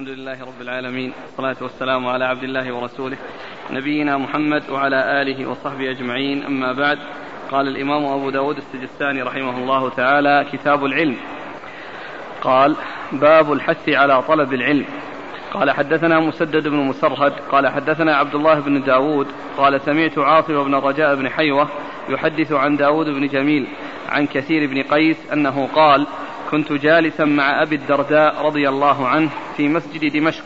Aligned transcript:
الحمد 0.00 0.18
لله 0.18 0.44
رب 0.44 0.60
العالمين. 0.60 1.12
والصلاة 1.26 1.56
والسلام 1.60 2.06
على 2.06 2.24
عبد 2.24 2.42
الله 2.42 2.72
ورسوله 2.72 3.16
نبينا 3.70 4.16
محمد 4.16 4.62
وعلى 4.70 5.22
آله 5.22 5.46
وصحبه 5.50 5.90
أجمعين. 5.90 6.44
أما 6.44 6.72
بعد 6.72 6.98
قال 7.50 7.68
الإمام 7.68 8.04
أبو 8.04 8.30
داود 8.30 8.56
السجستاني 8.56 9.22
رحمه 9.22 9.58
الله 9.58 9.90
تعالى 9.90 10.46
كتاب 10.52 10.84
العلم. 10.84 11.16
قال 12.42 12.76
باب 13.12 13.52
الحث 13.52 13.88
على 13.88 14.22
طلب 14.22 14.54
العلم. 14.54 14.84
قال 15.52 15.70
حدثنا 15.70 16.20
مسدد 16.20 16.68
بن 16.68 16.76
مسرهد. 16.76 17.32
قال 17.32 17.68
حدثنا 17.68 18.16
عبد 18.16 18.34
الله 18.34 18.60
بن 18.60 18.82
داود. 18.82 19.26
قال 19.56 19.80
سمعت 19.80 20.18
عاصم 20.18 20.64
بن 20.64 20.74
رجاء 20.74 21.14
بن 21.14 21.28
حيوة 21.28 21.68
يحدث 22.08 22.52
عن 22.52 22.76
داود 22.76 23.06
بن 23.06 23.26
جميل 23.26 23.66
عن 24.08 24.26
كثير 24.26 24.66
بن 24.66 24.82
قيس 24.82 25.32
أنه 25.32 25.68
قال 25.74 26.06
كنت 26.50 26.72
جالسا 26.72 27.24
مع 27.24 27.62
أبي 27.62 27.76
الدرداء 27.76 28.46
رضي 28.46 28.68
الله 28.68 29.08
عنه 29.08 29.30
في 29.56 29.68
مسجد 29.68 30.12
دمشق 30.12 30.44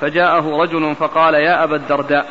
فجاءه 0.00 0.62
رجل 0.62 0.94
فقال 0.94 1.34
يا 1.34 1.64
أبا 1.64 1.76
الدرداء 1.76 2.26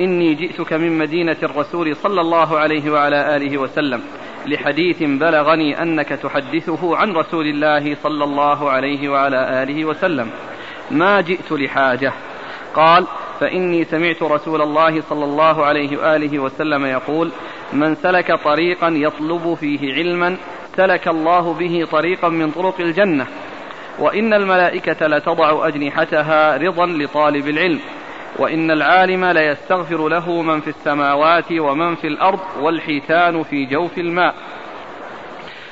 إني 0.00 0.34
جئتك 0.34 0.72
من 0.72 0.98
مدينة 0.98 1.36
الرسول 1.42 1.96
صلى 1.96 2.20
الله 2.20 2.58
عليه 2.58 2.90
وعلى 2.90 3.36
آله 3.36 3.58
وسلم 3.58 4.02
لحديث 4.46 5.02
بلغني 5.02 5.82
أنك 5.82 6.08
تحدثه 6.08 6.96
عن 6.96 7.12
رسول 7.12 7.46
الله 7.46 7.94
صلى 8.02 8.24
الله 8.24 8.70
عليه 8.70 9.08
وعلى 9.08 9.62
آله 9.62 9.84
وسلم. 9.84 10.30
ما 10.90 11.20
جئت 11.20 11.52
لحاجة. 11.52 12.12
قال 12.74 13.06
فإني 13.40 13.84
سمعت 13.84 14.22
رسول 14.22 14.62
الله 14.62 15.00
صلى 15.00 15.24
الله 15.24 15.64
عليه 15.64 15.96
وآله 15.96 16.38
وسلم 16.38 16.86
يقول 16.86 17.30
من 17.72 17.94
سلك 17.94 18.32
طريقا 18.44 18.88
يطلب 18.88 19.54
فيه 19.54 19.94
علما 19.94 20.36
سلك 20.76 21.08
الله 21.08 21.54
به 21.54 21.86
طريقا 21.92 22.28
من 22.28 22.50
طرق 22.50 22.80
الجنة. 22.80 23.26
وإن 23.98 24.34
الملائكة 24.34 25.06
لتضع 25.06 25.68
أجنحتها 25.68 26.56
رضا 26.56 26.86
لطالب 26.86 27.48
العلم. 27.48 27.80
وإن 28.38 28.70
العالم 28.70 29.24
ليستغفر 29.24 30.08
له 30.08 30.42
من 30.42 30.60
في 30.60 30.68
السماوات 30.68 31.52
ومن 31.52 31.94
في 31.94 32.06
الأرض 32.06 32.40
والحيتان 32.60 33.42
في 33.42 33.64
جوف 33.64 33.98
الماء. 33.98 34.34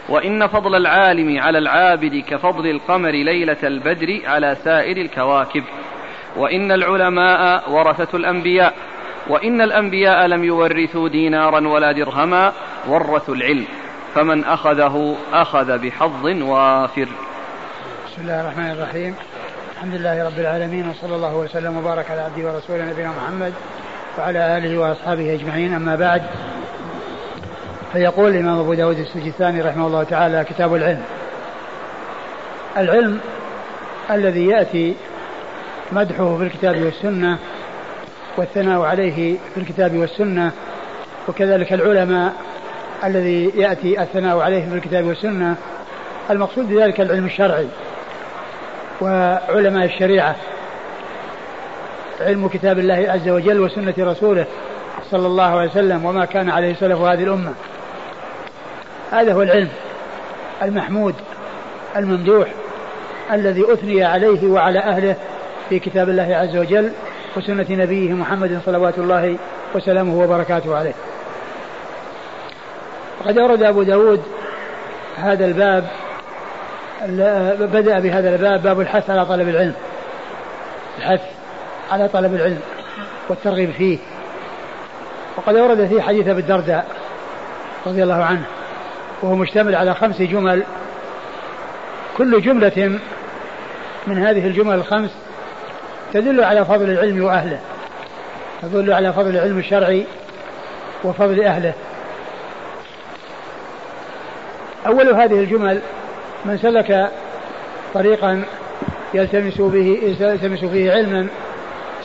وإن 0.09 0.47
فضل 0.47 0.75
العالم 0.75 1.41
على 1.41 1.59
العابد 1.59 2.25
كفضل 2.29 2.71
القمر 2.71 3.11
ليلة 3.11 3.57
البدر 3.65 4.21
على 4.25 4.57
سائر 4.65 4.97
الكواكب. 4.97 5.65
وإن 6.37 6.73
العلماء 6.73 7.71
ورثة 7.71 8.17
الأنبياء. 8.17 8.75
وإن 9.29 9.61
الأنبياء 9.61 10.27
لم 10.27 10.45
يورثوا 10.45 11.09
دينارا 11.09 11.69
ولا 11.69 11.93
درهما 11.93 12.53
ورثوا 12.89 13.35
العلم. 13.35 13.67
فمن 14.15 14.45
أخذه 14.45 15.17
أخذ 15.33 15.79
بحظ 15.79 16.27
وافر. 16.27 17.09
بسم 18.07 18.23
الله 18.23 18.41
الرحمن 18.41 18.71
الرحيم. 18.71 19.15
الحمد 19.77 19.95
لله 19.95 20.25
رب 20.25 20.39
العالمين 20.39 20.89
وصلى 20.89 21.17
الله 21.17 21.37
وسلم 21.37 21.77
وبارك 21.77 22.11
على 22.11 22.21
عبده 22.21 22.53
ورسوله 22.53 22.85
نبينا 22.85 23.11
محمد 23.11 23.53
وعلى 24.19 24.59
آله 24.59 24.79
وأصحابه 24.79 25.35
أجمعين. 25.35 25.75
أما 25.75 25.97
بعد 25.97 26.23
فيقول 27.93 28.31
الإمام 28.31 28.59
أبو 28.59 28.75
داود 28.75 28.99
السجستاني 28.99 29.63
رحمه 29.63 29.87
الله 29.87 30.05
تعالى 30.05 30.45
كتاب 30.45 30.75
العلم. 30.75 31.05
العلم 32.77 33.21
الذي 34.11 34.47
يأتي 34.47 34.95
مدحه 35.93 36.37
في 36.39 36.45
الكتاب 36.45 36.83
والسنة 36.83 37.39
والثناء 38.37 38.83
عليه 38.83 39.39
في 39.55 39.61
الكتاب 39.61 39.97
والسنة 39.97 40.53
وكذلك 41.29 41.73
العلماء 41.73 42.33
الذي 43.05 43.53
يأتي 43.57 44.03
الثناء 44.03 44.39
عليه 44.39 44.69
في 44.69 44.75
الكتاب 44.75 45.07
والسنة. 45.07 45.57
المقصود 46.31 46.69
بذلك 46.69 47.01
العلم 47.01 47.27
الشرعي 47.27 47.69
وعلماء 49.01 49.85
الشريعة. 49.85 50.37
علم 52.21 52.49
كتاب 52.49 52.79
الله 52.79 53.07
عز 53.09 53.29
وجل 53.29 53.61
وسنة 53.61 53.95
رسوله 53.99 54.47
صلى 55.11 55.27
الله 55.27 55.59
عليه 55.59 55.71
وسلم 55.71 56.05
وما 56.05 56.25
كان 56.25 56.51
عليه 56.51 56.75
سلف 56.75 56.99
هذه 56.99 57.23
الأمة. 57.23 57.53
هذا 59.13 59.33
هو 59.33 59.43
العلم 59.43 59.69
المحمود 60.63 61.15
الممدوح 61.97 62.49
الذي 63.33 63.73
أثني 63.73 64.05
عليه 64.05 64.47
وعلى 64.47 64.79
أهله 64.79 65.17
في 65.69 65.79
كتاب 65.79 66.09
الله 66.09 66.37
عز 66.37 66.57
وجل 66.57 66.93
وسنة 67.37 67.67
نبيه 67.71 68.13
محمد 68.13 68.61
صلوات 68.67 68.99
الله 68.99 69.37
وسلامه 69.75 70.19
وبركاته 70.19 70.77
عليه. 70.77 70.95
وقد 73.25 73.39
أورد 73.39 73.63
أبو 73.63 73.83
داود 73.83 74.23
هذا 75.17 75.45
الباب 75.47 75.85
بدأ 77.61 78.01
بهذا 78.01 78.35
الباب 78.35 78.63
باب 78.63 78.81
الحث 78.81 79.11
على 79.11 79.27
طلب 79.27 79.49
العلم 79.49 79.75
الحث 80.99 81.21
على 81.93 82.09
طلب 82.09 82.35
العلم 82.35 82.61
والترغيب 83.29 83.71
فيه. 83.71 83.99
وقد 85.37 85.57
أورد 85.57 85.87
فيه 85.87 86.01
حديث 86.01 86.29
أبي 86.29 86.41
الدرداء 86.41 86.87
رضي 87.87 88.03
الله 88.03 88.25
عنه 88.25 88.43
وهو 89.23 89.35
مشتمل 89.35 89.75
على 89.75 89.95
خمس 89.95 90.23
جمل. 90.23 90.63
كل 92.17 92.43
جملة 92.43 92.99
من 94.07 94.19
هذه 94.19 94.47
الجمل 94.47 94.75
الخمس 94.75 95.11
تدل 96.13 96.45
على 96.45 96.65
فضل 96.65 96.91
العلم 96.91 97.25
وأهله 97.25 97.61
تدل 98.63 98.93
على 98.93 99.13
فضل 99.13 99.31
العلم 99.31 99.59
الشرعي 99.59 100.05
وفضل 101.05 101.45
أهله. 101.45 101.73
أول 104.87 105.09
هذه 105.09 105.41
الجمل 105.41 105.81
من 106.45 106.59
سلك 106.59 107.11
طريقا 107.95 108.45
يلتمس 109.15 109.61
به 109.61 110.15
يلتمس 110.21 110.65
فيه 110.65 110.93
علما 110.93 111.27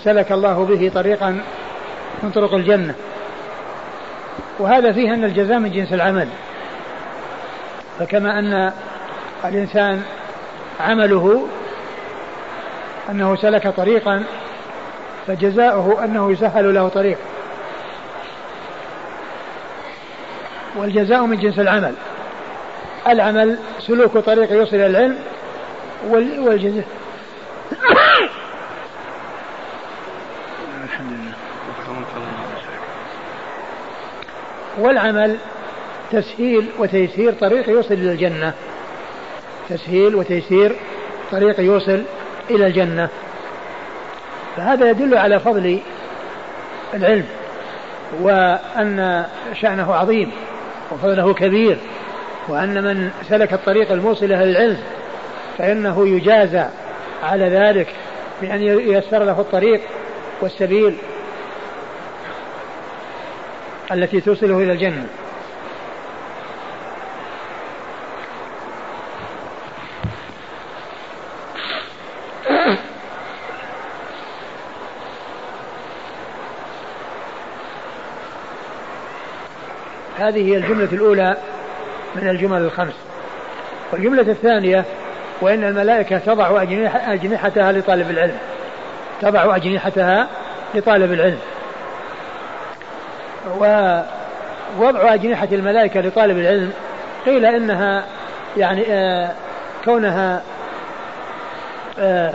سلك 0.04 0.32
الله 0.32 0.66
به 0.66 0.92
طريقا 0.96 1.42
من 2.24 2.32
طرق 2.32 2.54
الجنة. 2.54 2.96
وهذا 4.60 4.92
فيه 4.92 5.14
أن 5.14 5.24
الجزاء 5.24 5.60
من 5.60 5.72
جنس 5.72 5.94
العمل. 5.94 6.28
فكما 8.00 8.40
أن 8.40 8.72
الإنسان 9.46 10.02
عمله 10.80 11.48
أنه 13.10 13.36
سلك 13.36 13.68
طريقا 13.68 14.24
فجزاؤه 15.28 16.04
أنه 16.04 16.32
يسهل 16.32 16.76
له 16.76 16.88
طريق. 16.88 17.18
والجزاء 20.78 21.26
من 21.26 21.38
جنس 21.40 21.60
العمل. 21.60 21.94
العمل 23.12 23.58
سلوك 23.80 24.18
طريق 24.18 24.52
يوصل 24.52 24.76
إلى 24.76 24.86
العلم 24.86 25.18
والجزاء. 26.40 26.86
الحمد 30.84 31.12
لله. 31.12 31.34
والعمل 34.78 35.38
تسهيل 36.12 36.70
وتيسير 36.78 37.34
طريق 37.34 37.70
يوصل 37.70 37.94
إلى 37.94 38.12
الجنة. 38.12 38.54
تسهيل 39.70 40.16
وتيسير 40.16 40.76
طريق 41.32 41.60
يوصل 41.60 42.04
إلى 42.50 42.68
الجنة. 42.68 43.10
فهذا 44.58 44.90
يدل 44.90 45.18
على 45.18 45.40
فضل 45.40 45.80
العلم 46.94 47.26
وأن 48.22 49.26
شأنه 49.62 49.94
عظيم 49.94 50.32
وفضله 50.92 51.34
كبير. 51.34 51.78
وأن 52.50 52.84
من 52.84 53.12
سلك 53.30 53.54
الطريق 53.54 53.92
الموصلة 53.92 54.44
للعلم 54.44 54.78
فإنه 55.58 56.08
يجازى 56.08 56.66
على 57.24 57.50
ذلك 57.50 57.88
بأن 58.42 58.62
ييسر 58.62 59.24
له 59.24 59.42
الطريق 59.42 59.82
والسبيل 60.42 60.98
التي 63.92 64.22
توصله 64.22 64.58
إلى 64.58 64.72
الجنة. 64.72 65.06
هذه 80.18 80.52
هي 80.52 80.58
الجملة 80.58 80.90
الأولى 80.92 81.38
من 82.16 82.30
الجمل 82.30 82.62
الخمس. 82.62 82.94
والجملة 83.92 84.22
الثانية 84.22 84.86
وإن 85.42 85.64
الملائكة 85.64 86.18
تضع 86.18 86.62
أجنحتها 87.14 87.72
لطالب 87.72 88.12
العلم. 88.12 88.38
تضع 89.22 89.56
أجنحتها 89.56 90.28
لطالب 90.76 91.14
العلم. 91.14 91.40
ووضع 93.58 95.14
أجنحة 95.14 95.48
الملائكة 95.52 96.00
لطالب 96.00 96.38
العلم 96.38 96.72
قيل 97.26 97.46
إنها 97.46 98.06
يعني 98.58 98.86
آه 98.90 99.32
كونها 99.86 100.42
آه 102.00 102.34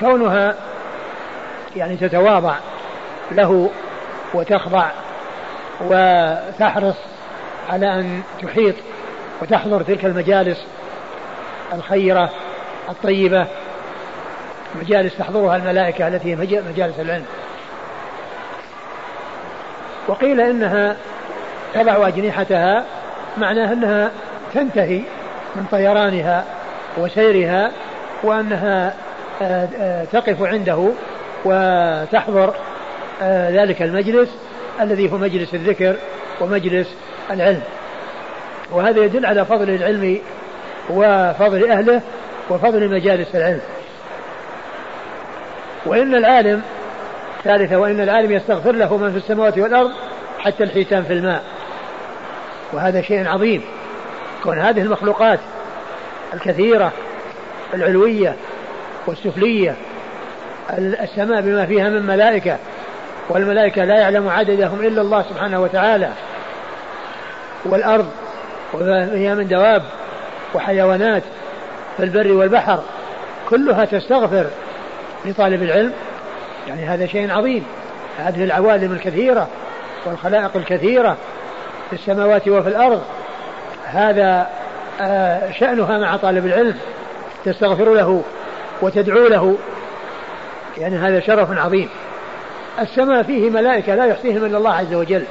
كونها 0.00 0.54
يعني 1.76 1.96
تتواضع 1.96 2.54
له 3.32 3.70
وتخضع 4.34 4.90
وتحرص 5.80 6.96
على 7.70 7.94
أن 7.94 8.22
تحيط 8.42 8.74
وتحضر 9.42 9.82
تلك 9.82 10.04
المجالس 10.04 10.64
الخيرة 11.72 12.30
الطيبة 12.88 13.46
مجالس 14.74 15.16
تحضرها 15.16 15.56
الملائكة 15.56 16.08
التي 16.08 16.30
هي 16.30 16.36
مجالس 16.68 17.00
العلم. 17.00 17.24
وقيل 20.08 20.40
إنها 20.40 20.96
تضع 21.74 22.08
أجنحتها 22.08 22.84
معناه 23.38 23.72
أنها 23.72 24.10
تنتهي 24.54 25.02
من 25.56 25.66
طيرانها 25.70 26.44
وسيرها 26.98 27.70
وأنها 28.22 28.94
تقف 30.12 30.42
عنده 30.42 30.88
وتحضر 31.44 32.54
آه، 33.22 33.50
ذلك 33.50 33.82
المجلس 33.82 34.28
الذي 34.80 35.12
هو 35.12 35.18
مجلس 35.18 35.54
الذكر 35.54 35.96
ومجلس 36.40 36.94
العلم. 37.30 37.62
وهذا 38.72 39.04
يدل 39.04 39.26
على 39.26 39.44
فضل 39.44 39.70
العلم 39.70 40.20
وفضل 40.90 41.70
أهله 41.70 42.00
وفضل 42.50 42.88
مجالس 42.88 43.34
العلم. 43.34 43.60
وإن 45.86 46.14
العالم 46.14 46.62
ثالثة 47.44 47.76
وإن 47.76 48.00
العالم 48.00 48.32
يستغفر 48.32 48.72
له 48.72 48.96
من 48.96 49.10
في 49.10 49.16
السماوات 49.16 49.58
والأرض 49.58 49.90
حتى 50.38 50.64
الحيتان 50.64 51.02
في 51.04 51.12
الماء. 51.12 51.42
وهذا 52.72 53.02
شيء 53.02 53.28
عظيم. 53.28 53.62
كون 54.42 54.58
هذه 54.58 54.80
المخلوقات 54.80 55.40
الكثيرة 56.34 56.92
العلوية 57.74 58.36
والسفلية 59.06 59.76
السماء 60.78 61.40
بما 61.40 61.66
فيها 61.66 61.88
من 61.88 62.06
ملائكة 62.06 62.56
والملائكة 63.28 63.84
لا 63.84 64.00
يعلم 64.00 64.28
عددهم 64.28 64.80
إلا 64.80 65.02
الله 65.02 65.22
سبحانه 65.22 65.62
وتعالى. 65.62 66.10
والأرض 67.64 68.10
وما 68.74 69.06
فيها 69.06 69.34
من 69.34 69.48
دواب 69.48 69.82
وحيوانات 70.54 71.22
في 71.96 72.04
البر 72.04 72.32
والبحر 72.32 72.82
كلها 73.48 73.84
تستغفر 73.84 74.46
لطالب 75.24 75.62
العلم. 75.62 75.92
يعني 76.68 76.84
هذا 76.84 77.06
شيء 77.06 77.32
عظيم. 77.32 77.64
هذه 78.18 78.44
العوالم 78.44 78.92
الكثيرة 78.92 79.48
والخلائق 80.06 80.56
الكثيرة 80.56 81.16
في 81.90 81.96
السماوات 81.96 82.48
وفي 82.48 82.68
الأرض. 82.68 83.02
هذا 83.84 84.46
آه، 85.00 85.52
شأنها 85.52 85.98
مع 85.98 86.16
طالب 86.16 86.46
العلم 86.46 86.74
تستغفر 87.44 87.94
له. 87.94 88.22
وتدعو 88.82 89.26
له. 89.28 89.58
يعني 90.78 90.96
هذا 90.96 91.20
شرف 91.20 91.58
عظيم. 91.58 91.88
السماء 92.78 93.22
فيه 93.22 93.50
ملائكة 93.50 93.94
لا 93.94 94.06
يحصيهم 94.06 94.44
إلا 94.44 94.58
الله 94.58 94.74
عز 94.74 94.94
وجل. 94.94 95.24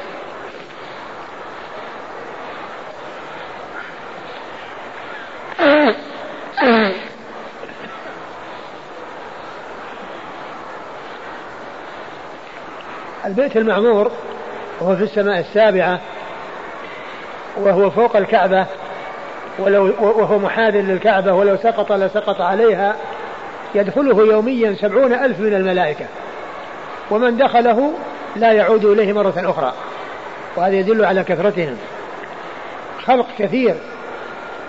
البيت 13.25 13.57
المعمور 13.57 14.11
وهو 14.81 14.95
في 14.95 15.03
السماء 15.03 15.39
السابعة 15.39 15.99
وهو 17.57 17.89
فوق 17.89 18.15
الكعبة 18.15 18.65
ولو 19.59 19.93
وهو 19.99 20.39
محاذ 20.39 20.75
للكعبة 20.75 21.33
ولو 21.33 21.57
سقط 21.57 21.91
لسقط 21.91 22.41
عليها. 22.41 22.95
يدخله 23.75 24.25
يوميا 24.25 24.75
سبعون 24.81 25.13
ألف 25.13 25.39
من 25.39 25.53
الملائكة. 25.53 26.05
ومن 27.11 27.37
دخله 27.37 27.93
لا 28.35 28.51
يعود 28.51 28.85
إليه 28.85 29.13
مرة 29.13 29.33
أخرى. 29.37 29.73
وهذا 30.55 30.75
يدل 30.75 31.05
على 31.05 31.23
كثرتهم. 31.23 31.77
خلق 33.05 33.27
كثير. 33.37 33.75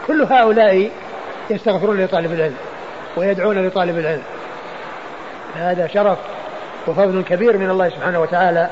كل 0.07 0.23
هؤلاء 0.23 0.91
يستغفرون 1.51 2.01
لطالب 2.05 2.33
العلم 2.33 2.57
ويدعون 3.17 3.67
لطالب 3.67 3.99
العلم. 3.99 4.23
هذا 5.57 5.87
شرف 5.87 6.19
وفضل 6.87 7.23
كبير 7.23 7.59
من 7.59 7.71
الله 7.71 7.89
سبحانه 7.89 8.21
وتعالى 8.21 8.71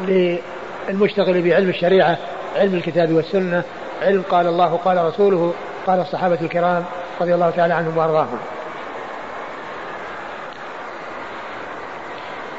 للمشتغل 0.00 1.42
بعلم 1.42 1.68
الشريعة 1.68 2.18
علم 2.56 2.74
الكتاب 2.74 3.12
والسنة 3.12 3.62
علم 4.02 4.22
قال 4.30 4.46
الله 4.46 4.80
قال 4.84 5.04
رسوله 5.04 5.54
قال 5.86 6.00
الصحابة 6.00 6.38
الكرام 6.40 6.84
رضي 7.20 7.34
الله 7.34 7.50
تعالى 7.50 7.74
عنهم 7.74 7.98
وأرضاهم. 7.98 8.38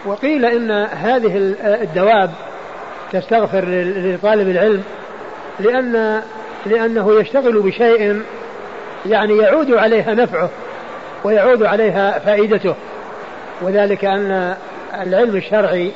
وقيل 0.06 0.46
إن 0.46 0.72
هذه 0.72 1.56
الدواب 1.64 2.32
تستغفر 3.12 3.66
لطالب 3.96 4.50
العلم 4.50 4.84
لأن 5.60 6.22
لأنه 6.66 7.20
يشتغل 7.20 7.62
بشيء 7.62 8.22
يعني 9.06 9.38
يعود 9.38 9.72
عليها 9.72 10.14
نفعه 10.14 10.50
ويعود 11.24 11.64
عليها 11.64 12.20
فائدته 12.20 12.76
وذلك 13.62 14.06
أن 14.06 14.56
العلم 15.02 15.36
الشرعي 15.36 15.92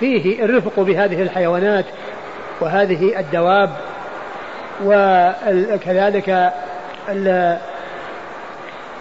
فيه 0.00 0.44
الرفق 0.44 0.80
بهذه 0.80 1.22
الحيوانات 1.22 1.84
وهذه 2.60 3.20
الدواب 3.20 3.70
وكذلك 4.84 6.52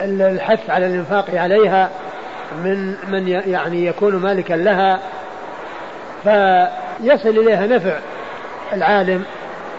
الحث 0.01 0.69
على 0.69 0.85
الإنفاق 0.85 1.25
عليها 1.35 1.89
من 2.63 2.95
من 3.07 3.27
يعني 3.27 3.85
يكون 3.85 4.15
مالكا 4.15 4.53
لها 4.53 4.99
فيصل 6.23 7.29
إليها 7.29 7.67
نفع 7.67 7.99
العالم 8.73 9.23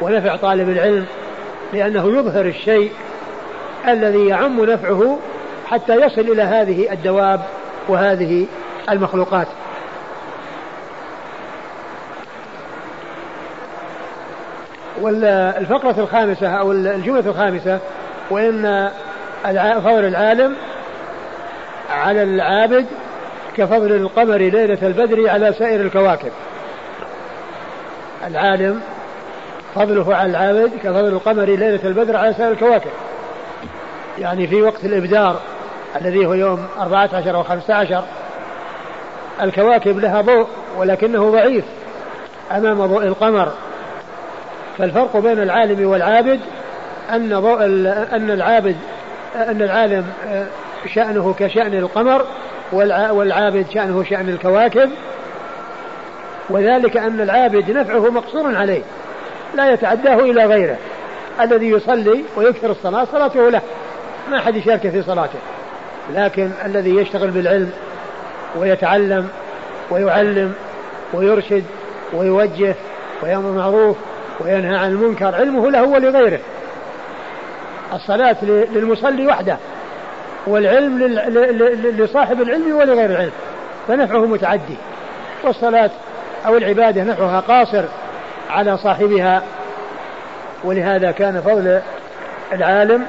ونفع 0.01 0.37
طالب 0.37 0.69
العلم 0.69 1.07
لأنه 1.73 2.19
يظهر 2.19 2.47
الشيء 2.47 2.93
الذي 3.89 4.27
يعم 4.27 4.65
نفعه 4.65 5.19
حتى 5.67 5.95
يصل 5.95 6.21
إلى 6.21 6.43
هذه 6.43 6.93
الدواب 6.93 7.41
وهذه 7.89 8.47
المخلوقات. 8.91 9.47
والفقرة 15.01 15.95
الخامسة 15.99 16.49
أو 16.49 16.73
الجملة 16.73 17.21
الخامسة 17.27 17.79
وإن 18.31 18.91
فضل 19.85 20.05
العالم 20.05 20.57
على 21.91 22.23
العابد 22.23 22.87
كفضل 23.57 23.93
القمر 23.93 24.37
ليلة 24.37 24.79
البدر 24.83 25.31
على 25.31 25.53
سائر 25.53 25.81
الكواكب. 25.81 26.33
العالم 28.27 28.81
فضله 29.75 30.15
على 30.17 30.31
العابد 30.31 30.71
كفضل 30.83 31.09
القمر 31.09 31.45
ليلة 31.45 31.81
البدر 31.85 32.17
على 32.17 32.35
سائر 32.35 32.53
الكواكب. 32.53 32.91
يعني 34.19 34.47
في 34.47 34.63
وقت 34.63 34.85
الإبدار 34.85 35.41
الذي 36.01 36.27
هو 36.27 36.35
يوم 36.35 36.67
14 36.81 37.37
أو 37.37 37.43
15 37.43 38.05
الكواكب 39.43 39.99
لها 39.99 40.21
ضوء 40.21 40.47
ولكنه 40.77 41.31
ضعيف 41.31 41.65
أمام 42.53 42.87
ضوء 42.87 43.03
القمر. 43.03 43.53
فالفرق 44.79 45.17
بين 45.17 45.39
العالم 45.43 45.89
والعابد 45.89 46.41
أن 47.13 47.41
ضوء 47.41 47.65
أن 48.13 48.31
العابد 48.31 48.77
أن 49.37 49.63
العالم 49.63 50.07
آه، 50.29 50.47
شأنه 50.89 51.35
كشأن 51.39 51.75
القمر 51.75 52.27
والعابد 53.13 53.67
شأنه 53.75 54.05
شأن 54.05 54.29
الكواكب. 54.29 54.91
وذلك 56.51 56.97
أن 56.97 57.21
العابد 57.21 57.71
نفعه 57.71 58.11
مقصور 58.11 58.57
عليه 58.57 58.83
لا 59.55 59.73
يتعداه 59.73 60.17
إلى 60.17 60.45
غيره. 60.45 60.77
الذي 61.41 61.71
يصلي 61.71 62.25
ويكثر 62.37 62.71
الصلاة 62.71 63.05
صلاته 63.05 63.51
له 63.51 63.61
ما 64.31 64.39
أحد 64.39 64.57
يشارك 64.57 64.89
في 64.89 65.03
صلاته. 65.03 65.39
لكن 66.15 66.51
الذي 66.65 66.97
يشتغل 66.97 67.31
بالعلم 67.31 67.71
ويتعلم 68.57 69.29
ويعلم 69.91 70.55
ويرشد 71.13 71.65
ويوجه 72.13 72.75
ويأمر 73.23 73.43
بالمعروف 73.43 73.97
وينهى 74.41 74.77
عن 74.77 74.91
المنكر 74.91 75.35
علمه 75.35 75.71
له 75.71 75.83
ولغيره. 75.83 76.41
الصلاة 77.93 78.37
للمصلي 78.45 79.27
وحده. 79.27 79.57
والعلم 80.47 80.99
لصاحب 81.99 82.41
العلم 82.43 82.77
ولغير 82.77 83.11
العلم 83.11 83.33
فنفعه 83.89 84.27
متعدي. 84.27 84.77
والصلاة 85.45 85.91
أو 86.47 86.57
العبادة 86.57 87.03
نفعها 87.03 87.41
قاصر 87.41 87.85
على 88.51 88.79
صاحبها 88.79 89.43
ولهذا 90.65 91.11
كان 91.11 91.41
فضل 91.41 91.81
العالم 92.53 93.07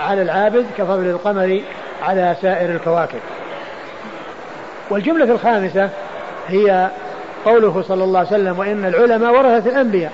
على 0.00 0.22
العابد 0.22 0.66
كفضل 0.78 1.06
القمر 1.06 1.60
على 2.02 2.36
سائر 2.42 2.70
الكواكب. 2.70 3.20
والجملة 4.90 5.24
الخامسة 5.24 5.88
هي 6.48 6.90
قوله 7.44 7.82
صلى 7.88 8.04
الله 8.04 8.18
عليه 8.18 8.28
وسلم 8.28 8.58
وإن 8.58 8.84
العلماء 8.84 9.32
ورثة 9.32 9.70
الأنبياء. 9.70 10.12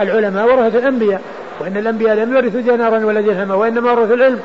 العلماء 0.00 0.46
ورثة 0.46 0.78
الأنبياء 0.78 1.20
وإن 1.60 1.76
الأنبياء 1.76 2.14
لم 2.16 2.36
يرثوا 2.36 2.60
دينارا 2.60 3.04
ولا 3.04 3.20
درهما 3.20 3.54
وإنما 3.54 3.92
ورثوا 3.92 4.16
العلم. 4.16 4.40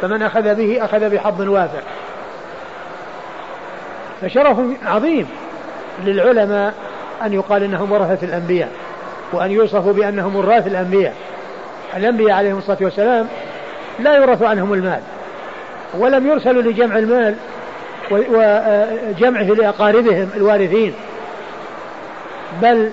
فمن 0.00 0.22
أخذ 0.22 0.54
به 0.54 0.84
أخذ 0.84 1.10
بحظ 1.10 1.40
وافر. 1.40 1.82
فشرف 4.20 4.58
عظيم 4.86 5.28
للعلماء 6.04 6.74
أن 7.22 7.32
يقال 7.32 7.62
إنهم 7.62 7.92
ورثة 7.92 8.26
الأنبياء 8.26 8.70
وأن 9.32 9.50
يوصفوا 9.50 9.92
بأنهم 9.92 10.36
وراث 10.36 10.66
الأنبياء. 10.66 11.14
الأنبياء 11.96 12.30
عليهم 12.30 12.58
الصلاة 12.58 12.78
والسلام 12.80 13.28
لا 13.98 14.16
يورث 14.16 14.42
عنهم 14.42 14.72
المال 14.72 15.00
ولم 15.98 16.26
يرسلوا 16.26 16.62
لجمع 16.62 16.98
المال 16.98 17.34
وجمعه 18.10 19.44
لأقاربهم 19.44 20.28
الوارثين 20.36 20.94
بل 22.62 22.90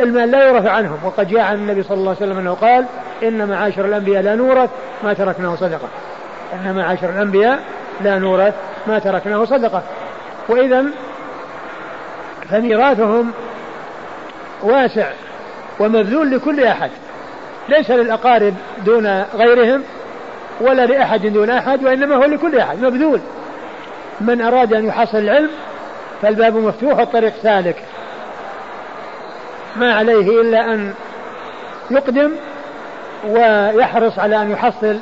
المال 0.00 0.30
لا 0.30 0.48
يورث 0.48 0.66
عنهم. 0.66 0.98
وقد 1.04 1.28
جاء 1.28 1.40
عن 1.40 1.54
النبي 1.54 1.82
صلى 1.82 1.96
الله 1.96 2.16
عليه 2.20 2.26
وسلم 2.26 2.38
أنه 2.38 2.54
قال 2.54 2.84
إن 3.22 3.48
معاشر 3.48 3.84
الأنبياء 3.84 4.22
لا 4.22 4.34
نورث 4.34 4.70
ما 5.04 5.12
تركناه 5.12 5.54
صدقة. 5.54 5.88
إن 6.52 6.74
معاشر 6.74 7.10
الأنبياء 7.10 7.62
لا 8.00 8.18
نورث 8.18 8.54
ما 8.86 8.98
تركناه 8.98 9.44
صدقة. 9.44 9.82
وإذا 10.48 10.84
فميراثهم 12.50 13.32
واسع 14.62 15.10
ومبذول 15.80 16.30
لكل 16.30 16.64
أحد. 16.64 16.90
ليس 17.68 17.90
للأقارب 17.90 18.54
دون 18.84 19.24
غيرهم 19.34 19.82
ولا 20.60 20.86
لأحد 20.86 21.26
دون 21.26 21.50
أحد 21.50 21.84
وإنما 21.84 22.16
هو 22.16 22.24
لكل 22.24 22.58
أحد 22.58 22.78
مبذول. 22.84 23.20
من 24.20 24.40
أراد 24.40 24.72
أن 24.72 24.86
يحصل 24.86 25.18
العلم 25.18 25.50
فالباب 26.22 26.56
مفتوح 26.56 26.98
والطريق 26.98 27.32
سالك. 27.42 27.76
ما 29.76 29.94
عليه 29.94 30.40
إلا 30.40 30.74
أن 30.74 30.94
يقدم 31.90 32.32
ويحرص 33.28 34.18
على 34.18 34.42
أن 34.42 34.50
يحصل 34.50 34.98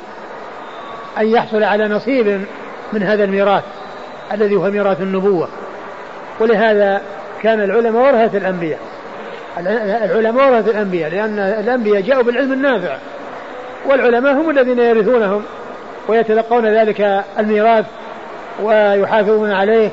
أن 1.17 1.27
يحصل 1.27 1.63
على 1.63 1.87
نصيب 1.87 2.45
من 2.93 3.03
هذا 3.03 3.23
الميراث 3.23 3.63
الذي 4.31 4.55
هو 4.55 4.71
ميراث 4.71 5.01
النبوة. 5.01 5.47
ولهذا 6.39 7.01
كان 7.41 7.61
العلماء 7.61 8.03
ورثة 8.03 8.37
الأنبياء. 8.37 8.79
العلماء 10.03 10.51
ورثة 10.51 10.71
الأنبياء 10.71 11.09
لأن 11.11 11.39
الأنبياء 11.39 12.01
جاءوا 12.01 12.23
بالعلم 12.23 12.53
النافع. 12.53 12.97
والعلماء 13.85 14.33
هم 14.33 14.49
الذين 14.49 14.79
يرثونهم 14.79 15.43
ويتلقون 16.07 16.65
ذلك 16.65 17.23
الميراث 17.39 17.85
ويحافظون 18.63 19.51
عليه 19.51 19.89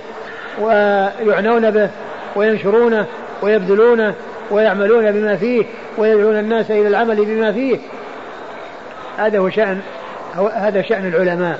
ويعنون 0.60 1.70
به 1.70 1.90
وينشرونه 2.36 3.06
ويبذلونه 3.42 4.14
ويعملون 4.50 5.12
بما 5.12 5.36
فيه 5.36 5.64
ويدعون 5.98 6.38
الناس 6.38 6.70
إلى 6.70 6.88
العمل 6.88 7.24
بما 7.24 7.52
فيه. 7.52 7.78
هذا 9.18 9.38
هو 9.38 9.50
شأن 9.50 9.80
هذا 10.46 10.82
شأن 10.82 11.06
العلماء. 11.08 11.58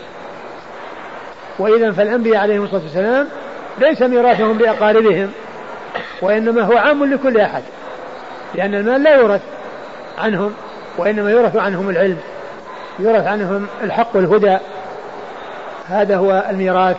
وإذا 1.58 1.92
فالأنبياء 1.92 2.37
عليهم 2.37 2.64
الصلاة 2.64 2.82
والسلام 2.82 3.28
ليس 3.78 4.02
ميراثهم 4.02 4.58
لأقاربهم 4.58 5.30
وإنما 6.23 6.62
هو 6.62 6.76
عام 6.76 7.04
لكل 7.04 7.40
أحد 7.40 7.62
لأن 8.54 8.75
المال 8.75 9.02
لا 9.02 9.14
يورث 9.14 9.40
عنهم 10.18 10.52
وإنما 10.99 11.30
يورث 11.30 11.56
عنهم 11.56 11.90
العلم 11.90 12.18
يورث 12.99 13.26
عنهم 13.26 13.66
الحق 13.82 14.16
والهدى. 14.16 14.58
هذا 15.88 16.16
هو 16.16 16.44
الميراث 16.50 16.97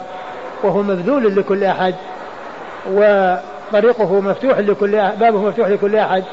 وهو 0.63 0.81
مبذول 0.81 1.35
لكل 1.35 1.63
أحد 1.63 1.95
وطريقه 2.91 4.21
مفتوح 4.21 4.59
لكل 4.59 4.91
بابه 4.91 5.41
مفتوح 5.41 5.67
لكل 5.67 5.95
أحد 5.95 6.23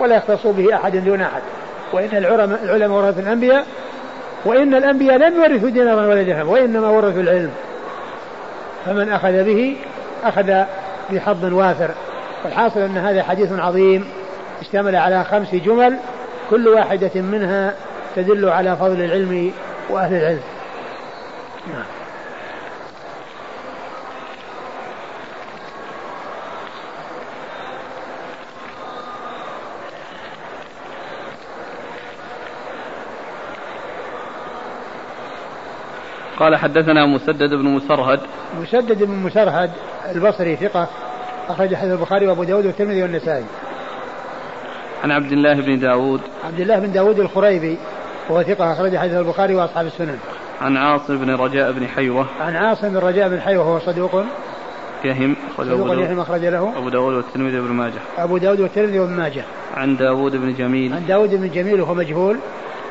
ولا 0.00 0.16
يختص 0.16 0.46
به 0.46 0.74
أحد 0.74 0.96
دون 0.96 1.22
أحد. 1.22 1.42
وإن 1.92 2.16
العلماء 2.16 2.64
العلماء 2.64 2.98
ورث 2.98 3.18
الأنبياء 3.18 3.66
وإن 4.44 4.74
الأنبياء 4.74 5.16
لم 5.16 5.34
يورثوا 5.36 5.70
دينارا 5.70 6.06
ولا 6.06 6.22
درهم 6.22 6.48
وإنما 6.48 6.88
ورثوا 6.88 7.22
العلم. 7.22 7.50
فمن 8.86 9.08
أخذ 9.08 9.44
به 9.44 9.76
أخذ 10.24 10.64
بحظ 11.10 11.44
وافر. 11.44 11.90
والحاصل 12.44 12.80
أن 12.80 12.96
هذا 12.96 13.22
حديث 13.22 13.52
عظيم 13.52 14.04
اشتمل 14.60 14.96
على 14.96 15.24
خمس 15.24 15.54
جمل 15.54 15.96
كل 16.50 16.68
واحدة 16.68 17.20
منها 17.20 17.74
تدل 18.16 18.48
على 18.48 18.76
فضل 18.76 19.00
العلم 19.04 19.52
وأهل 19.90 20.14
العلم. 20.14 20.42
نعم. 21.72 22.01
قال 36.38 36.56
حدثنا 36.56 37.06
مسدد 37.06 37.54
بن 37.54 37.64
مسرهد. 37.64 38.20
مسدد 38.62 39.02
بن 39.02 39.14
مسرهد 39.14 39.70
البصري 40.14 40.56
ثقة 40.56 40.88
أخرج 41.48 41.74
حديث 41.74 41.92
البخاري 41.92 42.26
وأبو 42.26 42.44
داود 42.44 42.66
والترمذي 42.66 43.02
والنسائي. 43.02 43.44
عن 45.04 45.10
عبد 45.10 45.32
الله 45.32 45.54
بن 45.54 45.78
داود. 45.78 46.20
عبد 46.44 46.60
الله 46.60 46.78
بن 46.78 46.92
داود 46.92 47.20
الخريبي 47.20 47.78
وهو 48.28 48.42
ثقة 48.42 48.72
أخرج 48.72 48.96
حديث 48.96 49.14
البخاري 49.14 49.54
وأصحاب 49.54 49.86
السنن. 49.86 50.18
عن 50.60 50.76
عاصم 50.76 51.16
بن 51.16 51.30
رجاء 51.30 51.72
بن 51.72 51.86
حيوة. 51.86 52.26
عن 52.40 52.56
عاصم 52.56 52.88
بن 52.88 52.96
رجاء 52.96 53.28
بن 53.28 53.40
حيوة 53.40 53.68
وهو 53.68 53.78
صدوق. 53.78 54.24
يهم 55.04 55.36
صدوق 55.58 55.92
يهم 55.98 56.20
أخرج 56.20 56.44
له. 56.44 56.72
أبو 56.78 56.88
داود 56.88 57.14
والترمذي 57.14 57.60
وابن 57.60 57.72
ماجه. 57.72 58.00
أبو 58.18 58.38
داود 58.38 58.60
والترمذي 58.60 58.98
وابن 58.98 59.12
ماجه. 59.12 59.44
عن 59.74 59.96
داود 59.96 60.36
بن 60.36 60.54
جميل. 60.54 60.94
عن 60.94 61.06
داود 61.06 61.34
بن 61.34 61.50
جميل 61.50 61.80
وهو 61.80 61.94
مجهول. 61.94 62.36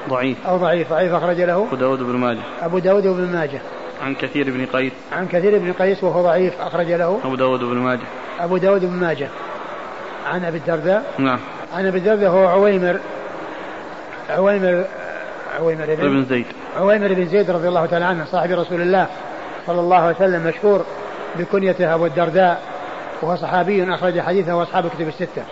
ضعيف. 0.09 0.47
أو 0.47 0.57
ضعيف. 0.57 0.89
ضعيف 0.89 1.13
أخرج 1.13 1.41
له 1.41 1.67
أبو 1.67 1.75
داود 1.75 1.99
بن 1.99 2.15
ماجه. 2.15 2.39
أبو 2.61 2.79
داود 2.79 3.03
بن 3.03 3.33
ماجه. 3.33 3.61
عن 4.01 4.15
كثير 4.15 4.51
بن 4.51 4.65
قيس. 4.65 4.91
عن 5.11 5.27
كثير 5.27 5.59
بن 5.59 5.73
قيس 5.73 6.03
وهو 6.03 6.21
ضعيف. 6.21 6.61
أخرج 6.61 6.91
له 6.91 7.19
أبو 7.23 7.35
داود 7.35 7.59
بن 7.59 7.77
ماجه. 7.77 8.05
أبو 8.39 8.57
داود 8.57 8.85
بن 8.85 8.93
ماجه. 8.93 9.27
عن 10.27 10.45
أبي 10.45 10.57
الدرداء. 10.57 11.13
نعم. 11.17 11.39
عن 11.73 11.87
أبي 11.87 11.97
الدرداء 11.97 12.29
هو 12.29 12.47
عويمر. 12.47 12.99
عويمر 14.29 14.85
عويمر 15.59 15.85
بن, 15.85 15.95
بن 15.95 16.25
زيد. 16.25 16.45
عويمر 16.77 17.13
بن 17.13 17.27
زيد 17.27 17.51
رضي 17.51 17.67
الله 17.67 17.85
تعالى 17.85 18.05
عنه 18.05 18.25
صاحب 18.25 18.51
رسول 18.51 18.81
الله 18.81 19.07
صلى 19.67 19.79
الله 19.79 19.97
عليه 19.97 20.15
وسلم 20.15 20.47
مشهور 20.47 20.85
بكنيته 21.35 21.95
أبو 21.95 22.05
الدرداء 22.05 22.61
وهو 23.21 23.35
صحابي 23.35 23.93
أخرج 23.93 24.19
حديثه 24.19 24.55
وأصحاب 24.55 24.87
كتب 24.87 25.07
الستة. 25.07 25.43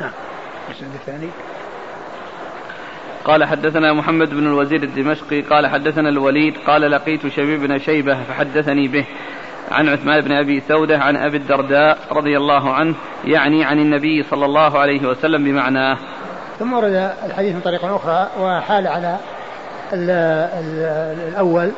نعم. 0.00 0.12
السند 0.70 0.90
الثاني. 0.94 1.28
قال 3.26 3.44
حدثنا 3.44 3.92
محمد 3.92 4.30
بن 4.30 4.46
الوزير 4.46 4.82
الدمشقي 4.82 5.40
قال 5.40 5.66
حدثنا 5.66 6.08
الوليد 6.08 6.54
قال 6.66 6.90
لقيت 6.90 7.26
شبيب 7.26 7.60
بن 7.60 7.78
شيبة 7.78 8.22
فحدثني 8.24 8.88
به 8.88 9.06
عن 9.70 9.88
عثمان 9.88 10.20
بن 10.20 10.32
أبي 10.32 10.60
سودة 10.60 10.98
عن 10.98 11.16
أبي 11.16 11.36
الدرداء 11.36 11.98
رضي 12.12 12.36
الله 12.36 12.74
عنه 12.74 12.94
يعني 13.24 13.64
عن 13.64 13.78
النبي 13.78 14.22
صلى 14.22 14.44
الله 14.44 14.78
عليه 14.78 15.08
وسلم 15.08 15.44
بمعناه. 15.44 15.98
ثم 16.58 16.72
ورد 16.72 17.12
الحديث 17.26 17.54
من 17.54 17.60
طريق 17.60 17.84
أخرى 17.84 18.30
وحال 18.40 18.86
على 18.86 19.16
ال 19.92 20.10
ال 20.10 21.28
الأول 21.28 21.70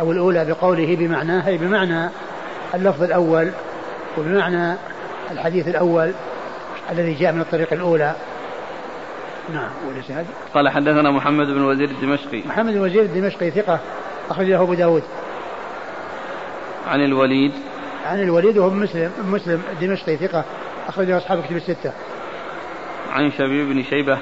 أو 0.00 0.12
الأولى 0.12 0.44
بقوله 0.44 0.96
بمعناه 0.96 1.48
أي 1.48 1.58
بمعنى 1.58 2.10
اللفظ 2.74 3.02
الأول 3.02 3.50
وبمعنى 4.18 4.76
الحديث 5.30 5.68
الأول 5.68 6.12
الذي 6.92 7.14
جاء 7.14 7.32
من 7.32 7.40
الطريق 7.40 7.72
الأولى 7.72 8.14
نعم. 9.54 9.68
والإسناد 9.88 10.26
قال 10.54 10.68
حدثنا 10.68 11.10
محمد 11.10 11.46
بن 11.46 11.62
وزير 11.62 11.90
الدمشقي. 11.90 12.42
محمد 12.46 12.72
بن 12.72 12.80
وزير 12.80 13.02
الدمشقي 13.02 13.50
ثقة 13.50 13.80
أخرج 14.30 14.46
له 14.46 14.62
أبو 14.62 14.74
داود. 14.74 15.02
عن 16.86 17.04
الوليد. 17.04 17.52
عن 18.06 18.22
الوليد 18.22 18.58
وهو 18.58 18.70
مسلم 18.70 19.12
مسلم 19.24 19.62
الدمشقي 19.72 20.16
ثقة 20.16 20.44
أخرج 20.88 21.06
له 21.06 21.16
أصحاب 21.16 21.44
كتب 21.44 21.56
الستة. 21.56 21.92
عن 23.12 23.30
شبيب 23.30 23.68
بن 23.68 23.82
شيبة. 23.82 24.18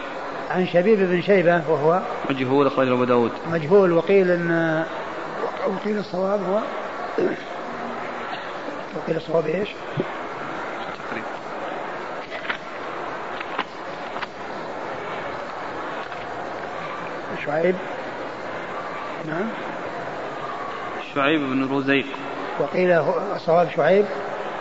عن 0.51 0.67
شبيب 0.67 0.99
بن 0.99 1.23
شيبة 1.23 1.63
وهو 1.69 2.01
مجهول 2.31 2.67
أخرج 2.67 2.89
أبو 2.89 3.05
داود. 3.05 3.31
مجهول 3.51 3.93
وقيل 3.93 4.31
أن 4.31 4.85
وقيل 5.67 5.99
الصواب 5.99 6.41
هو 6.43 6.61
وقيل 8.97 9.17
الصواب 9.17 9.47
إيش؟ 9.47 9.69
شعيب. 17.47 17.75
نعم. 19.27 19.49
شعيب 21.15 21.41
بن 21.41 21.77
رزيق. 21.77 22.07
وقيل 22.61 23.03
صواب 23.39 23.69
شعيب. 23.77 24.05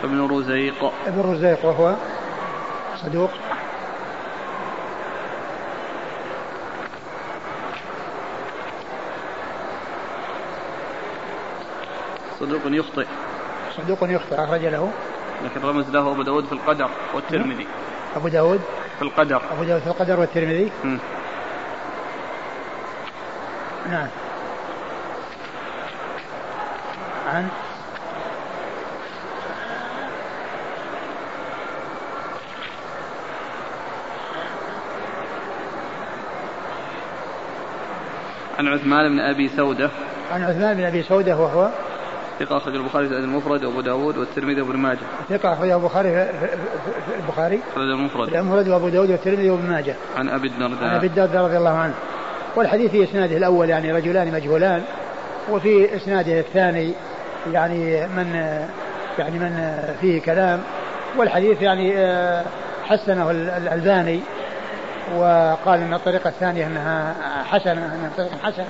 ابن 0.04 0.38
رزيق. 0.38 0.84
ابن 1.06 1.32
رزيق 1.32 1.64
وهو 1.64 1.94
صدوق. 2.96 3.30
صدوق 12.40 12.60
يخطئ. 12.66 13.06
صدوق 13.76 13.98
يخطئ 14.02 14.44
أخرج 14.44 14.66
له. 14.66 14.92
لكن 15.44 15.60
رمز 15.66 15.90
له 15.90 16.12
أبو 16.12 16.22
داود 16.22 16.44
في 16.44 16.52
القدر 16.52 16.90
والترمذي. 17.14 17.66
أبو 18.16 18.28
داود. 18.28 18.60
في 18.98 19.02
القدر. 19.02 19.42
أبو 19.52 19.64
داود 19.64 19.80
في 19.80 19.86
القدر 19.86 20.20
والترمذي. 20.20 20.70
نعم 23.90 24.08
عن 27.26 27.48
عن 38.58 38.68
عثمان 38.68 39.08
بن 39.08 39.20
أبي 39.20 39.48
سودة 39.48 39.90
عن 40.32 40.42
عثمان 40.42 40.76
بن 40.76 40.84
أبي 40.84 41.02
سودة 41.02 41.36
وهو 41.36 41.70
ثقة 42.40 42.56
أخرج 42.56 42.74
البخاري 42.74 43.08
في 43.08 43.14
المفرد 43.14 43.64
وأبو 43.64 43.80
داود 43.80 44.16
والترمذي 44.16 44.60
وابن 44.60 44.76
ماجه. 44.76 44.98
ثقة 45.28 45.52
أخرج 45.52 45.70
البخاري 45.70 46.30
البخاري. 47.18 47.60
المفرد. 47.76 48.34
المفرد 48.34 48.68
وأبو 48.68 48.88
داود 48.88 49.10
والترمذي 49.10 49.50
وابن 49.50 49.70
ماجه. 49.70 49.94
عن 50.16 50.28
أبي 50.28 50.48
الدرداء. 50.48 50.84
عن 50.84 50.96
أبي 50.96 51.06
الدرداء 51.06 51.44
رضي 51.44 51.56
الله 51.56 51.70
عنه. 51.70 51.94
والحديث 52.56 52.90
في 52.90 53.04
إسناده 53.04 53.36
الأول 53.36 53.70
يعني 53.70 53.92
رجلان 53.92 54.32
مجهولان 54.32 54.82
وفي 55.50 55.96
إسناده 55.96 56.40
الثاني 56.40 56.92
يعني 57.52 58.06
من 58.06 58.34
يعني 59.18 59.38
من 59.38 59.78
فيه 60.00 60.22
كلام 60.22 60.60
والحديث 61.16 61.62
يعني 61.62 61.98
آه، 61.98 62.44
حسنه 62.84 63.30
الألباني 63.30 64.20
وقال 65.16 65.80
إن 65.80 65.94
الطريقة 65.94 66.28
الثانية 66.28 66.66
إنها 66.66 67.14
حسنة 67.44 67.72
إنها 67.72 68.10
طريقة 68.16 68.36
حسن 68.42 68.64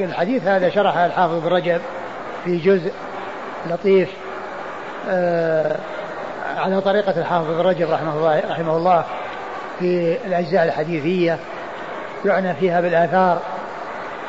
والحديث 0.00 0.46
هذا 0.46 0.70
شرحه 0.70 1.06
الحافظ 1.06 1.34
بن 1.34 1.48
رجب 1.48 1.80
في 2.44 2.56
جزء 2.56 2.92
لطيف 3.70 4.08
آه، 5.08 5.76
على 6.56 6.80
طريقة 6.80 7.20
الحافظ 7.20 7.50
بن 7.50 7.60
رجب 7.60 7.90
رحمه 7.90 8.14
الله 8.14 8.42
رحمه 8.50 8.76
الله. 8.76 9.04
في 9.82 10.16
الأجزاء 10.26 10.64
الحديثية 10.64 11.38
يعنى 12.24 12.54
فيها 12.54 12.80
بالآثار 12.80 13.40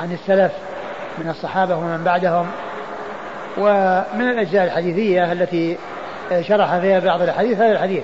عن 0.01 0.11
السلف 0.11 0.51
من 1.17 1.29
الصحابة 1.29 1.75
ومن 1.75 2.03
بعدهم 2.03 2.47
ومن 3.57 4.29
الأجزاء 4.29 4.63
الحديثية 4.63 5.31
التي 5.31 5.77
شرح 6.41 6.77
فيها 6.77 6.99
بعض 6.99 7.21
الأحاديث 7.21 7.57
هذا 7.57 7.71
الحديث 7.71 8.03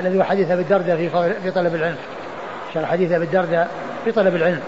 الذي 0.00 0.18
هو 0.18 0.22
حديث 0.22 0.50
أبي 0.50 0.62
الدرداء 0.62 0.96
في 0.96 1.10
في 1.42 1.50
طلب 1.50 1.74
العلم. 1.74 1.96
شرح 2.74 2.90
حديث 2.90 3.12
أبي 3.12 3.24
الدرداء 3.24 3.68
في 4.04 4.12
طلب 4.12 4.34
العلم. 4.34 4.60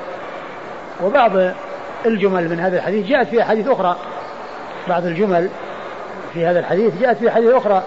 وبعض 1.03 1.33
الجمل 2.07 2.49
من 2.49 2.61
هذا 2.61 2.77
الحديث 2.77 3.07
جاءت 3.07 3.29
في 3.29 3.43
أحاديث 3.43 3.69
أخرى. 3.69 3.97
بعض 4.89 5.07
الجمل 5.07 5.49
في 6.35 6.47
هذا 6.47 6.59
الحديث 6.59 7.01
جاءت 7.01 7.17
في 7.17 7.29
أحاديث 7.29 7.51
أخرى. 7.51 7.83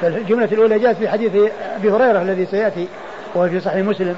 فالجملة 0.00 0.48
الأولى 0.52 0.78
جاءت 0.78 0.96
في 0.96 1.08
حديث 1.08 1.32
أبي 1.76 1.90
هريرة 1.90 2.22
الذي 2.22 2.46
سيأتي. 2.46 2.88
وهو 3.34 3.48
في 3.48 3.60
صحيح 3.60 3.86
مسلم. 3.86 4.16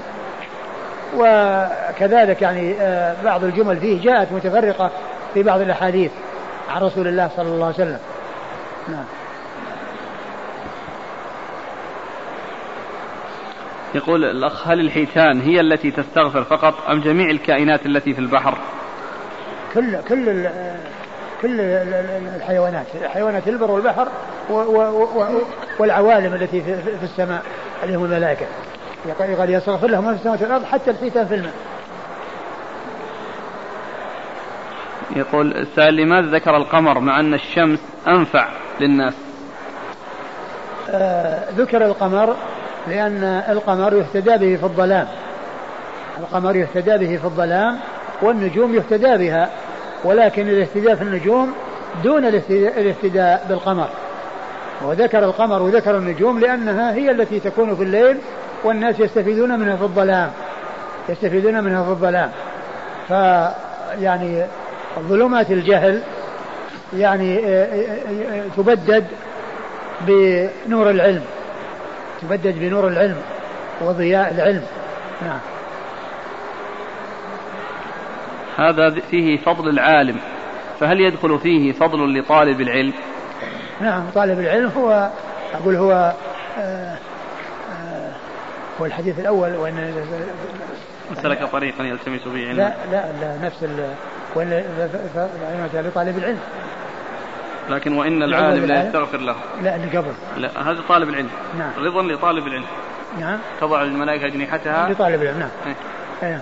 وكذلك 1.15 2.41
يعني 2.41 2.73
آه، 2.81 3.15
بعض 3.23 3.43
الجمل 3.43 3.77
فيه 3.77 4.01
جاءت 4.01 4.31
متفرقة 4.31 4.91
في 5.33 5.43
بعض 5.43 5.61
الأحاديث 5.61 6.11
عن 6.69 6.81
رسول 6.81 7.07
الله 7.07 7.29
صلى 7.35 7.47
الله 7.47 7.65
عليه 7.65 7.75
وسلم. 7.75 7.99
نعم. 8.87 9.05
يقول 13.95 14.25
الأخ 14.25 14.67
هل 14.67 14.79
الحيتان 14.79 15.41
هي 15.41 15.59
التي 15.59 15.91
تستغفر 15.91 16.43
فقط 16.43 16.73
أم 16.89 17.01
جميع 17.01 17.29
الكائنات 17.29 17.85
التي 17.85 18.13
في 18.13 18.19
البحر؟ 18.19 18.57
كل 19.73 20.01
كل 20.09 20.49
كل 21.41 21.61
الحيوانات 22.35 22.85
حيوانات 23.13 23.47
البر 23.47 23.71
والبحر 23.71 24.07
والعوالم 25.79 26.33
التي 26.33 26.61
في 26.61 27.03
السماء 27.03 27.43
اللي 27.83 27.95
هم 27.95 28.05
الملائكة. 28.05 28.45
قال 29.39 29.49
يستغفر 29.49 29.87
لهم 29.87 30.05
من 30.05 30.11
في 30.11 30.17
السماوات 30.19 30.41
والأرض 30.41 30.63
حتى 30.63 30.91
الحيتان 30.91 31.27
في 31.27 31.35
الماء. 31.35 31.53
يقول 35.15 35.57
السائل 35.57 35.95
لماذا 35.95 36.27
ذكر 36.27 36.57
القمر 36.57 36.99
مع 36.99 37.19
أن 37.19 37.33
الشمس 37.33 37.79
أنفع 38.07 38.47
للناس؟ 38.79 39.13
آه 40.89 41.43
ذكر 41.57 41.85
القمر 41.85 42.35
لأن 42.87 43.23
القمر 43.49 43.93
يهتدى 43.93 44.37
به 44.37 44.55
في 44.55 44.63
الظلام. 44.63 45.07
القمر 46.19 46.55
يهتدى 46.55 46.97
به 46.97 47.17
في 47.17 47.25
الظلام 47.25 47.79
والنجوم 48.21 48.75
يهتدى 48.75 49.17
بها 49.17 49.49
ولكن 50.03 50.49
الاهتداء 50.49 50.95
في 50.95 51.01
النجوم 51.01 51.53
دون 52.03 52.25
الاهتداء 52.25 53.45
بالقمر. 53.49 53.89
وذكر 54.81 55.23
القمر 55.23 55.61
وذكر 55.61 55.97
النجوم 55.97 56.39
لأنها 56.39 56.93
هي 56.93 57.11
التي 57.11 57.39
تكون 57.39 57.75
في 57.75 57.83
الليل 57.83 58.17
والناس 58.63 58.99
يستفيدون 58.99 59.59
منها 59.59 59.75
في 59.75 59.83
الظلام. 59.83 60.31
يستفيدون 61.09 61.63
منها 61.63 61.83
في 61.83 61.89
الظلام. 61.89 62.31
فيعني 63.07 64.45
ظلمات 64.99 65.51
الجهل 65.51 66.01
يعني 66.93 67.39
آه، 67.45 67.65
آه، 67.65 68.39
آه، 68.39 68.43
تبدد 68.57 69.07
بنور 70.07 70.89
العلم. 70.89 71.23
تبدد 72.21 72.59
بنور 72.59 72.87
العلم 72.87 73.17
وضياء 73.81 74.33
العلم. 74.33 74.63
نعم. 75.21 75.39
هذا 78.57 78.89
فيه 78.89 79.37
فضل 79.37 79.69
العالم. 79.69 80.17
فهل 80.79 81.01
يدخل 81.01 81.39
فيه 81.39 81.71
فضل 81.71 82.19
لطالب 82.19 82.61
العلم؟ 82.61 82.93
نعم 83.81 84.03
طالب 84.15 84.39
العلم 84.39 84.71
هو 84.77 85.09
أقول 85.53 85.75
هو 85.75 86.13
هو 88.81 88.85
الحديث 88.85 89.19
الأول 89.19 89.55
وإن 89.55 90.05
سلك 91.23 91.43
طريقا 91.43 91.83
يلتمس 91.83 92.21
به 92.25 92.47
علما. 92.47 92.53
لا 92.53 92.73
لا 92.91 93.11
لا 93.21 93.45
نفس 93.45 93.63
وإن 94.35 94.63
لطالب 95.73 96.17
العلم. 96.17 96.39
لكن 97.69 97.93
وإن 97.93 98.23
العالم 98.23 98.65
لا 98.65 98.83
يستغفر 98.87 99.17
له. 99.17 99.35
لا 99.63 99.75
اللي 99.75 99.97
قبل. 99.97 100.13
لا 100.37 100.71
هذا 100.71 100.81
طالب 100.89 101.09
العلم. 101.09 101.29
نعم. 101.57 101.71
رضا 101.77 102.03
لطالب 102.03 102.47
العلم. 102.47 102.65
نعم. 103.19 103.39
تضع 103.61 103.81
الملائكة 103.81 104.25
أجنحتها. 104.25 104.89
لطالب 104.89 105.21
العلم 105.21 105.39
نعم. 105.39 105.49
إيه. 106.23 106.29
نعم 106.29 106.41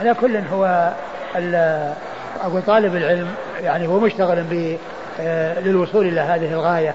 على 0.00 0.14
كل 0.14 0.36
هو 0.36 0.92
أقول 2.42 2.62
طالب 2.62 2.96
العلم 2.96 3.34
يعني 3.60 3.86
هو 3.86 4.00
مشتغل 4.00 4.42
ب 4.42 4.76
آه، 5.20 5.60
للوصول 5.60 6.06
إلى 6.06 6.20
هذه 6.20 6.52
الغاية. 6.52 6.94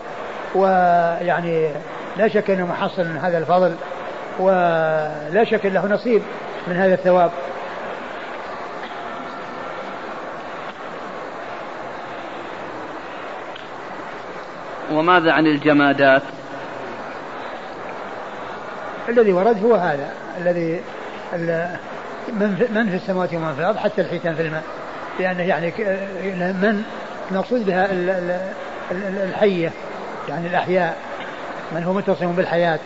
ويعني 0.55 1.69
لا 2.17 2.27
شك 2.27 2.49
أنه 2.49 2.65
محصل 2.65 3.05
من 3.05 3.17
هذا 3.17 3.37
الفضل. 3.37 3.75
ولا 4.41 5.43
شك 5.43 5.65
له 5.65 5.87
نصيب 5.87 6.21
من 6.67 6.75
هذا 6.75 6.93
الثواب. 6.93 7.31
وماذا 14.91 15.31
عن 15.31 15.47
الجمادات؟ 15.47 16.21
الذي 19.09 19.33
ورد 19.33 19.63
هو 19.63 19.75
هذا 19.75 20.09
الذي 20.37 20.81
من 22.69 22.87
في 22.89 22.95
السماوات 22.95 23.33
ومن 23.33 23.53
في 23.53 23.59
الأرض 23.59 23.77
حتى 23.77 24.01
الحيتان 24.01 24.35
في 24.35 24.41
الماء. 24.41 24.63
لأنه 25.19 25.43
يعني 25.43 25.73
من 26.35 26.83
المقصود 27.31 27.65
بها 27.65 27.87
الحية 29.23 29.71
يعني 30.29 30.47
الأحياء. 30.47 30.97
من 31.71 31.83
هو 31.83 31.93
متصف 31.93 32.25
بالحياة؟ 32.25 32.79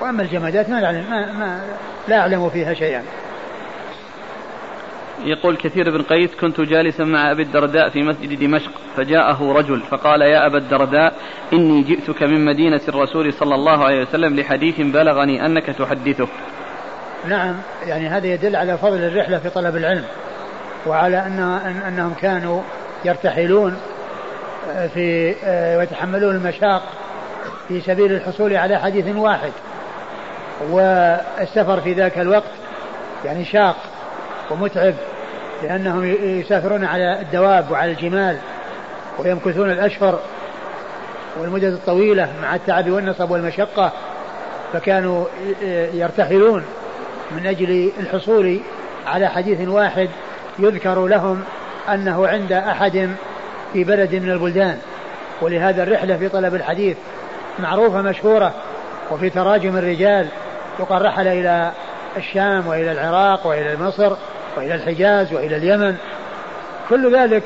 وأما 0.00 0.22
الجمادات 0.22 0.68
ما 0.68 0.80
نعلم 0.80 1.10
ما, 1.10 1.32
ما 1.32 1.60
لا 2.08 2.18
أعلم 2.18 2.50
فيها 2.50 2.74
شيئا. 2.74 3.02
يقول 5.24 5.56
كثير 5.56 5.90
بن 5.90 6.02
قيس 6.02 6.34
كنت 6.34 6.60
جالسا 6.60 7.04
مع 7.04 7.30
أبي 7.30 7.42
الدرداء 7.42 7.88
في 7.88 8.02
مسجد 8.02 8.38
دمشق 8.40 8.70
فجاءه 8.96 9.52
رجل 9.52 9.80
فقال 9.80 10.22
يا 10.22 10.46
أبا 10.46 10.58
الدرداء 10.58 11.14
إني 11.52 11.82
جئتك 11.82 12.22
من 12.22 12.44
مدينة 12.44 12.80
الرسول 12.88 13.32
صلى 13.32 13.54
الله 13.54 13.84
عليه 13.84 14.02
وسلم 14.02 14.36
لحديث 14.40 14.80
بلغني 14.80 15.46
أنك 15.46 15.66
تحدثه. 15.66 16.28
نعم 17.28 17.54
يعني 17.86 18.08
هذا 18.08 18.26
يدل 18.26 18.56
على 18.56 18.78
فضل 18.78 18.98
الرحلة 18.98 19.38
في 19.38 19.50
طلب 19.50 19.76
العلم 19.76 20.04
وعلى 20.86 21.18
أن 21.18 21.38
أنهم 21.88 22.14
كانوا 22.14 22.62
يرتحلون 23.04 23.76
آه، 24.70 24.86
في 24.86 25.34
آه، 25.44 25.78
ويتحملون 25.78 26.36
المشاق 26.36 26.82
في 27.68 27.80
سبيل 27.80 28.12
الحصول 28.12 28.56
على 28.56 28.78
حديث 28.78 29.16
واحد. 29.16 29.52
والسفر 30.70 31.80
في 31.80 31.92
ذاك 31.92 32.18
الوقت 32.18 32.50
يعني 33.24 33.44
شاق 33.44 33.76
ومتعب 34.50 34.94
لأنهم 35.62 36.04
يسافرون 36.22 36.84
على 36.84 37.20
الدواب 37.20 37.70
وعلى 37.70 37.92
الجمال 37.92 38.36
ويمكثون 39.18 39.70
الأشهر 39.70 40.20
والمدة 41.40 41.68
الطويلة 41.68 42.28
مع 42.42 42.54
التعب 42.54 42.90
والنصب 42.90 43.30
والمشقة 43.30 43.92
فكانوا 44.72 45.24
يرتحلون 45.92 46.64
من 47.30 47.46
أجل 47.46 47.92
الحصول 48.00 48.60
على 49.06 49.28
حديث 49.28 49.68
واحد 49.68 50.08
يذكر 50.58 51.06
لهم 51.06 51.42
أنه 51.92 52.28
عند 52.28 52.52
أحد 52.52 53.10
في 53.72 53.84
بلد 53.84 54.14
من 54.14 54.30
البلدان. 54.30 54.78
ولهذا 55.42 55.82
الرحلة 55.82 56.16
في 56.16 56.28
طلب 56.28 56.54
الحديث 56.54 56.96
معروفة 57.58 58.02
مشهورة 58.02 58.54
وفي 59.10 59.30
تراجم 59.30 59.76
الرجال 59.76 60.28
يقال 60.80 61.04
رحل 61.04 61.28
إلى 61.28 61.72
الشام 62.16 62.66
وإلى 62.66 62.92
العراق 62.92 63.46
وإلى 63.46 63.76
مصر 63.80 64.12
وإلى 64.56 64.74
الحجاز 64.74 65.32
وإلى 65.32 65.56
اليمن. 65.56 65.96
كل 66.88 67.16
ذلك 67.16 67.42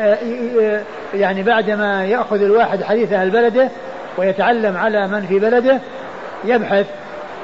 آه، 0.00 0.18
آه، 0.60 0.82
يعني 1.14 1.42
بعدما 1.42 2.04
يأخذ 2.04 2.42
الواحد 2.42 2.82
حديث 2.82 3.12
أهل 3.12 3.30
بلده 3.30 3.68
ويتعلم 4.16 4.76
على 4.76 5.08
من 5.08 5.26
في 5.26 5.38
بلده 5.38 5.80
يبحث 6.44 6.86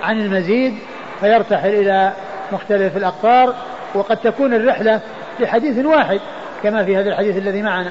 عن 0.02 0.20
المزيد 0.20 0.74
فيرتحل 1.20 1.68
إلى 1.68 2.12
مختلف 2.52 2.96
الأقطار 2.96 3.54
وقد 3.94 4.16
تكون 4.16 4.54
الرحلة 4.54 5.00
لحديث 5.40 5.84
واحد 5.86 6.20
كما 6.62 6.84
في 6.84 6.96
هذا 6.96 7.08
الحديث 7.08 7.36
الذي 7.36 7.62
معنا 7.62 7.90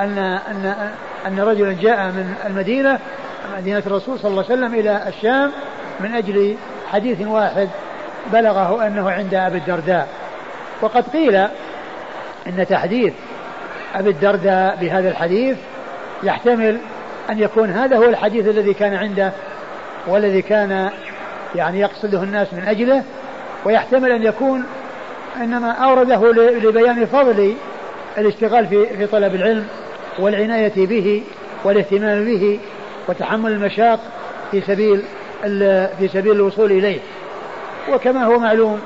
أن 0.00 0.18
أن 0.18 0.74
أن 1.26 1.40
رجلا 1.40 1.72
جاء 1.72 2.06
من 2.06 2.34
المدينة 2.46 2.98
مدينة 3.58 3.82
الرسول 3.86 4.18
صلى 4.18 4.30
الله 4.30 4.44
عليه 4.44 4.54
وسلم 4.54 4.74
إلى 4.74 5.08
الشام 5.08 5.52
من 6.00 6.14
أجل 6.14 6.56
حديث 6.92 7.20
واحد 7.20 7.68
بلغه 8.32 8.86
أنه 8.86 9.10
عند 9.10 9.34
أبي 9.34 9.58
الدرداء. 9.58 10.08
وقد 10.82 11.04
قيل 11.08 11.36
أن 12.46 12.66
تحديث 12.68 13.12
أبي 13.94 14.10
الدرداء 14.10 14.76
بهذا 14.80 15.08
الحديث 15.08 15.56
يحتمل 16.22 16.78
أن 17.30 17.38
يكون 17.38 17.70
هذا 17.70 17.96
هو 17.96 18.04
الحديث 18.04 18.48
الذي 18.48 18.74
كان 18.74 18.94
عنده 18.94 19.32
والذي 20.06 20.42
كان 20.42 20.90
يعني 21.54 21.80
يقصده 21.80 22.22
الناس 22.22 22.52
من 22.52 22.64
أجله 22.68 23.02
ويحتمل 23.64 24.12
أن 24.12 24.22
يكون 24.22 24.64
إنما 25.36 25.70
أورده 25.70 26.32
لبيان 26.32 27.06
فضل 27.06 27.54
الاشتغال 28.18 28.66
في 28.66 28.86
في 28.86 29.06
طلب 29.06 29.34
العلم 29.34 29.66
والعناية 30.18 30.86
به 30.86 31.22
والاهتمام 31.64 32.24
به 32.24 32.58
وتحمل 33.08 33.52
المشاق 33.52 34.00
في 34.50 34.60
سبيل 34.60 35.02
في 35.98 36.08
سبيل 36.12 36.32
الوصول 36.32 36.72
إليه. 36.72 36.98
وكما 37.92 38.24
هو 38.24 38.38
معلوم 38.38 38.80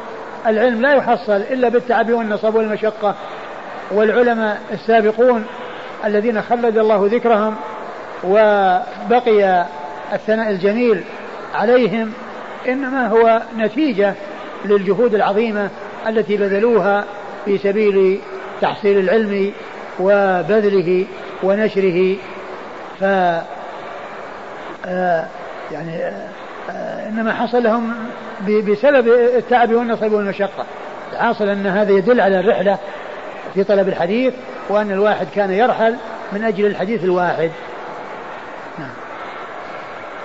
العلم 0.47 0.83
لا 0.83 0.95
يحصل 0.95 1.37
إلا 1.37 1.69
بالتعب 1.69 2.11
والنصب 2.11 2.55
والمشقة. 2.55 3.15
والعلماء 3.91 4.61
السابقون 4.73 5.45
الذين 6.05 6.43
خلد 6.43 6.79
الله 6.79 7.09
ذكرهم 7.13 7.57
وبقي 8.25 9.67
الثناء 10.13 10.51
الجميل 10.51 11.05
عليهم 11.55 12.13
إنما 12.69 13.09
هو 13.09 13.43
نتيجة 13.57 14.15
للجهود 14.65 15.15
العظيمة 15.15 15.71
التي 16.09 16.37
بذلوها 16.37 17.05
في 17.45 17.59
سبيل 17.59 18.21
تحصيل 18.61 18.99
العلم 18.99 19.53
وبذله 20.01 21.07
ونشره. 21.43 22.17
ف 23.01 23.05
آه، 24.87 25.27
يعني 25.73 26.05
آه، 26.71 27.09
إنما 27.09 27.33
حصل 27.35 27.63
لهم 27.63 27.95
بسبب 28.49 29.09
التعب 29.09 29.73
والنصب 29.73 30.13
والمشقة. 30.13 30.65
الحاصل 31.13 31.49
أن 31.49 31.67
هذا 31.67 31.93
يدل 31.93 32.21
على 32.21 32.41
الرحلة 32.41 32.79
في 33.55 33.65
طلب 33.65 33.89
الحديث 33.89 34.35
وأن 34.69 34.91
الواحد 34.91 35.27
كان 35.35 35.53
يرحل 35.53 35.97
من 36.33 36.45
أجل 36.45 36.67
الحديث 36.67 37.05
الواحد. 37.05 37.51
نعم. 38.79 38.91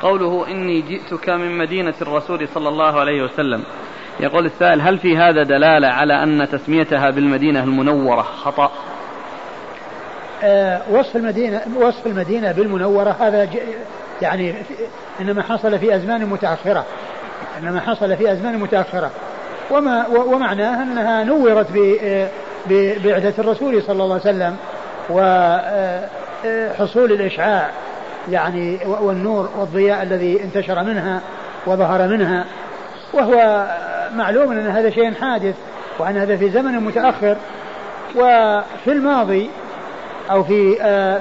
قوله 0.02 0.48
إني 0.48 0.82
جئتك 0.82 1.30
من 1.30 1.58
مدينة 1.58 1.94
الرسول 2.02 2.48
صلى 2.48 2.70
الله 2.70 3.00
عليه 3.00 3.24
وسلم. 3.24 3.64
يقول 4.20 4.46
السائل 4.46 4.82
هل 4.82 5.00
في 5.00 5.18
هذا 5.18 5.44
دلالة 5.44 5.88
على 5.88 6.24
أن 6.24 6.48
تسميتها 6.52 7.10
بالمدينة 7.10 7.64
المنورة 7.64 8.22
خطأ؟ 8.22 8.72
آه 10.44 10.82
وصف 10.92 11.16
المدينة 11.16 11.62
وصف 11.76 12.08
المدينة 12.08 12.52
بالمنورة 12.52 13.16
هذا 13.20 13.50
يعني 14.22 14.56
إنما 15.21 15.43
حصل 15.43 15.80
في 15.80 15.95
أزمان 15.95 16.25
متأخرة. 16.25 16.86
إنما 17.60 17.80
حصل 17.80 18.17
في 18.17 18.32
أزمان 18.32 18.58
متأخرة. 18.58 19.12
وما 19.71 20.08
ومعناه 20.08 20.84
أنها 20.84 21.23
نورت 21.23 21.67
ببعثه 22.69 23.41
الرسول 23.41 23.84
صلى 23.84 24.04
الله 24.04 24.21
عليه 24.25 24.36
وسلم 24.36 24.58
وحصول 26.80 27.12
الإشعاع 27.12 27.69
يعني 28.32 28.80
والنور 28.86 29.49
والضياء 29.58 30.04
الذي 30.04 30.43
انتشر 30.43 30.84
منها 30.84 31.21
وظهر 31.65 32.08
منها. 32.08 32.45
وهو 33.13 33.67
معلوم 34.15 34.51
أن 34.51 34.67
هذا 34.67 34.89
شيء 34.89 35.13
حادث 35.13 35.56
وأن 35.99 36.17
هذا 36.17 36.38
في 36.38 36.49
زمن 36.49 36.80
متأخر. 36.80 37.36
وفي 38.15 38.88
الماضي 38.88 39.49
أو 40.32 40.43
في 40.43 40.75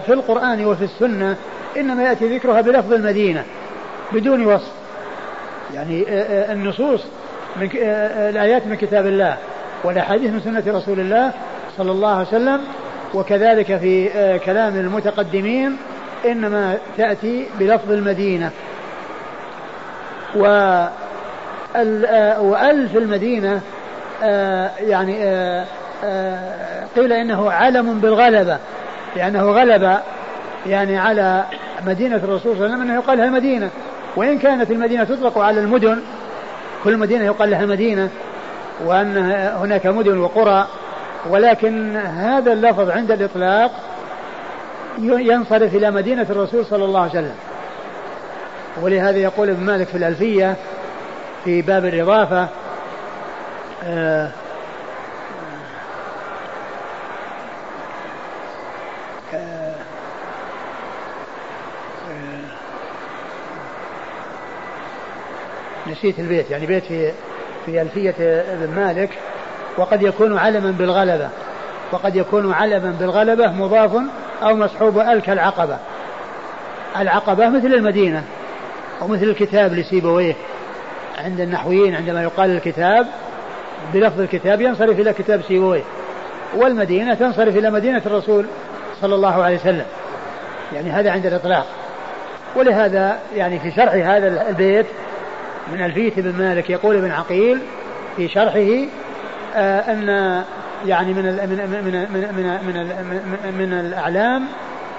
في 0.07 0.13
القرآن 0.13 0.65
وفي 0.65 0.85
السنة 0.85 1.37
إنما 1.77 2.03
يأتي 2.03 2.37
ذكرها 2.37 2.61
بلفظ 2.61 2.93
المدينة. 2.93 3.45
بدون 4.15 4.47
وصف. 4.47 4.73
يعني 5.75 6.05
النصوص 6.53 7.01
من 7.57 7.69
الآيات 7.75 8.67
من 8.67 8.75
كتاب 8.75 9.07
الله 9.07 9.37
والأحاديث 9.85 10.31
من 10.31 10.41
سنة 10.41 10.79
رسول 10.79 11.01
الله 11.01 11.33
صلى 11.79 11.91
الله 11.91 12.15
عليه 12.15 12.29
وسلم 12.29 12.61
وكذلك 13.15 13.77
في 13.77 14.09
كلام 14.45 14.77
المتقدمين 14.77 15.77
إنما 16.25 16.79
تأتي 16.97 17.47
بلفظ 17.59 17.93
المدينة. 17.93 18.51
و 20.37 20.43
وأل 22.39 22.97
المدينة 22.97 23.61
يعني 24.81 25.15
قيل 26.97 27.13
إنه 27.13 27.51
علم 27.53 28.01
بالغلبة 28.01 28.59
لأنه 29.17 29.43
غلب 29.43 29.99
يعني 30.67 30.99
على 30.99 31.45
مدينة 31.87 32.17
الرسول 32.17 32.41
صلى 32.41 32.53
الله 32.53 32.65
عليه 32.65 32.75
وسلم 32.75 32.83
أنه 32.83 32.95
يقال 32.95 33.19
لها 33.19 33.27
المدينة. 33.27 33.71
وإن 34.17 34.39
كانت 34.39 34.71
المدينة 34.71 35.05
تطلق 35.05 35.39
على 35.39 35.61
المدن 35.61 36.01
كل 36.85 36.97
مدينة 36.97 37.25
يقال 37.25 37.51
لها 37.51 37.67
مدينة 37.67 38.09
وأن 38.85 39.17
هناك 39.61 39.87
مدن 39.87 40.19
وقرى 40.19 40.67
ولكن 41.31 41.97
هذا 41.97 42.53
اللفظ 42.53 42.91
عند 42.91 43.11
الإطلاق 43.11 43.71
ينصرف 44.99 45.75
إلى 45.75 45.91
مدينة 45.91 46.27
الرسول 46.31 46.67
صلى 46.67 46.85
الله 46.85 47.01
عليه 47.01 47.11
وسلم. 47.11 47.35
ولهذا 48.83 49.19
يقول 49.19 49.51
ابن 49.51 49.65
مالك 49.65 49.87
في 49.87 49.97
الألفية 49.97 50.57
في 51.45 51.63
باب 51.63 51.85
الإضافة 51.85 52.49
آه 53.85 54.31
نسيت 65.87 66.19
البيت 66.19 66.51
يعني 66.51 66.67
بيت 66.67 66.85
في 66.85 67.13
في 67.67 67.83
ألفية 67.83 68.15
ابن 68.19 68.75
مالك 68.77 69.11
وقد 69.77 70.03
يكون 70.03 70.39
علما 70.39 70.71
بالغلبة. 70.71 71.29
وقد 71.93 72.17
يكون 72.17 72.53
علما 72.53 72.97
بالغلبة 73.01 73.47
مضاف 73.47 73.91
أو 74.43 74.57
مصحوب 74.57 74.99
أل 74.99 75.23
كالعقبة. 75.23 75.79
العقبة 76.99 77.49
مثل 77.49 77.67
المدينة 77.67 78.23
ومثل 79.03 79.25
الكتاب 79.25 79.73
لسيبويه. 79.73 80.35
عند 81.25 81.41
النحويين 81.41 81.95
عندما 81.95 82.23
يقال 82.23 82.51
الكتاب 82.51 83.07
بلفظ 83.95 84.21
الكتاب 84.21 84.61
ينصرف 84.61 85.01
إلى 85.01 85.13
كتاب 85.13 85.43
سيبويه. 85.49 85.83
والمدينة 86.57 87.15
تنصرف 87.15 87.57
إلى 87.57 87.71
مدينة 87.71 88.03
الرسول 88.07 88.47
صلى 89.01 89.15
الله 89.15 89.43
عليه 89.43 89.57
وسلم. 89.57 89.85
يعني 90.73 90.91
هذا 90.91 91.11
عند 91.11 91.27
الإطلاق. 91.27 91.67
ولهذا 92.57 93.19
يعني 93.37 93.59
في 93.59 93.71
شرح 93.71 93.93
هذا 93.93 94.49
البيت 94.49 94.87
من 95.73 95.81
ألفية 95.81 96.23
بن 96.23 96.39
مالك 96.39 96.71
يقول 96.71 96.97
ابن 96.97 97.11
عقيل 97.11 97.59
في 98.17 98.29
شرحه 98.29 98.89
آه 99.57 99.81
أن 99.81 100.09
يعني 100.87 101.13
من 101.13 101.23
من 101.23 101.49
من 101.49 102.07
من 102.15 102.59
من 102.67 102.77
من, 103.45 103.55
من 103.59 103.73
الأعلام 103.73 104.47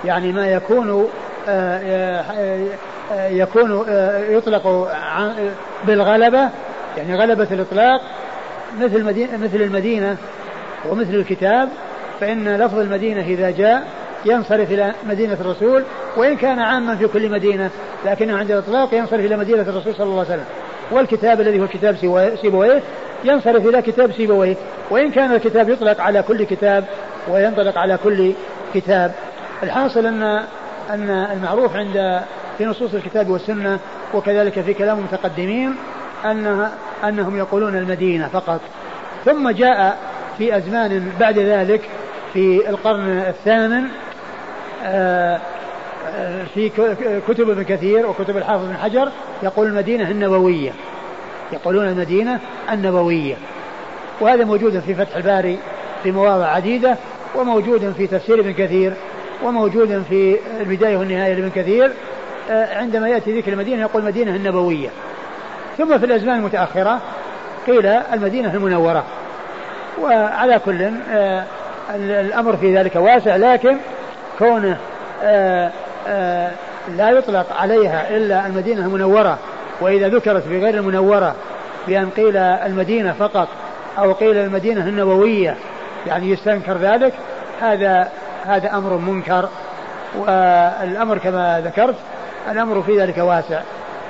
يعني 0.06 0.32
ما 0.32 0.48
يكون 0.48 1.08
آه 1.48 2.22
آه 3.12 3.28
يكون 3.28 3.86
يطلق 4.30 4.92
بالغلبة 5.88 6.50
يعني 6.98 7.16
غلبة 7.16 7.48
الإطلاق 7.52 8.02
مثل 8.82 9.04
مثل 9.44 9.62
المدينة 9.62 10.18
ومثل 10.90 11.16
الكتاب 11.16 11.70
فإن 12.20 12.56
لفظ 12.56 12.80
المدينة 12.80 13.22
إذا 13.22 13.52
جاء 13.52 13.88
ينصرف 14.26 14.72
إلى 14.72 14.94
مدينة 15.08 15.34
الرسول 15.34 15.84
وإن 16.18 16.36
كان 16.36 16.60
عاما 16.60 16.96
في 16.96 17.08
كل 17.08 17.32
مدينة 17.32 17.70
لكنه 18.06 18.38
عند 18.38 18.52
الإطلاق 18.52 18.94
ينصرف 18.94 19.20
إلى 19.20 19.38
مدينة 19.38 19.62
الرسول 19.62 19.96
صلى 19.96 20.04
الله 20.04 20.20
عليه 20.20 20.30
وسلم. 20.30 20.46
والكتاب 20.92 21.42
الذي 21.42 21.60
هو 21.62 21.68
كتاب 21.68 21.96
سيبويه 22.42 22.82
ينصرف 23.24 23.68
إلى 23.68 23.82
كتاب 23.82 24.12
سيبويه. 24.12 24.56
وإن 24.90 25.12
كان 25.12 25.32
الكتاب 25.32 25.70
يطلق 25.70 26.02
على 26.02 26.24
كل 26.24 26.44
كتاب 26.44 26.86
وينطلق 27.30 27.78
على 27.78 27.98
كل 28.04 28.34
كتاب. 28.74 29.12
الحاصل 29.64 30.06
أن 30.06 30.24
أن 30.90 31.10
المعروف 31.10 31.76
عند 31.76 32.22
في 32.58 32.66
نصوص 32.66 32.94
الكتاب 32.94 33.30
والسنة 33.30 33.80
وكذلك 34.14 34.60
في 34.60 34.74
كلام 34.74 34.98
المتقدمين 34.98 35.76
أنها 36.26 36.72
أنهم 37.04 37.38
يقولون 37.38 37.76
المدينة 37.76 38.28
فقط. 38.28 38.62
ثم 39.26 39.50
جاء 39.50 39.98
في 40.38 40.58
أزمان 40.58 41.12
بعد 41.20 41.40
ذلك 41.40 41.82
في 42.34 42.70
القرن 42.70 43.24
الثامن 43.28 43.84
في 46.54 46.72
كتب 47.28 47.50
ابن 47.50 47.64
كثير 47.64 48.08
وكتب 48.08 48.38
الحافظ 48.38 48.66
بن 48.66 48.78
حجر 48.78 49.10
يقول 49.44 49.68
المدينة 49.68 50.12
النبوية. 50.12 50.72
يقولون 51.54 51.88
المدينة 51.88 52.40
النبوية. 52.72 53.36
وهذا 54.22 54.44
موجود 54.46 54.80
في 54.80 54.96
فتح 54.96 55.16
الباري 55.16 55.58
في 56.04 56.12
مواضع 56.12 56.46
عديدة 56.46 56.96
وموجود 57.36 57.94
في 57.98 58.08
تفسير 58.08 58.40
ابن 58.40 58.54
كثير 58.54 58.94
وموجود 59.44 60.04
في 60.10 60.38
البداية 60.60 60.98
والنهاية 60.98 61.34
لابن 61.34 61.50
كثير. 61.50 61.92
آه، 62.50 62.78
عندما 62.78 63.10
يأتي 63.10 63.40
ذكر 63.40 63.54
المدينة 63.54 63.82
يقول 63.82 64.02
المدينة 64.02 64.36
النبوية. 64.36 64.90
ثم 65.78 65.98
في 65.98 66.06
الأزمان 66.06 66.40
المتأخرة 66.40 67.02
قيل 67.68 67.86
المدينة 67.86 68.54
المنورة. 68.54 69.04
وعلى 70.02 70.60
كل 70.60 70.92
آه، 71.12 71.44
الأمر 71.96 72.58
في 72.58 72.78
ذلك 72.78 72.96
واسع 72.96 73.36
لكن 73.36 73.78
كونه 74.40 74.78
آه، 75.24 75.72
آه، 76.08 76.52
لا 76.98 77.10
يطلق 77.10 77.46
عليها 77.54 78.18
إلا 78.18 78.48
المدينة 78.48 78.86
المنورة. 78.86 79.38
وإذا 79.82 80.10
ذكرت 80.10 80.44
في 80.44 80.62
غير 80.62 80.74
المنورة 80.74 81.36
بأن 81.88 82.10
قيل 82.10 82.38
المدينة 82.38 83.14
فقط 83.20 83.48
أو 83.98 84.12
قيل 84.12 84.38
المدينة 84.38 84.88
النبوية 84.88 85.56
يعني 86.08 86.30
يستنكر 86.30 86.78
ذلك 86.78 87.14
هذا 87.62 88.10
هذا 88.46 88.78
أمر 88.78 88.98
منكر. 88.98 89.50
والأمر 90.16 91.18
كما 91.18 91.62
ذكرت 91.66 91.96
الأمر 92.52 92.82
في 92.82 93.02
ذلك 93.02 93.18
واسع. 93.18 93.62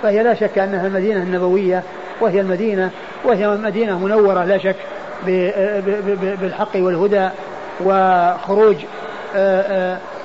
فهي 0.04 0.24
لا 0.24 0.34
شك 0.34 0.58
أنها 0.58 0.88
المدينة 0.88 1.24
النبوية 1.24 1.84
وهي 2.22 2.42
المدينة 2.42 2.90
وهي 3.24 3.48
مدينة 3.48 4.00
منورة 4.00 4.44
لا 4.44 4.58
شك 4.58 4.76
بالحق 6.42 6.76
والهدى 6.76 7.30
وخروج 7.86 8.76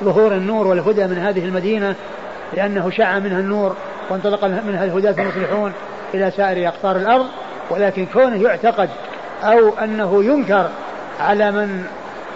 ظهور 0.04 0.32
النور 0.32 0.66
والهدى 0.66 1.06
من 1.06 1.18
هذه 1.18 1.44
المدينة 1.44 1.94
لأنه 2.52 2.90
شع 2.90 3.18
منها 3.18 3.40
النور 3.40 3.76
وانطلق 4.10 4.44
منها 4.44 4.84
الهداة 4.84 5.22
المصلحون 5.22 5.72
إلى 6.14 6.30
سائر 6.30 6.68
أقطار 6.68 6.96
الأرض 6.96 7.26
ولكن 7.70 8.06
كونه 8.06 8.42
يعتقد 8.42 8.88
أو 9.42 9.78
أنه 9.78 10.24
ينكر 10.24 10.68
على 11.20 11.50
من 11.50 11.84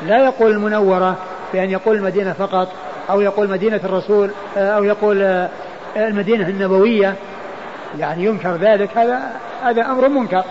لا 0.06 0.24
يقول 0.24 0.50
المنورة 0.50 1.16
بأن 1.52 1.70
يقول 1.70 1.96
المدينة 1.96 2.32
فقط 2.32 2.68
أو 3.10 3.20
يقول 3.20 3.50
مدينة 3.50 3.80
الرسول 3.84 4.30
آه، 4.56 4.70
أو 4.70 4.84
يقول 4.84 5.48
المدينة 5.96 6.48
النبوية 6.48 7.14
يعني 7.98 8.24
ينكر 8.24 8.56
ذلك 8.56 8.98
هذا 8.98 9.20
هذا 9.62 9.82
أمر 9.82 10.08
منكر. 10.08 10.44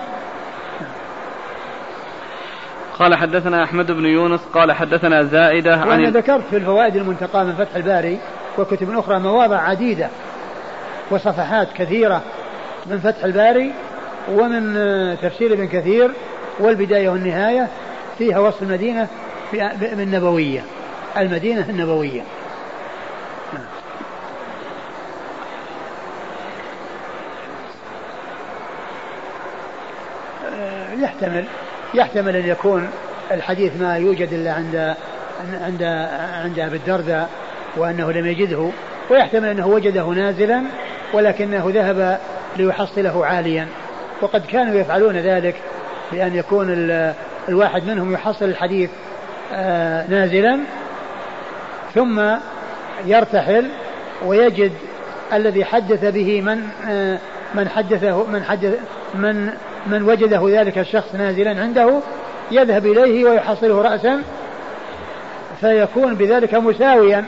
قال 3.03 3.15
حدثنا 3.15 3.63
أحمد 3.63 3.91
بن 3.91 4.05
يونس 4.05 4.41
قال 4.53 4.71
حدثنا 4.71 5.23
زائدة 5.23 5.75
عن 5.75 5.87
وأنا 5.87 6.09
ذكرت 6.09 6.43
في 6.49 6.57
الفوائد 6.57 6.95
المنتقاة 6.95 7.43
من 7.43 7.53
فتح 7.53 7.75
الباري 7.75 8.19
وكتب 8.57 8.97
أخرى 8.97 9.19
مواضع 9.19 9.57
عديدة 9.57 10.09
وصفحات 11.11 11.67
كثيرة 11.75 12.21
من 12.85 12.99
فتح 12.99 13.23
الباري 13.23 13.71
ومن 14.31 14.77
تفسير 15.21 15.53
ابن 15.53 15.67
كثير 15.67 16.11
والبداية 16.59 17.09
والنهاية 17.09 17.67
فيها 18.17 18.39
وصف 18.39 18.61
المدينة 18.61 19.07
النبوية 19.81 20.63
المدينة 21.17 21.69
النبوية. 21.69 22.21
يحتمل 30.99 31.45
يحتمل 31.93 32.35
أن 32.35 32.47
يكون 32.47 32.89
الحديث 33.31 33.81
ما 33.81 33.97
يوجد 33.97 34.33
إلا 34.33 34.53
عند 34.53 34.95
عند 35.61 35.83
عند 36.43 36.59
أبي 36.59 36.77
الدرداء 36.77 37.29
وأنه 37.77 38.11
لم 38.11 38.25
يجده 38.25 38.69
ويحتمل 39.09 39.49
أنه 39.49 39.67
وجده 39.67 40.05
نازلا 40.05 40.61
ولكنه 41.13 41.71
ذهب 41.73 42.19
ليحصله 42.57 43.25
عاليا. 43.25 43.67
وقد 44.21 44.45
كانوا 44.45 44.75
يفعلون 44.75 45.17
ذلك 45.17 45.55
بأن 46.11 46.35
يكون 46.35 46.67
الواحد 47.49 47.87
منهم 47.87 48.13
يحصل 48.13 48.45
الحديث 48.45 48.89
آه، 49.53 50.07
نازلا 50.07 50.59
ثم 51.95 52.21
يرتحل 53.05 53.69
ويجد 54.25 54.71
الذي 55.33 55.65
حدث 55.65 56.05
به 56.05 56.41
من 56.41 56.61
آه، 56.89 57.19
من 57.55 57.69
حدثه 57.69 58.23
من 58.23 58.43
حدث 58.43 58.73
من 59.15 59.49
من 59.87 60.03
وجده 60.03 60.61
ذلك 60.61 60.77
الشخص 60.77 61.15
نازلا 61.15 61.61
عنده 61.61 61.99
يذهب 62.51 62.85
إليه 62.85 63.25
ويحصله 63.25 63.81
رأسا 63.81 64.21
فيكون 65.61 66.15
بذلك 66.15 66.53
مساويا 66.53 67.25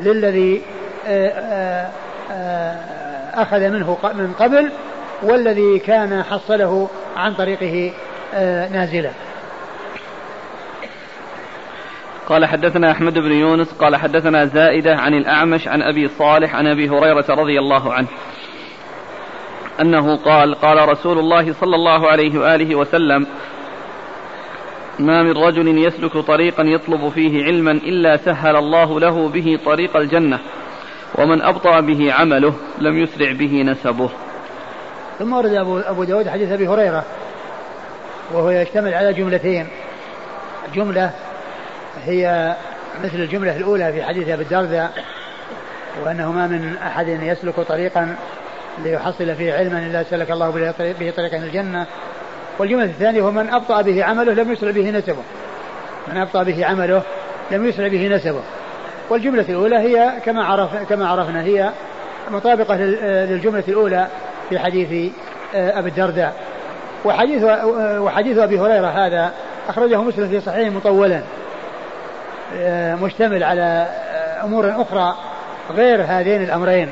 للذي 0.00 0.62
آه، 1.06 1.28
آه، 1.28 1.90
آه، 2.32 3.42
أخذ 3.42 3.68
منه 3.68 3.98
من 4.14 4.32
قبل 4.38 4.70
والذي 5.22 5.78
كان 5.78 6.22
حصله 6.22 6.88
عن 7.16 7.34
طريقه 7.34 7.92
نازلا. 8.72 9.10
قال 12.26 12.46
حدثنا 12.46 12.90
أحمد 12.90 13.18
بن 13.18 13.32
يونس 13.32 13.72
قال 13.72 13.96
حدثنا 13.96 14.44
زائدة 14.44 14.96
عن 14.96 15.14
الأعمش 15.14 15.68
عن 15.68 15.82
أبي 15.82 16.08
صالح 16.08 16.54
عن 16.54 16.66
أبي 16.66 16.88
هريرة 16.88 17.24
رضي 17.28 17.58
الله 17.58 17.92
عنه. 17.92 18.08
أنه 19.80 20.16
قال 20.16 20.54
قال 20.54 20.88
رسول 20.88 21.18
الله 21.18 21.52
صلى 21.52 21.76
الله 21.76 22.08
عليه 22.08 22.38
وآله 22.38 22.74
وسلم 22.74 23.26
ما 24.98 25.22
من 25.22 25.32
رجل 25.32 25.78
يسلك 25.78 26.18
طريقا 26.18 26.62
يطلب 26.62 27.08
فيه 27.08 27.44
علما 27.44 27.70
إلا 27.70 28.16
سهل 28.16 28.56
الله 28.56 29.00
له 29.00 29.28
به 29.28 29.58
طريق 29.64 29.96
الجنة 29.96 30.38
ومن 31.14 31.42
أبطأ 31.42 31.80
به 31.80 32.12
عمله 32.12 32.54
لم 32.78 32.98
يسرع 32.98 33.32
به 33.32 33.62
نسبه. 33.62 34.10
ثم 35.18 35.32
ورد 35.32 35.52
أبو, 35.52 35.78
أبو 35.78 36.04
داود 36.04 36.28
حديث 36.28 36.52
أبي 36.52 36.68
هريرة 36.68 37.04
وهو 38.32 38.50
يشتمل 38.50 38.94
على 38.94 39.12
جملتين. 39.12 39.66
جملة 40.74 41.10
هي 42.04 42.56
مثل 43.04 43.16
الجملة 43.16 43.56
الأولى 43.56 43.92
في 43.92 44.02
حديث 44.02 44.28
أبي 44.28 44.42
الدرداء 44.42 45.04
وأنه 46.04 46.32
ما 46.32 46.46
من 46.46 46.76
أحد 46.76 47.08
يسلك 47.08 47.60
طريقا 47.60 48.16
ليحصل 48.84 49.34
فيه 49.34 49.54
علما 49.54 49.78
إلا 49.78 50.02
سلك 50.02 50.30
الله 50.30 50.50
به 50.78 51.10
طريقا 51.10 51.36
الجنة 51.36 51.86
والجملة 52.58 52.84
الثانية 52.84 53.22
هو 53.22 53.30
من 53.30 53.50
أبطأ 53.50 53.82
به 53.82 54.04
عمله 54.04 54.32
لم 54.32 54.52
يسرع 54.52 54.70
به 54.70 54.90
نسبه. 54.90 55.22
من 56.08 56.16
أبطأ 56.16 56.42
به 56.42 56.66
عمله 56.66 57.02
لم 57.50 57.66
يسرع 57.66 57.88
به 57.88 58.08
نسبه. 58.08 58.40
والجملة 59.10 59.44
الأولى 59.48 59.76
هي 59.76 60.12
كما 60.24 60.44
عرف 60.44 60.76
كما 60.88 61.08
عرفنا 61.08 61.42
هي 61.42 61.70
مطابقة 62.30 62.76
للجملة 62.76 63.64
الأولى 63.68 64.06
في 64.48 64.58
حديث 64.58 65.12
آه، 65.54 65.78
أبي 65.78 65.88
الدرداء. 65.88 66.34
وحديث 67.04 67.44
وحديث 67.98 68.38
أبي 68.38 68.60
هريرة 68.60 68.86
هذا 68.86 69.32
أخرجه 69.68 70.02
مسلم 70.02 70.28
في 70.28 70.40
صحيحه 70.40 70.70
مطولا. 70.70 71.22
آه، 72.56 72.94
مشتمل 72.94 73.44
على 73.44 73.86
آه، 73.88 74.44
أمور 74.44 74.82
أخرى 74.82 75.16
غير 75.70 76.02
هذين 76.02 76.42
الأمرين. 76.42 76.90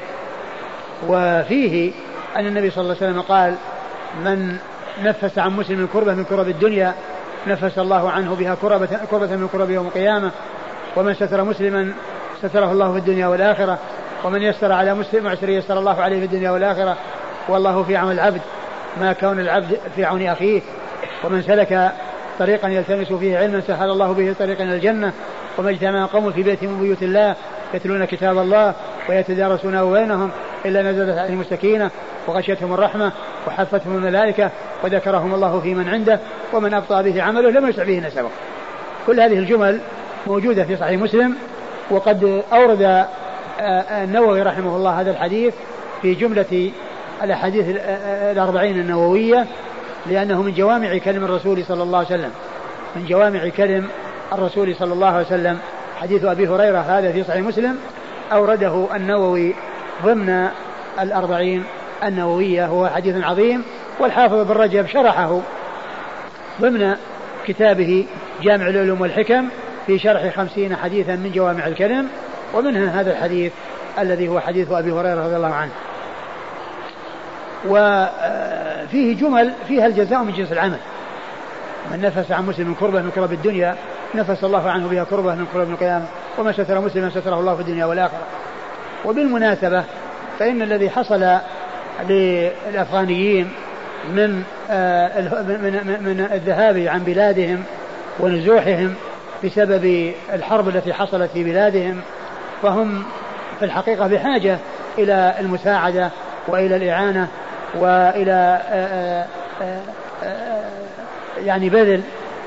وفيه 1.09 1.93
أن 2.37 2.47
النبي 2.47 2.71
صلى 2.71 2.83
الله 2.83 2.97
عليه 3.01 3.11
وسلم 3.11 3.21
قال 3.21 3.55
من 4.25 4.57
نفس 5.03 5.39
عن 5.39 5.51
مسلم 5.57 5.89
كربة 5.93 6.15
من 6.15 6.25
كرب 6.25 6.49
الدنيا 6.49 6.95
نفس 7.47 7.79
الله 7.79 8.11
عنه 8.11 8.35
بها 8.35 8.55
كربة, 8.55 8.89
كربة 9.11 9.37
من 9.37 9.49
كرب 9.53 9.71
يوم 9.71 9.87
القيامة 9.87 10.31
ومن 10.97 11.15
ستر 11.15 11.45
مسلما 11.45 11.93
ستره 12.43 12.73
الله 12.73 12.93
في 12.93 12.99
الدنيا 12.99 13.27
والآخرة 13.27 13.79
ومن 14.25 14.43
يسر 14.43 14.73
على 14.73 14.95
مسلم 14.95 15.25
معسر 15.25 15.49
يسر 15.49 15.79
الله 15.79 16.03
عليه 16.03 16.19
في 16.19 16.25
الدنيا 16.25 16.51
والآخرة 16.51 16.97
والله 17.49 17.83
في 17.83 17.97
عون 17.97 18.13
العبد 18.13 18.41
ما 19.01 19.13
كون 19.13 19.41
العبد 19.41 19.79
في 19.97 20.05
عون 20.05 20.23
أخيه 20.23 20.61
ومن 21.25 21.43
سلك 21.43 21.93
طريقا 22.39 22.69
يلتمس 22.69 23.13
فيه 23.13 23.39
علما 23.39 23.61
سهل 23.61 23.91
الله 23.91 24.13
به 24.13 24.35
طريقا 24.39 24.65
إلى 24.65 24.75
الجنة 24.75 25.13
وما 25.59 25.71
اجتمع 25.71 26.07
قوم 26.07 26.33
في 26.33 26.43
بيت 26.43 26.63
من 26.63 26.81
بيوت 26.81 27.03
الله 27.03 27.35
يتلون 27.75 28.05
كتاب 28.05 28.39
الله 28.39 28.75
ويتدارسونه 29.09 29.93
بينهم 29.93 30.31
إلا 30.69 30.83
نزلت 30.83 31.19
عليهم 31.19 31.41
السكينة 31.41 31.91
وغشيتهم 32.27 32.75
الرحمة 32.75 33.13
وحفتهم 33.47 33.97
الملائكة 33.97 34.51
وذكرهم 34.85 35.35
الله 35.35 35.61
في 35.61 35.75
من 35.75 35.89
عنده 35.89 36.21
ومن 36.53 36.75
أبطأ 36.75 37.03
به 37.03 37.23
عمله 37.23 37.51
لم 37.51 37.69
يسع 37.69 37.85
به 37.85 37.99
نسبه. 37.99 38.29
كل 39.07 39.21
هذه 39.21 39.39
الجمل 39.39 39.81
موجودة 40.27 40.65
في 40.65 40.77
صحيح 40.77 41.01
مسلم 41.01 41.37
وقد 41.91 42.43
أورد 42.53 42.83
آه، 42.83 43.07
آه، 43.61 44.05
النووي 44.05 44.43
رحمه 44.43 44.77
الله 44.77 45.01
هذا 45.01 45.11
الحديث 45.11 45.55
في 46.03 46.15
جملة 46.15 46.71
الأحاديث 47.23 47.77
آه، 47.79 48.33
الأربعين 48.33 48.81
النووية 48.81 49.47
لأنه 50.07 50.43
من 50.43 50.55
جوامع 50.55 50.99
كلم 50.99 51.25
الرسول 51.25 51.65
صلى 51.65 51.83
الله 51.83 51.99
عليه 51.99 52.09
وسلم. 52.09 52.31
من 52.97 53.07
جوامع 53.07 53.49
كلم 53.49 53.89
الرسول 54.33 54.77
صلى 54.77 54.93
الله 54.93 55.07
عليه 55.07 55.27
وسلم. 55.27 55.59
حديث 56.01 56.25
أبي 56.25 56.49
هريرة 56.49 56.79
هذا 56.79 57.13
في 57.13 57.25
صحيح 57.25 57.43
مسلم 57.43 57.79
أورده 58.33 58.87
النووي 58.97 59.55
ضمن 60.05 60.49
الأربعين 61.01 61.65
النووية 62.05 62.67
هو 62.67 62.89
حديث 62.89 63.25
عظيم 63.25 63.65
والحافظ 64.01 64.35
بن 64.35 64.55
رجب 64.55 64.87
شرحه. 64.87 65.41
ضمن 66.61 66.97
كتابه 67.47 68.07
جامع 68.43 68.67
العلوم 68.67 69.01
والحكم 69.01 69.49
في 69.87 69.99
شرح 69.99 70.37
خمسين 70.37 70.77
حديثا 70.77 71.17
من 71.17 71.33
جوامع 71.35 71.67
الكلم 71.67 72.09
ومنها 72.55 73.01
هذا 73.01 73.13
الحديث 73.13 73.53
الذي 73.99 74.29
هو 74.29 74.41
حديث 74.41 74.73
أبي 74.73 74.93
هريرة 74.93 75.27
رضي 75.27 75.37
الله 75.37 75.55
عنه. 75.55 75.71
وفيه 77.69 79.17
جمل 79.17 79.53
فيها 79.69 79.87
الجزاء 79.87 80.23
من 80.23 80.33
جنس 80.33 80.53
العمل. 80.53 80.79
من 81.91 82.01
نفس 82.01 82.33
عن 82.33 82.47
مسلم 82.47 82.75
كربة 82.81 83.03
من 83.03 83.11
كرب 83.15 83.33
الدنيا 83.33 83.77
نفس 84.15 84.45
الله 84.45 84.71
عنه 84.71 84.89
بها 84.89 85.05
كربة 85.05 85.35
من 85.35 85.47
كرب 85.53 85.71
القيامة 85.71 86.07
وما 86.39 86.53
ستر 86.53 86.81
مسلما 86.81 87.11
ستره 87.11 87.41
الله 87.41 87.55
في 87.55 87.61
الدنيا 87.61 87.85
والآخرة. 87.85 88.27
وبالمناسبة 89.05 89.85
فإن 90.39 90.63
الذي 90.63 90.91
حصل 90.91 91.39
للأفغانيين 92.09 93.49
من 94.11 94.43
آه، 94.71 95.21
من 95.43 96.01
من 96.05 96.29
الذهاب 96.33 96.79
عن 96.79 97.05
بلادهم 97.05 97.63
ونزوحهم 98.21 98.95
بسبب 99.45 100.13
الحرب 100.33 100.69
التي 100.69 100.93
حصلت 100.93 101.31
في 101.31 101.45
بلادهم 101.45 102.01
فهم 102.63 103.05
في 103.59 103.65
الحقيقة 103.65 104.07
بحاجة 104.07 104.59
إلى 104.99 105.35
المساعدة 105.41 106.11
وإلى 106.49 106.77
الإعانة 106.77 107.29
وإلى 107.75 108.61
آآ 108.71 109.27
آآ 109.63 109.87
يعني 111.45 111.69
بذل 111.69 112.03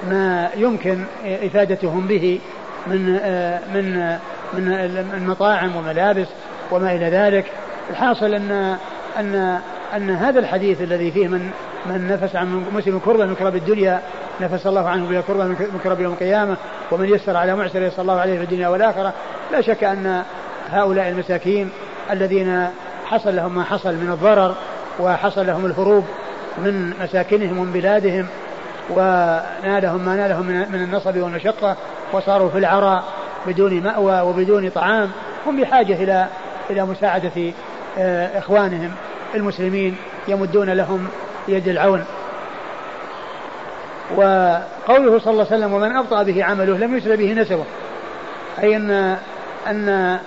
ما 0.09 0.49
يمكن 0.55 1.03
إفادتهم 1.25 2.07
به 2.07 2.39
من 2.87 3.13
من 3.73 4.17
من 4.53 4.71
المطاعم 5.13 5.75
وملابس 5.75 6.27
وما 6.71 6.95
إلى 6.95 7.09
ذلك. 7.09 7.45
الحاصل 7.89 8.33
أن 8.33 8.77
أن 9.19 9.59
أن 9.95 10.09
هذا 10.09 10.39
الحديث 10.39 10.81
الذي 10.81 11.11
فيه 11.11 11.27
من 11.27 11.51
من 11.85 12.07
نفس 12.07 12.35
عن 12.35 12.65
مسلم 12.73 12.99
كربة 12.99 13.25
من 13.25 13.35
كرب 13.35 13.55
الدنيا 13.55 14.01
نفس 14.41 14.67
الله 14.67 14.89
عنه 14.89 15.09
بها 15.09 15.21
كربة 15.21 15.45
من 15.45 15.79
كرب 15.83 16.01
يوم 16.01 16.13
القيامة 16.13 16.57
ومن 16.91 17.09
يسر 17.09 17.37
على 17.37 17.55
معسر 17.55 17.81
يسر 17.81 18.01
الله 18.01 18.19
عليه 18.19 18.37
في 18.37 18.43
الدنيا 18.43 18.67
والآخرة. 18.67 19.13
لا 19.51 19.61
شك 19.61 19.83
أن 19.83 20.23
هؤلاء 20.69 21.09
المساكين 21.09 21.69
الذين 22.11 22.67
حصل 23.05 23.35
لهم 23.35 23.55
ما 23.55 23.63
حصل 23.63 23.93
من 23.93 24.11
الضرر 24.11 24.55
وحصل 24.99 25.47
لهم 25.47 25.65
الهروب 25.65 26.05
من 26.57 26.93
مساكنهم 27.01 27.57
ومن 27.57 27.71
بلادهم 27.71 28.27
ونالهم 28.89 30.05
ما 30.05 30.15
نالهم 30.15 30.45
من 30.45 30.83
النصب 30.83 31.17
والمشقة 31.17 31.75
وصاروا 32.13 32.49
في 32.49 32.57
العراء 32.57 33.03
بدون 33.47 33.83
مأوى 33.83 34.21
وبدون 34.21 34.69
طعام 34.69 35.11
هم 35.47 35.61
بحاجة 35.61 36.03
إلى 36.03 36.27
إلى 36.69 36.85
مساعدة 36.85 37.31
آه، 37.97 38.39
إخوانهم 38.39 38.91
المسلمين 39.35 39.95
يمدون 40.27 40.69
لهم 40.69 41.07
يد 41.47 41.67
العون. 41.67 42.05
وقوله 44.15 45.19
صلى 45.19 45.31
الله 45.31 45.45
عليه 45.51 45.57
وسلم 45.57 45.73
ومن 45.73 45.91
أبطأ 45.91 46.23
به 46.23 46.43
عمله 46.43 46.77
لم 46.77 46.97
يسر 46.97 47.15
به 47.15 47.33
نسبه. 47.33 47.65
أي 48.63 48.75
أن 48.75 49.17
أن 49.67 50.19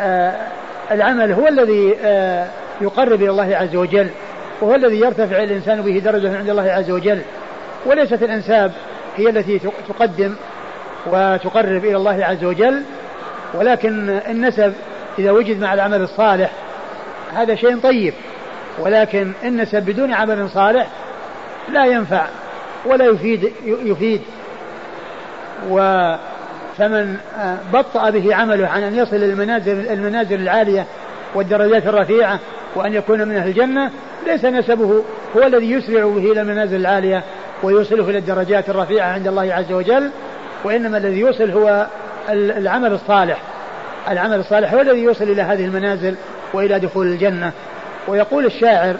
آه، 0.00 0.34
العمل 0.90 1.32
هو 1.32 1.48
الذي 1.48 1.96
آه، 2.04 2.46
يقرب 2.80 3.22
إلى 3.22 3.30
الله 3.30 3.56
عز 3.56 3.76
وجل 3.76 4.08
وهو 4.60 4.74
الذي 4.74 5.00
يرتفع 5.00 5.42
الإنسان 5.42 5.82
به 5.82 5.98
درجة 5.98 6.38
عند 6.38 6.48
الله 6.48 6.70
عز 6.70 6.90
وجل. 6.90 7.22
وليست 7.86 8.22
الأنساب 8.22 8.72
هي 9.16 9.28
التي 9.28 9.60
تقدم 9.88 10.34
وتقرب 11.06 11.84
إلى 11.84 11.96
الله 11.96 12.24
عز 12.24 12.44
وجل 12.44 12.82
ولكن 13.54 14.10
النسب 14.10 14.72
إذا 15.18 15.30
وجد 15.30 15.60
مع 15.60 15.74
العمل 15.74 16.02
الصالح 16.02 16.50
هذا 17.34 17.54
شيء 17.54 17.78
طيب 17.78 18.14
ولكن 18.78 19.32
النسب 19.44 19.82
بدون 19.82 20.12
عمل 20.12 20.50
صالح 20.50 20.86
لا 21.72 21.84
ينفع 21.84 22.26
ولا 22.86 23.04
يفيد 23.04 23.52
يفيد. 23.64 24.20
و 25.70 25.78
فمن 26.78 27.16
بطأ 27.72 28.10
به 28.10 28.34
عمله 28.34 28.68
عن 28.68 28.82
أن 28.82 28.96
يصل 28.96 29.16
المنازل 29.16 29.88
المنازل 29.88 30.40
العالية 30.40 30.86
والدرجات 31.34 31.86
الرفيعة 31.86 32.38
وأن 32.74 32.94
يكون 32.94 33.28
من 33.28 33.36
أهل 33.36 33.48
الجنة 33.48 33.90
ليس 34.26 34.44
نسبه 34.44 35.04
هو 35.36 35.42
الذي 35.42 35.70
يسرع 35.70 36.04
به 36.04 36.32
إلى 36.32 36.40
المنازل 36.40 36.76
العالية 36.76 37.22
ويوصله 37.62 38.10
إلى 38.10 38.18
الدرجات 38.18 38.68
الرفيعة 38.70 39.12
عند 39.12 39.26
الله 39.26 39.54
عز 39.54 39.72
وجل. 39.72 40.10
وإنما 40.64 40.98
الذي 40.98 41.18
يوصل 41.18 41.50
هو 41.50 41.86
العمل 42.30 42.92
الصالح. 42.92 43.38
العمل 44.10 44.38
الصالح 44.38 44.74
هو 44.74 44.80
الذي 44.80 45.00
يوصل 45.00 45.24
إلى 45.24 45.42
هذه 45.42 45.64
المنازل 45.64 46.14
وإلى 46.52 46.78
دخول 46.78 47.06
الجنة. 47.06 47.52
ويقول 48.08 48.46
الشاعر 48.46 48.96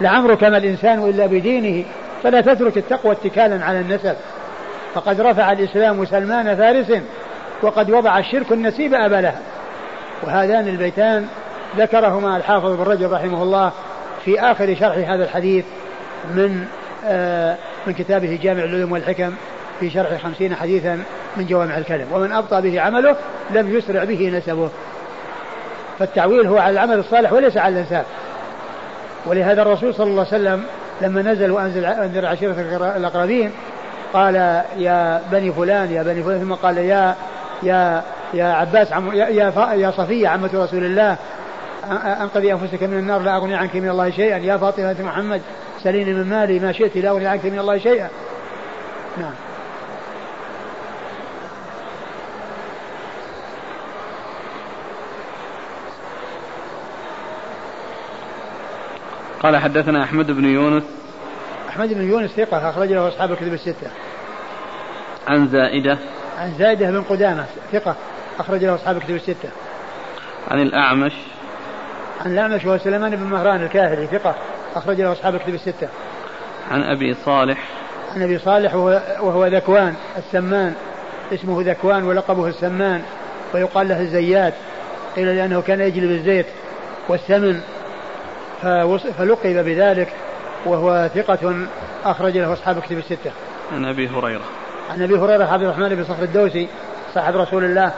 لعمرك 0.00 0.44
ما 0.44 0.56
الإنسان 0.56 1.08
إلا 1.08 1.26
بدينه 1.26 1.84
فلا 2.22 2.40
تترك 2.40 2.76
التقوى 2.76 3.12
اتكالا 3.12 3.64
على 3.64 3.80
النسب. 3.80 4.16
فقد 4.94 5.20
رفع 5.20 5.52
الإسلام 5.52 6.04
سلمان 6.04 6.56
فارس 6.56 6.92
وقد 7.62 7.90
وضع 7.90 8.18
الشرك 8.18 8.52
النسيب 8.52 8.94
أبا 8.94 9.16
لها 9.16 9.40
وهذان 10.22 10.68
البيتان 10.68 11.26
ذكرهما 11.76 12.36
الحافظ 12.36 12.70
بن 12.72 12.82
رجب 12.82 13.12
رحمه 13.12 13.42
الله 13.42 13.72
في 14.24 14.40
آخر 14.40 14.76
شرح 14.80 15.10
هذا 15.10 15.24
الحديث 15.24 15.64
من 16.34 16.64
آه 17.06 17.56
من 17.86 17.92
كتابه 17.92 18.38
جامع 18.42 18.64
العلوم 18.64 18.92
والحكم. 18.92 19.32
في 19.80 19.90
شرح 19.90 20.22
خمسين 20.22 20.54
حديثا 20.54 21.02
من 21.36 21.46
جوامع 21.46 21.78
الكلم 21.78 22.06
ومن 22.12 22.32
أبطأ 22.32 22.60
به 22.60 22.80
عمله 22.80 23.16
لم 23.50 23.76
يسرع 23.76 24.04
به 24.04 24.30
نسبه. 24.38 24.70
فالتعويل 25.98 26.46
هو 26.46 26.58
على 26.58 26.70
العمل 26.70 26.98
الصالح 26.98 27.32
وليس 27.32 27.56
على 27.56 27.74
الإنسان. 27.74 28.04
ولهذا 29.26 29.62
الرسول 29.62 29.94
صلى 29.94 30.10
الله 30.10 30.26
عليه 30.32 30.42
وسلم 30.42 30.64
لما 31.00 31.22
نزل 31.22 31.50
وأنزل 31.50 31.84
أنذر 31.84 32.26
عشيرة 32.26 32.60
الأقربين 32.96 33.52
قال 34.12 34.34
يا 34.78 35.22
بني 35.32 35.52
فلان 35.52 35.92
يا 35.92 36.02
بني 36.02 36.22
فلان 36.22 36.40
ثم 36.40 36.54
قال 36.54 36.78
يا 36.78 37.14
يا 37.62 38.02
يا 38.34 38.44
عباس 38.44 38.92
عم 38.92 39.12
يا 39.12 39.28
يا, 39.28 39.52
يا 39.74 39.90
صفية 39.90 40.28
عمة 40.28 40.50
رسول 40.54 40.84
الله 40.84 41.16
أنقذي 42.22 42.52
أنفسك 42.52 42.82
من 42.82 42.98
النار 42.98 43.20
لا 43.20 43.36
أغني 43.36 43.54
عنك 43.54 43.76
من 43.76 43.88
الله 43.88 44.10
شيئا. 44.10 44.38
يا 44.38 44.56
فاطمة 44.56 44.96
محمد 45.00 45.42
سليني 45.82 46.14
من 46.14 46.24
مالي 46.30 46.58
ما 46.58 46.72
شئت 46.72 46.96
لا 46.96 47.10
أغني 47.10 47.26
عنك 47.26 47.44
من 47.44 47.58
الله 47.58 47.78
شيئا. 47.78 48.08
نعم. 49.18 49.32
قال 59.42 59.56
حدثنا 59.56 60.04
أحمد 60.04 60.30
بن 60.30 60.44
يونس. 60.44 60.82
أحمد 61.68 61.94
بن 61.94 62.08
يونس 62.08 62.30
ثقة 62.30 62.70
أخرج 62.70 62.92
له 62.92 63.08
أصحاب 63.08 63.32
الكتب 63.32 63.52
الستة. 63.52 63.90
عن 65.28 65.48
زائدة. 65.48 65.98
عن 66.38 66.52
زائدة 66.58 66.90
بن 66.90 67.02
قدامة 67.02 67.44
ثقة 67.72 67.96
أخرج 68.38 68.64
له 68.64 68.74
أصحاب 68.74 68.96
الكتب 68.96 69.14
الستة. 69.14 69.48
عن 70.48 70.62
الأعمش. 70.62 71.12
عن 72.24 72.32
الأعمش 72.32 72.64
وهو 72.64 72.78
سليمان 72.78 73.16
بن 73.16 73.22
مهران 73.22 73.62
الكاهلي 73.62 74.06
ثقة 74.06 74.34
أخرج 74.76 75.00
له 75.00 75.12
أصحاب 75.12 75.34
الكتب 75.34 75.54
الستة. 75.54 75.88
عن 76.70 76.82
أبي 76.82 77.14
صالح. 77.14 77.64
عن 78.14 78.22
أبي 78.22 78.38
صالح 78.38 78.74
وهو, 78.74 79.02
وهو 79.20 79.46
ذكوان 79.46 79.94
السمان. 80.16 80.74
اسمه 81.34 81.62
ذكوان 81.62 82.04
ولقبه 82.04 82.46
السمان 82.46 83.02
ويقال 83.54 83.88
له 83.88 84.00
الزيات 84.00 84.54
قيل 85.16 85.36
لأنه 85.36 85.62
كان 85.62 85.80
يجلب 85.80 86.10
الزيت 86.10 86.46
والسمن. 87.08 87.60
فلقب 89.18 89.64
بذلك 89.64 90.12
وهو 90.66 91.10
ثقة 91.14 91.66
أخرج 92.04 92.38
له 92.38 92.52
أصحاب 92.52 92.80
كتب 92.80 92.98
الستة. 92.98 93.30
عن 93.72 93.84
أبي 93.84 94.08
هريرة. 94.08 94.44
عن 94.90 95.02
أبي 95.02 95.14
هريرة 95.14 95.44
عبد 95.44 95.62
الرحمن 95.62 95.88
بن 95.88 96.04
صخر 96.04 96.22
الدوسي 96.22 96.68
صاحب 97.14 97.36
رسول 97.36 97.64
الله 97.64 97.92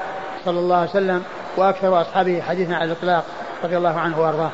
صلى 0.44 0.58
الله 0.58 0.76
عليه 0.76 0.90
وسلم 0.90 1.22
وأكثر 1.56 2.00
أصحابه 2.00 2.40
حديثا 2.40 2.74
على 2.74 2.84
الإطلاق 2.84 3.24
رضي 3.64 3.76
الله 3.76 3.98
عنه 3.98 4.20
وأرضاه. 4.20 4.50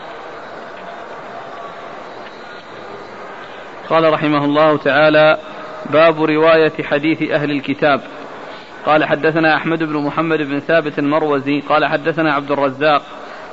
قال 3.88 4.12
رحمه 4.12 4.45
الله 4.45 4.77
تعالى 4.77 5.38
باب 5.90 6.23
رواية 6.23 6.83
حديث 6.83 7.31
أهل 7.31 7.51
الكتاب 7.51 8.01
قال 8.87 9.05
حدثنا 9.05 9.57
أحمد 9.57 9.83
بن 9.83 9.97
محمد 9.97 10.38
بن 10.38 10.61
ثابت 10.61 10.99
المروزي 10.99 11.61
قال 11.61 11.85
حدثنا 11.85 12.35
عبد 12.35 12.51
الرزاق 12.51 13.03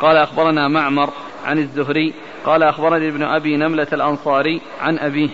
قال 0.02 0.18
أخبرنا 0.18 0.68
معمر 0.68 1.10
عن 1.46 1.58
الزهري 1.58 2.14
قال 2.46 2.64
أخبرني 2.64 3.08
ابن 3.08 3.24
أبي 3.24 3.58
نملة 3.58 3.88
الأنصاري 3.94 4.62
عن 4.82 5.00
أبيه 5.00 5.30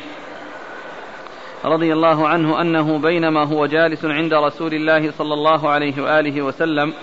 رضي 1.66 1.94
الله 1.94 2.28
عنه 2.28 2.62
أنه 2.62 2.98
بينما 2.98 3.44
هو 3.44 3.66
جالس 3.66 4.06
عند 4.06 4.34
رسول 4.34 4.74
الله 4.74 5.12
صلى 5.12 5.34
الله 5.34 5.70
عليه 5.70 6.04
وآله 6.04 6.42
وسلم 6.42 6.94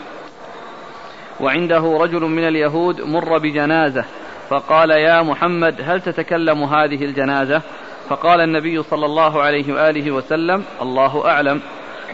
وعنده 1.41 1.99
رجل 2.01 2.21
من 2.21 2.49
اليهود 2.49 3.01
مر 3.01 3.39
بجنازة 3.39 4.05
فقال 4.49 4.91
يا 4.91 5.23
محمد 5.23 5.75
هل 5.85 6.01
تتكلم 6.01 6.63
هذه 6.63 7.05
الجنازة؟ 7.05 7.63
فقال 8.09 8.41
النبي 8.41 8.83
صلى 8.83 9.07
الله 9.07 9.43
عليه 9.43 9.75
وآله 9.75 10.11
وسلم 10.11 10.65
الله 10.83 11.29
أعلم. 11.29 11.61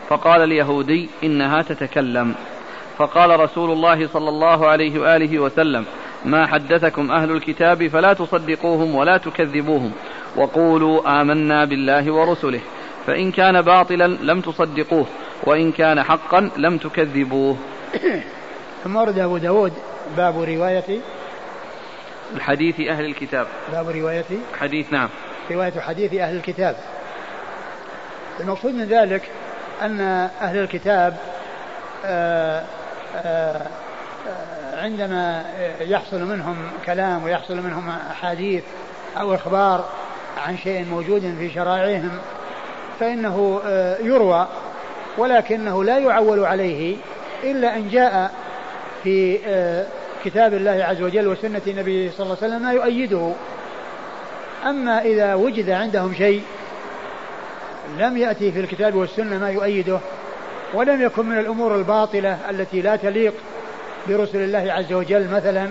فقال 0.09 0.43
اليهودي 0.43 1.09
إنها 1.25 1.63
تتكلم. 1.63 2.35
فقال 2.99 3.41
رسول 3.41 3.71
الله 3.71 4.07
صلى 4.07 4.29
الله 4.29 4.67
عليه 4.67 5.01
وآله 5.01 5.39
وسلم 5.39 5.85
ما 6.25 6.47
حدثكم 6.47 7.11
أهل 7.11 7.31
الكتاب 7.31 7.89
فلا 7.89 8.13
تصدقوهم 8.13 8.95
ولا 8.95 9.17
تكذبوهم 9.17 9.93
وقولوا 10.37 11.21
آمنا 11.21 11.65
بالله 11.65 12.13
ورسله. 12.13 12.61
فإن 13.07 13.33
كان 13.33 13.63
باطلا 13.63 14.07
لم 14.07 14.41
تصدقوه 14.41 15.07
وإن 15.45 15.73
كان 15.73 16.03
حقا 16.03 16.51
لم 16.57 16.79
تكذبوه. 16.79 17.57
ثم 18.85 18.97
ورد 18.97 19.19
أبو 19.19 19.37
داود 19.37 19.73
باب 20.17 20.43
رواية 20.43 21.01
الحديث 22.35 22.81
أهل 22.81 23.05
الكتاب. 23.05 23.47
باب 23.73 23.89
رواية 23.89 24.25
حديث 24.61 24.93
نعم. 24.93 25.09
رواية 25.51 25.81
حديث 25.81 26.15
أهل 26.15 26.37
الكتاب. 26.37 26.77
المقصود 28.41 28.75
من 28.75 28.85
ذلك 28.85 29.23
أن 29.83 30.01
أهل 30.41 30.59
الكتاب 30.59 31.17
آآ 32.05 32.65
آآ 33.17 33.67
عندما 34.83 35.45
يحصل 35.81 36.21
منهم 36.21 36.57
كلام 36.87 37.25
ويحصل 37.25 37.57
منهم 37.57 37.89
أحاديث 38.11 38.63
أو 39.21 39.35
إخبار 39.35 39.89
عن 40.47 40.57
شيء 40.57 40.85
موجود 40.85 41.35
في 41.39 41.51
شرائعهم 41.55 42.19
فإنه 43.01 43.61
يروى 44.01 44.49
ولكنه 45.19 45.85
لا 45.85 45.99
يعول 45.99 46.45
عليه 46.45 46.97
إلا 47.45 47.77
أن 47.77 47.89
جاء 47.89 48.35
في 49.03 49.39
آه، 49.47 49.87
كتاب 50.25 50.55
الله 50.55 50.85
عز 50.85 51.03
وجل 51.03 51.29
وسنة 51.29 51.63
النبي 51.67 52.11
صلى 52.11 52.25
الله 52.25 52.37
عليه 52.43 52.55
وسلم 52.55 52.63
ما 52.63 52.73
يؤيده. 52.73 53.33
أما 54.67 55.03
إذا 55.03 55.35
وجد 55.35 55.71
عندهم 55.71 56.15
شيء 56.15 56.43
لم 57.99 58.17
يأتي 58.17 58.53
في 58.53 58.61
الكتاب 58.61 58.95
والسنة 58.95 59.39
ما 59.39 59.51
يؤيده 59.51 59.99
ولم 60.75 61.03
يكن 61.03 61.27
من 61.27 61.39
الأمور 61.39 61.77
الباطلة 61.77 62.39
التي 62.51 62.83
لا 62.83 62.97
تليق 62.97 63.35
برسل 64.09 64.39
الله 64.39 64.73
عز 64.73 64.93
وجل 64.93 65.29
مثلا. 65.29 65.69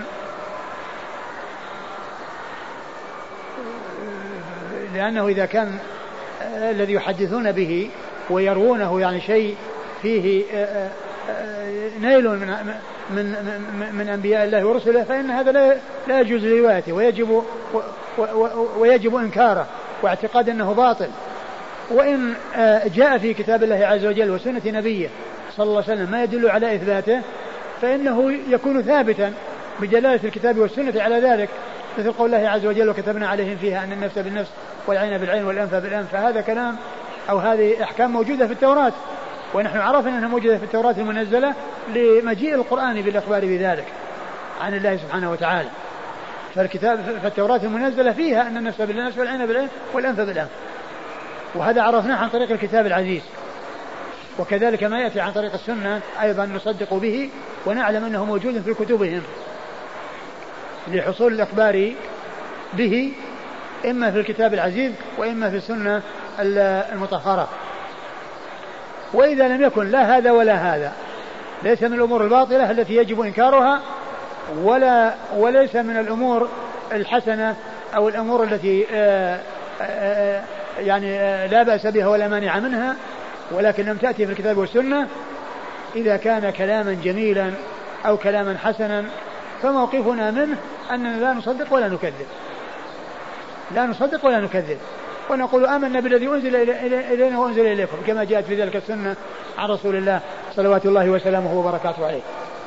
لأنه 4.96 5.28
إذا 5.28 5.46
كان 5.46 5.78
الذي 6.56 6.94
يحدثون 6.94 7.52
به 7.52 7.90
ويروونه 8.30 9.02
يعني 9.02 9.22
شيء 9.22 9.56
فيه 10.02 10.44
نيل 12.02 12.30
من 12.30 12.76
من 13.10 13.26
من, 13.94 14.10
أنبياء 14.10 14.44
الله 14.44 14.66
ورسله 14.66 15.04
فإن 15.04 15.30
هذا 15.30 15.52
لا 15.52 15.78
لا 16.08 16.20
يجوز 16.20 16.46
روايته 16.46 16.94
ويجب 16.94 17.44
ويجب 18.78 19.16
إنكاره 19.16 19.68
واعتقاد 20.02 20.50
أنه 20.50 20.74
باطل. 20.74 21.08
وإن 21.92 22.34
جاء 22.96 23.18
في 23.18 23.34
كتاب 23.34 23.64
الله 23.64 23.86
عز 23.86 24.06
وجل 24.06 24.32
وسنة 24.32 24.62
نبيه 24.66 25.08
صلى 25.58 25.64
الله 25.64 25.84
عليه 25.84 25.94
وسلم 25.94 26.12
ما 26.12 26.24
يدل 26.24 26.50
على 26.50 26.76
إثباته 26.76 27.22
فإنه 27.82 28.34
يكون 28.50 28.82
ثابتا 28.82 29.34
بدلاله 29.80 30.20
الكتاب 30.24 30.58
والسنة 30.58 31.02
على 31.02 31.20
ذلك 31.20 31.50
مثل 31.98 32.12
قول 32.12 32.36
الله 32.36 32.50
عز 32.50 32.66
وجل 32.66 32.90
وكتبنا 32.90 33.28
عليهم 33.28 33.58
فيها 33.58 33.84
أن 33.84 33.92
النفس 33.92 34.20
بالنفس 34.20 34.50
والعين 34.88 35.18
بالعين 35.18 35.46
والأنف 35.46 35.76
بالأنف 35.76 36.12
فهذا 36.12 36.42
كلام 36.42 36.76
أو 37.30 37.38
هذه 37.38 37.84
أحكام 37.84 38.12
موجودة 38.12 38.48
في 38.48 38.54
التوراة 38.54 38.94
ونحن 39.54 39.78
عرفنا 39.78 40.18
أنها 40.18 40.28
موجودة 40.28 40.58
في 40.58 40.64
التوراة 40.64 40.96
المنزلة 40.98 41.54
لمجيء 41.96 42.56
القرآن 42.56 43.02
بالأخبار 43.02 43.46
بذلك 43.46 43.86
عن 44.62 44.74
الله 44.74 44.98
سبحانه 44.98 45.32
وتعالى. 45.32 45.70
فالكتاب 46.56 47.20
فالتوراة 47.24 47.60
المنزلة 47.64 48.12
فيها 48.12 48.48
أن 48.48 48.58
النفس 48.58 48.82
بالنفس 48.82 49.18
والعين 49.18 49.46
بالعين 49.46 49.68
والأنف 49.94 50.20
بالأنف. 50.20 50.50
وهذا 51.56 51.82
عرفناه 51.82 52.16
عن 52.16 52.30
طريق 52.30 52.52
الكتاب 52.52 52.86
العزيز. 52.86 53.22
وكذلك 54.42 54.84
ما 54.84 55.00
يأتي 55.00 55.20
عن 55.20 55.32
طريق 55.32 55.54
السنة 55.54 56.02
أيضا 56.22 56.46
نصدق 56.46 56.94
به 56.94 57.30
ونعلم 57.66 58.06
أنه 58.06 58.26
موجود 58.26 58.62
في 58.62 58.74
كتبهم 58.74 59.22
لحصول 60.88 61.34
الإخبار 61.34 61.94
به 62.74 63.14
إما 63.86 64.12
في 64.12 64.20
الكتاب 64.20 64.54
العزيز 64.54 64.92
وإما 65.18 65.50
في 65.50 65.56
السنة 65.56 66.02
المطهرة. 66.94 67.50
وإذا 69.14 69.48
لم 69.48 69.62
يكن 69.62 69.92
لا 69.92 70.18
هذا 70.18 70.32
ولا 70.32 70.76
هذا 70.76 70.94
ليس 71.64 71.84
من 71.84 71.94
الأمور 71.94 72.24
الباطلة 72.24 72.72
التي 72.72 72.96
يجب 72.96 73.22
إنكارها 73.22 73.82
ولا 74.58 75.14
وليس 75.38 75.76
من 75.76 75.98
الأمور 75.98 76.50
الحسنة 76.92 77.56
أو 77.96 78.10
الأمور 78.10 78.44
التي 78.44 78.86
آه، 78.92 79.40
آآ 79.82 80.38
آه، 80.38 80.44
يعني 80.80 81.20
آه، 81.20 81.48
لا 81.48 81.64
بأس 81.64 81.88
بها 81.88 82.08
ولا 82.08 82.28
مانع 82.28 82.60
منها. 82.60 82.96
ولكن 83.54 83.86
لم 83.86 83.98
تأتي 83.98 84.26
في 84.26 84.32
الكتاب 84.32 84.58
والسنة 84.58 85.08
إذا 85.96 86.18
كان 86.18 86.50
كلاما 86.50 86.94
جميلا 87.04 87.52
أو 88.06 88.18
كلاما 88.18 88.58
حسنا 88.58 89.06
فموقفنا 89.62 90.32
منه 90.32 90.58
أننا 90.92 91.20
لا 91.20 91.34
نصدق 91.34 91.74
ولا 91.74 91.88
نكذب. 91.88 92.28
لا 93.76 93.86
نصدق 93.86 94.26
ولا 94.26 94.40
نكذب. 94.40 94.78
ونقول 95.30 95.66
آمنا 95.66 96.00
بالذي 96.00 96.28
أنزل 96.28 96.56
إلينا 96.56 97.40
وأنزل 97.40 97.66
إليكم 97.66 97.98
كما 98.08 98.24
جاءت 98.24 98.46
في 98.46 98.62
ذلك 98.62 98.76
السنة 98.76 99.16
عن 99.58 99.70
رسول 99.70 99.96
الله 99.96 100.20
صلوات 100.56 100.86
الله 100.86 101.10
وسلامه 101.10 101.60
وبركاته 101.60 102.06
عليه. 102.06 102.22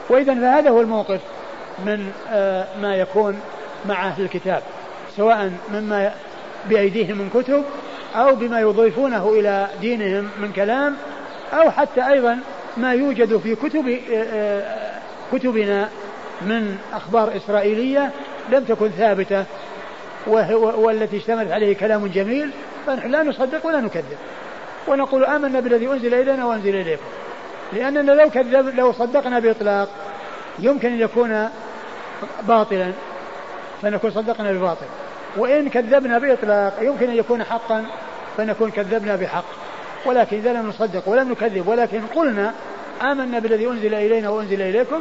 وإذا 0.09 0.35
فهذا 0.35 0.70
هو 0.70 0.80
الموقف 0.80 1.20
من 1.87 2.12
آه، 2.30 2.66
ما 2.82 2.97
يكون 2.97 3.41
مع 3.89 4.07
أهل 4.07 4.22
الكتاب 4.22 4.62
سواء 5.16 5.53
مما 5.72 6.12
بأيديهم 6.68 7.18
من 7.18 7.30
كتب 7.35 7.64
أو 8.15 8.35
بما 8.35 8.61
يضيفونه 8.61 9.29
إلى 9.29 9.69
دينهم 9.81 10.29
من 10.41 10.53
كلام 10.53 10.97
أو 11.53 11.71
حتى 11.71 12.09
أيضا 12.09 12.39
ما 12.77 12.95
يوجد 12.95 13.37
في 13.37 13.55
كتب 13.55 13.89
آه، 13.89 14.23
آه، 14.33 15.01
كتبنا 15.33 15.89
من 16.43 16.79
أخبار 16.93 17.37
إسرائيلية 17.37 18.11
لم 18.49 18.65
تكن 18.65 18.89
ثابتة 18.89 19.45
والتي 20.27 21.17
اشتملت 21.17 21.51
عليه 21.51 21.77
كلام 21.77 22.07
جميل 22.07 22.51
فنحن 22.87 23.11
لا 23.11 23.23
نصدق 23.23 23.67
ولا 23.67 23.81
نكذب. 23.81 24.19
ونقول 24.89 25.25
آمنا 25.25 25.61
بالذي 25.61 25.87
أنزل 25.87 26.15
إلينا 26.15 26.47
وأنزل 26.47 26.77
إليكم. 26.77 27.05
لأننا 27.73 28.12
لو 28.12 28.31
كذب 28.31 28.75
لو 28.75 28.93
صدقنا 28.93 29.39
بإطلاق 29.39 29.89
يمكن 30.59 30.89
أن 30.93 31.01
يكون 31.01 31.49
باطلا. 32.43 32.93
فنكون 33.83 34.11
صدقنا 34.11 34.53
بباطل. 34.53 34.87
وإن 35.37 35.69
كذبنا 35.69 36.19
بإطلاق 36.19 36.75
يمكن 36.83 37.11
أن 37.11 37.17
يكون 37.17 37.45
حقا. 37.45 37.85
فنكون 38.37 38.70
كذبنا 38.70 39.16
بحق. 39.16 39.45
ولكن 40.07 40.37
إذا 40.37 40.53
لم 40.53 40.68
نصدق 40.68 41.09
ولم 41.09 41.32
نكذب 41.32 41.68
ولكن 41.68 42.07
قلنا 42.07 42.55
آمنا 43.03 43.39
بالذي 43.39 43.66
أنزل 43.66 43.95
إلينا 43.95 44.28
وأنزل 44.28 44.62
إليكم 44.62 45.01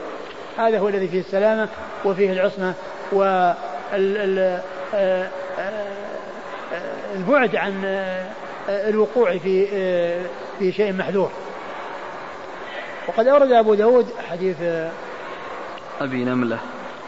هذا 0.58 0.80
هو 0.80 0.90
الذي 0.90 1.08
فيه 1.08 1.20
السلامة 1.20 1.68
وفيه 2.06 2.32
العصمة 2.32 2.74
والبعد 3.12 4.62
عن 7.56 7.84
الوقوع 8.70 9.38
في 9.38 9.68
في 10.60 10.72
شيء 10.72 10.94
محذور. 10.94 11.32
وقد 13.08 13.28
أورد 13.28 13.52
أبو 13.52 13.74
داود 13.74 14.08
حديث 14.30 14.58
أبي 16.02 16.26
نملة. 16.26 16.58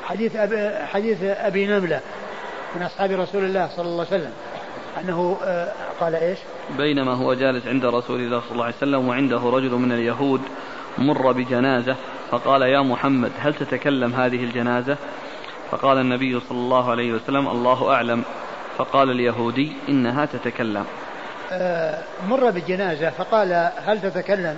حديث 0.04 0.36
أبي 0.36 0.86
حديث 0.86 1.24
أبي 1.24 1.68
نملة 1.68 2.00
من 2.76 2.84
أصحاب 2.84 3.12
رسول 3.12 3.44
الله 3.44 3.70
صلى 3.76 3.86
الله 3.86 4.06
عليه 4.12 4.22
وسلم. 4.22 4.34
أنه 5.04 5.38
قال 6.00 6.16
إيش؟ 6.16 6.40
بينما 6.78 7.14
هو 7.14 7.34
جالس 7.34 7.68
عند 7.68 7.86
رسول 7.86 8.20
الله 8.20 8.40
صلى 8.40 8.52
الله 8.52 8.64
عليه 8.64 8.76
وسلم 8.76 9.08
وعنده 9.08 9.38
رجل 9.38 9.72
من 9.72 9.92
اليهود 9.92 10.42
مر 10.98 11.32
بجنازة 11.32 11.96
فقال 12.32 12.62
يا 12.62 12.82
محمد 12.82 13.32
هل 13.40 13.54
تتكلم 13.54 14.14
هذه 14.14 14.44
الجنازة؟ 14.44 14.98
فقال 15.72 15.98
النبي 15.98 16.40
صلى 16.40 16.58
الله 16.58 16.92
عليه 16.92 17.14
وسلم 17.14 17.48
الله 17.48 17.94
أعلم. 17.94 18.24
فقال 18.78 19.12
اليهودي 19.12 19.74
إنها 19.90 20.26
تتكلم. 20.26 20.86
آه، 21.52 22.04
مر 22.28 22.50
بالجنازة 22.50 23.10
فقال 23.10 23.72
هل 23.86 24.02
تتكلم؟ 24.02 24.58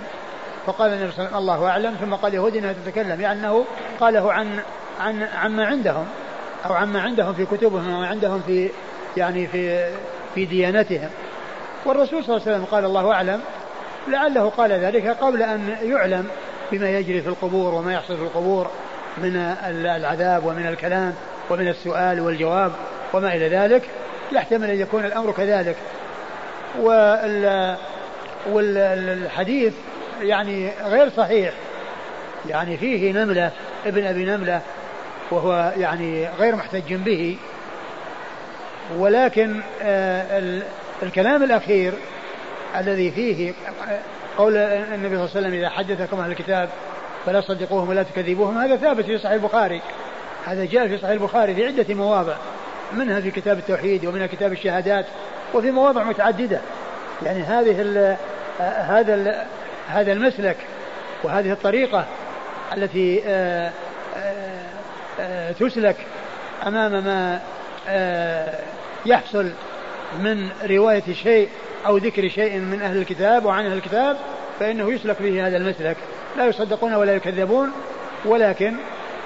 فقال 0.66 0.92
النبي 0.92 1.12
صلى 1.12 1.18
الله 1.18 1.28
عليه 1.28 1.36
وسلم 1.36 1.38
الله 1.38 1.68
أعلم. 1.68 1.94
ثم 1.94 2.14
قال 2.14 2.32
اليهودي 2.32 2.58
إنها 2.58 2.72
تتكلم 2.72 3.20
يعني 3.20 3.40
أنه 3.40 3.64
قاله 4.00 4.32
عن 4.32 4.60
عن 5.00 5.22
عما 5.22 5.66
عندهم 5.66 6.06
أو 6.66 6.74
عما 6.74 7.00
عندهم 7.00 7.34
في 7.34 7.46
كتبهم 7.46 7.94
أو 7.94 8.02
عندهم 8.02 8.40
في 8.46 8.70
يعني 9.16 9.46
في 9.46 9.90
في 10.34 10.44
ديانتهم 10.44 11.10
والرسول 11.84 12.24
صلى 12.24 12.36
الله 12.36 12.46
عليه 12.46 12.56
وسلم 12.56 12.64
قال 12.64 12.84
الله 12.84 13.12
أعلم. 13.12 13.40
لعله 14.08 14.48
قال 14.48 14.72
ذلك 14.72 15.06
قبل 15.06 15.42
أن 15.42 15.76
يعلم 15.82 16.28
بما 16.72 16.90
يجري 16.90 17.22
في 17.22 17.28
القبور 17.28 17.74
وما 17.74 17.92
يحصل 17.92 18.16
في 18.16 18.22
القبور 18.22 18.70
من 19.18 19.36
العذاب 19.66 20.44
ومن 20.44 20.66
الكلام 20.66 21.14
ومن 21.50 21.68
السؤال 21.68 22.20
والجواب 22.20 22.72
وما 23.12 23.34
إلى 23.34 23.48
ذلك. 23.48 23.82
يحتمل 24.32 24.70
أن 24.70 24.80
يكون 24.80 25.04
الأمر 25.04 25.32
كذلك. 25.32 25.76
والحديث 28.50 29.74
يعني 30.22 30.70
غير 30.84 31.10
صحيح. 31.10 31.52
يعني 32.48 32.76
فيه 32.76 33.12
نملة 33.12 33.50
ابن 33.86 34.04
أبي 34.04 34.24
نملة 34.24 34.60
وهو 35.30 35.72
يعني 35.76 36.28
غير 36.38 36.56
محتج 36.56 36.94
به. 36.94 37.36
ولكن 38.96 39.60
آه، 39.82 40.62
الكلام 41.02 41.42
الأخير 41.42 41.92
الذي 42.76 43.10
فيه 43.10 43.52
قول 44.38 44.56
النبي 44.56 45.16
صلى 45.16 45.24
الله 45.24 45.30
عليه 45.36 45.40
وسلم 45.40 45.54
إذا 45.54 45.68
حدثكم 45.68 46.20
أهل 46.20 46.30
الكتاب 46.30 46.68
فلا 47.26 47.40
تصدقوهم 47.40 47.88
ولا 47.88 48.02
تكذبوهم 48.02 48.58
هذا 48.58 48.76
ثابت 48.76 49.04
في 49.04 49.18
صحيح 49.18 49.32
البخاري. 49.32 49.82
هذا 50.46 50.64
جاء 50.64 50.88
في 50.88 50.98
صحيح 50.98 51.10
البخاري 51.10 51.54
في 51.54 51.66
عدة 51.66 51.94
مواضع 51.94 52.34
منها 52.92 53.20
في 53.20 53.30
كتاب 53.30 53.58
التوحيد 53.58 54.06
ومنها 54.06 54.26
كتاب 54.26 54.52
الشهادات 54.52 55.06
وفي 55.54 55.70
مواضع 55.70 56.02
متعددة. 56.02 56.60
يعني 57.22 57.42
هذه 57.42 57.80
ال 57.80 58.16
هذا 58.60 59.14
ال 59.14 59.44
هذا 59.88 60.12
المسلك 60.12 60.56
وهذه 61.24 61.52
الطريقة 61.52 62.04
التي 62.76 63.22
آه، 63.26 63.72
آه، 65.20 65.52
تسلك 65.52 65.96
أمام 66.66 67.04
ما 67.04 67.40
يحصل 69.06 69.50
من 70.20 70.48
رواية 70.70 71.12
شيء 71.22 71.48
أو 71.86 71.96
ذكر 71.96 72.28
شيء 72.28 72.58
من 72.58 72.82
أهل 72.82 72.96
الكتاب 72.96 73.44
وعن 73.44 73.64
أهل 73.64 73.72
الكتاب 73.72 74.16
فإنه 74.60 74.92
يسلك 74.92 75.22
به 75.22 75.46
هذا 75.46 75.56
المسلك. 75.56 75.96
لا 76.36 76.46
يصدقون 76.46 76.94
ولا 76.94 77.14
يكذبون 77.14 77.72
ولكن 78.24 78.76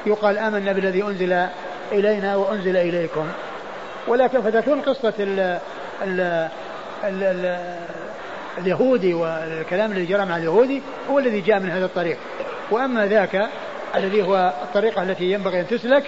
يقال 0.07 0.39
آمنا 0.39 0.73
بالذي 0.73 1.03
أنزل 1.03 1.47
إلينا 1.93 2.37
وأنزل 2.37 2.77
إليكم. 2.77 3.27
ولكن 4.09 4.43
فتكون 4.43 4.81
قصة 4.81 5.15
ال 5.21 5.59
ال 6.03 6.51
ال 7.05 7.59
اليهودي 8.59 9.15
والكلام 9.15 9.93
الذي 9.93 10.07
جرى 10.07 10.25
مع 10.25 10.37
اليهودي 10.37 10.83
هو 11.11 11.19
الذي 11.19 11.41
جاء 11.41 11.61
من 11.61 11.71
هذا 11.71 11.85
الطريق. 11.85 12.19
وأما 12.71 13.07
ذاك 13.07 13.49
الذي 13.97 14.23
هو 14.23 14.53
الطريقة 14.63 15.03
التي 15.03 15.25
ينبغي 15.25 15.61
أن 15.61 15.67
تسلك 15.67 16.05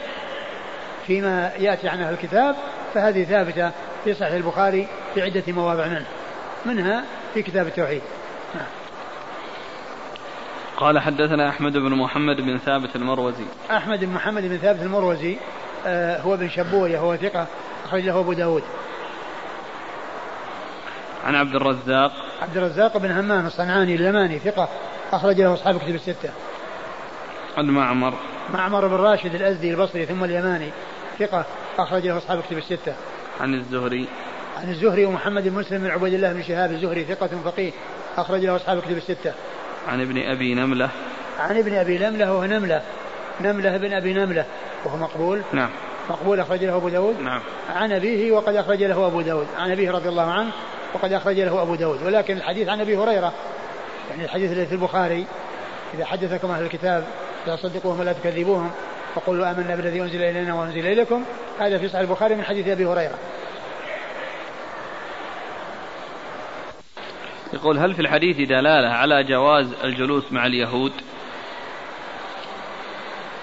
فيما 1.06 1.52
يأتي 1.58 1.88
عنها 1.88 2.10
الكتاب 2.10 2.56
فهذه 2.94 3.24
ثابتة 3.24 3.70
في 4.04 4.14
صحيح 4.14 4.32
البخاري 4.32 4.88
في 5.14 5.22
عدة 5.22 5.42
مواضع 5.48 5.86
منه. 5.86 6.06
منها 6.66 7.04
في 7.34 7.42
كتاب 7.42 7.66
التوحيد. 7.66 8.02
قال 10.76 10.98
حدثنا 10.98 11.48
أحمد 11.48 11.72
بن 11.72 11.94
محمد 11.94 12.36
بن 12.36 12.58
ثابت 12.58 12.96
المروزي. 12.96 13.44
أحمد 13.70 14.04
بن 14.04 14.12
محمد 14.12 14.42
بن 14.42 14.56
ثابت 14.56 14.82
المروزي 14.82 15.36
آه 15.86 16.20
هو 16.20 16.36
بن 16.36 16.48
شبوية 16.48 16.98
هو 16.98 17.16
ثقة 17.16 17.46
أخرج 17.84 18.02
له 18.02 18.20
أبو 18.20 18.32
داود. 18.32 18.62
عن 21.24 21.34
عبد 21.34 21.54
الرزاق. 21.54 22.12
عبد 22.42 22.56
الرزاق 22.56 22.96
بن 22.96 23.10
همام 23.10 23.46
الصنعاني 23.46 23.94
اليماني 23.94 24.38
ثقة 24.38 24.68
أخرج 25.12 25.40
له 25.40 25.54
أصحاب 25.54 25.78
كتب 25.78 25.94
الستة. 25.94 26.30
عن 27.58 27.66
معمر. 27.66 28.14
معمر 28.52 28.86
بن 28.86 28.94
راشد 28.94 29.34
الأزدي 29.34 29.70
البصري 29.70 30.06
ثم 30.06 30.24
اليماني. 30.24 30.70
ثقة 31.18 31.44
أخرج 31.78 32.06
له 32.06 32.18
أصحاب 32.18 32.42
كتب 32.42 32.58
الستة. 32.58 32.94
عن 33.40 33.54
الزهري. 33.54 34.08
عن 34.56 34.70
الزهري 34.70 35.04
ومحمد 35.04 35.48
بن 35.48 35.54
مسلم 35.54 35.82
بن 35.82 35.90
عبيد 35.90 36.14
الله 36.14 36.32
بن 36.32 36.42
شهاب. 36.42 36.72
الزهري 36.72 37.04
ثقة 37.04 37.30
فقيه 37.44 37.72
أخرج 38.16 38.44
له 38.44 38.56
أصحاب 38.56 38.80
كتب 38.80 38.96
الستة. 38.96 39.32
عن 39.88 40.00
ابن 40.00 40.22
أبي 40.22 40.54
نملة. 40.54 40.88
عن 41.38 41.58
ابن 41.58 41.74
أبي 41.74 41.98
نملة 41.98 42.32
وهو 42.32 42.44
نملة. 42.44 42.82
نملة 43.40 43.76
بن 43.76 43.92
أبي 43.92 44.14
نملة 44.14 44.44
وهو 44.84 44.96
مقبول. 44.96 45.42
نعم. 45.52 45.70
مقبول 46.10 46.40
أخرج 46.40 46.64
له 46.64 46.76
أبو 46.76 46.88
داود. 46.88 47.20
نعم. 47.20 47.40
عن 47.74 47.92
أبيه 47.92 48.32
وقد 48.32 48.56
أخرج 48.56 48.82
له 48.82 49.06
أبو 49.06 49.20
داود. 49.20 49.46
عن 49.58 49.70
أبيه 49.70 49.90
رضي 49.90 50.08
الله 50.08 50.30
عنه 50.30 50.50
وقد 50.94 51.12
أخرج 51.12 51.40
له 51.40 51.62
أبو 51.62 51.74
داود. 51.74 52.02
ولكن 52.02 52.36
الحديث 52.36 52.68
عن 52.68 52.80
أبي 52.80 52.96
هريرة 52.96 53.32
يعني 54.10 54.24
الحديث 54.24 54.52
الذي 54.52 54.66
في 54.66 54.72
البخاري 54.72 55.26
إذا 55.94 56.04
حدثكم 56.04 56.50
أهل 56.50 56.62
الكتاب 56.62 57.04
لا 57.46 57.56
تصدقوهم 57.56 58.00
ولا 58.00 58.12
تكذبوهم. 58.12 58.70
فقولوا 59.14 59.50
آمنا 59.50 59.76
بالذي 59.76 60.02
أنزل 60.02 60.22
إلينا 60.22 60.54
وأنزل 60.54 60.86
إليكم. 60.86 61.24
هذا 61.60 61.78
في 61.78 61.88
صحيح 61.88 62.00
البخاري 62.00 62.34
من 62.34 62.44
حديث 62.44 62.68
أبي 62.68 62.86
هريرة. 62.86 63.18
يقول 67.52 67.78
هل 67.78 67.94
في 67.94 68.02
الحديث 68.02 68.36
دلالة 68.36 68.88
على 68.88 69.24
جواز 69.24 69.66
الجلوس 69.84 70.32
مع 70.32 70.46
اليهود؟ 70.46 70.92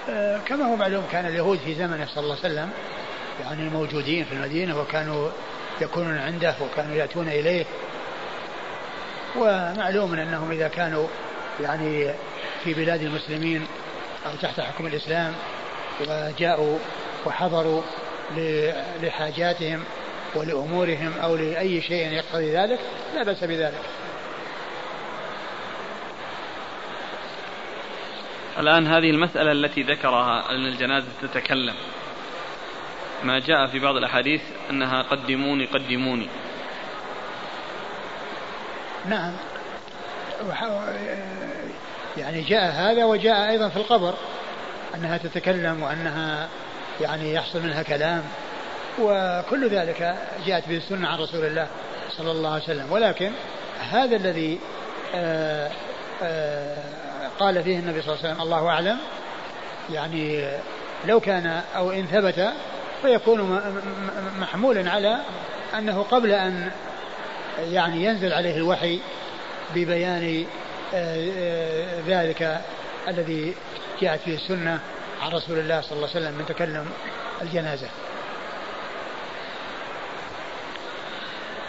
آه، 0.10 0.38
كما 0.38 0.66
هو 0.66 0.76
معلوم 0.76 1.04
كان 1.12 1.26
اليهود 1.26 1.58
في 1.58 1.76
زمنه 1.76 2.06
صلى 2.06 2.24
الله 2.24 2.38
عليه 2.44 2.54
وسلم 2.54 2.70
يعني 3.44 3.70
موجودين 3.70 4.26
في 4.26 4.34
المدينة 4.34 4.82
وكانوا 4.82 5.30
يكونون 5.82 6.18
عنده 6.18 6.56
وكانوا 6.62 6.96
يأتون 6.96 7.28
إليه. 7.28 7.66
ومعلوم 9.38 10.14
أنهم 10.14 10.52
إذا 10.52 10.68
كانوا 10.68 11.08
يعني 11.60 12.14
في 12.64 12.74
بلاد 12.74 13.02
المسلمين 13.02 13.68
أو 14.26 14.32
تحت 14.42 14.60
حكم 14.60 14.88
الإسلام 14.88 15.34
وجاءوا 16.08 16.78
وحضروا 17.26 17.82
لحاجاتهم 19.02 19.84
ولأمورهم 20.36 21.14
أو 21.24 21.36
لأي 21.36 21.82
شيء 21.82 22.12
يقتضي 22.12 22.58
ذلك 22.58 22.80
لا 23.16 23.24
بأس 23.24 23.44
بذلك. 23.44 23.82
الآن 28.60 28.88
هذه 28.88 29.10
المسألة 29.10 29.52
التي 29.52 29.84
ذكرها 29.84 30.52
أن 30.52 30.66
الجنازة 30.66 31.08
تتكلم. 31.22 31.76
ما 33.24 33.40
جاء 33.40 33.68
في 33.68 33.80
بعض 33.80 33.96
الأحاديث 33.96 34.42
أنها 34.70 35.02
قدموني 35.02 35.66
قدموني. 35.66 36.28
نعم. 39.06 39.34
يعني 42.18 42.42
جاء 42.42 42.72
هذا 42.72 43.06
وجاء 43.06 43.50
أيضا 43.50 43.70
في 43.70 43.78
القبر. 43.78 44.14
أنها 44.96 45.18
تتكلم 45.18 45.84
وأنها 45.84 46.48
يعني 47.02 47.34
يحصل 47.34 47.64
منها 47.64 47.84
كلام 47.84 48.24
وكل 49.02 49.70
ذلك 49.70 50.16
جاءت 50.46 50.68
به 50.68 50.78
السنة 50.78 51.08
عن 51.08 51.20
رسول 51.20 51.46
الله 51.46 51.68
صلى 52.18 52.32
الله 52.32 52.50
عليه 52.54 52.64
وسلم. 52.64 52.92
ولكن 52.92 53.32
هذا 53.92 54.16
الذي 54.16 54.60
آه، 55.16 55.72
آه، 56.24 56.78
قال 57.40 57.64
فيه 57.64 57.80
النبي 57.80 58.02
صلى 58.02 58.14
الله 58.14 58.24
عليه 58.24 58.34
وسلم 58.34 58.42
الله 58.42 58.68
أعلم 58.70 58.98
يعني 59.94 60.52
لو 61.08 61.20
كان 61.20 61.62
أو 61.76 61.92
إن 61.92 62.06
ثبت 62.06 62.52
فيكون 63.02 63.62
محمولا 64.40 64.92
على 64.92 65.18
أنه 65.78 66.06
قبل 66.12 66.32
أن 66.32 66.72
يعني 67.72 68.04
ينزل 68.04 68.34
عليه 68.34 68.58
الوحي 68.58 69.00
ببيان 69.76 70.46
آه، 70.94 72.00
ذلك 72.08 72.62
الذي 73.08 73.56
جاءت 74.02 74.20
فيه 74.20 74.36
السنة 74.36 74.80
عن 75.22 75.32
رسول 75.32 75.60
الله 75.60 75.82
صلى 75.82 75.92
الله 75.92 76.10
عليه 76.10 76.20
وسلم 76.20 76.38
من 76.38 76.46
تكلم 76.46 76.86
الجنازة. 77.42 77.88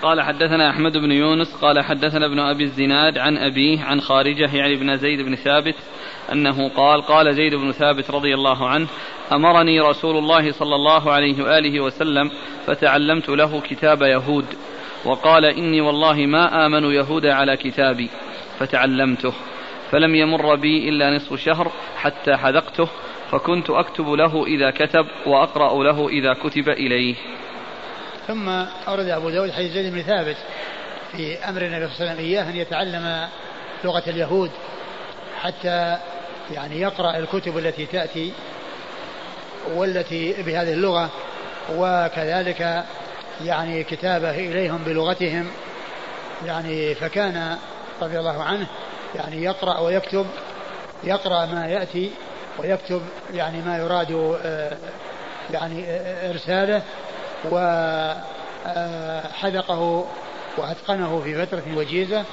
قال 0.03 0.23
حدثنا 0.23 0.71
أحمد 0.71 0.93
بن 0.93 1.13
يونس 1.13 1.55
قال 1.55 1.85
حدثنا 1.85 2.27
ابن 2.27 2.39
أبي 2.39 2.65
الزناد 2.65 3.19
عن 3.19 3.39
أبيه 3.39 3.85
عن 3.85 4.01
خارجة 4.01 4.57
يعني 4.57 4.75
ابن 4.75 4.97
زيد 4.97 5.21
بن 5.21 5.35
ثابت 5.35 5.75
أنه 6.33 6.69
قال 6.69 7.03
قال 7.03 7.35
زيد 7.35 7.55
بن 7.55 7.73
ثابت 7.73 8.11
رضي 8.11 8.35
الله 8.35 8.69
عنه 8.69 8.87
أمرني 9.33 9.81
رسول 9.81 10.17
الله 10.17 10.53
صلى 10.53 10.75
الله 10.75 11.13
عليه 11.13 11.43
وآله 11.43 11.81
وسلم 11.81 12.31
فتعلمت 12.67 13.29
له 13.29 13.61
كتاب 13.61 14.03
يهود 14.03 14.47
وقال 15.05 15.45
إني 15.45 15.81
والله 15.81 16.27
ما 16.27 16.67
آمن 16.67 16.85
يهود 16.85 17.27
على 17.27 17.57
كتابي 17.57 18.11
فتعلمته. 18.59 19.33
فلم 19.93 20.15
يمر 20.15 20.55
بي 20.55 20.89
إلا 20.89 21.17
نصف 21.17 21.41
شهر 21.41 21.73
حتى 21.97 22.37
حذقته 22.37 22.89
فكنت 23.31 23.71
أكتب 23.71 24.09
له 24.09 24.47
إذا 24.47 24.71
كتب 24.71 25.07
وأقرأ 25.27 25.85
له 25.85 26.09
إذا 26.09 26.35
كتب 26.35 26.69
إليه. 26.69 27.15
ثم 28.27 28.49
أورد 28.89 29.09
أبو 29.09 29.31
داود 29.31 29.51
حديث 29.51 29.73
زيد 29.73 29.93
بن 29.93 30.03
ثابت 30.03 30.37
في 31.13 31.39
أمر 31.39 31.63
النبي 31.63 31.89
صلى 31.89 31.95
الله 31.95 32.11
عليه 32.11 32.13
وسلم 32.13 32.25
إياه 32.25 32.51
أن 32.51 32.57
يتعلم 32.57 33.29
لغة 33.85 34.03
اليهود 34.07 34.51
حتى 35.41 35.99
يعني 36.55 36.81
يقرأ 36.81 37.19
الكتب 37.19 37.59
التي 37.59 37.87
تأتي 37.87 38.33
والتي 39.75 40.43
بهذه 40.43 40.73
اللغة 40.73 41.11
وكذلك 41.77 42.85
يعني 43.45 43.85
كتابه 43.85 44.31
إليهم 44.31 44.79
بلغتهم. 44.87 45.47
يعني 46.47 46.95
فكان 46.95 47.57
رضي 48.03 48.19
الله 48.19 48.43
عنه 48.43 48.67
يعني 49.15 49.43
يقرأ 49.43 49.79
ويكتب 49.79 50.27
يقرأ 51.05 51.47
ما 51.47 51.67
يأتي 51.67 52.11
ويكتب 52.59 53.03
يعني 53.35 53.63
ما 53.63 53.79
يراد 53.79 54.37
آه، 54.45 54.77
يعني 55.51 55.85
آه، 55.87 56.31
إرساله 56.31 56.83
وحذقه 58.65 60.07
وأتقنه 60.57 61.21
في 61.25 61.47
فترة 61.47 61.63
وجيزة 61.77 62.25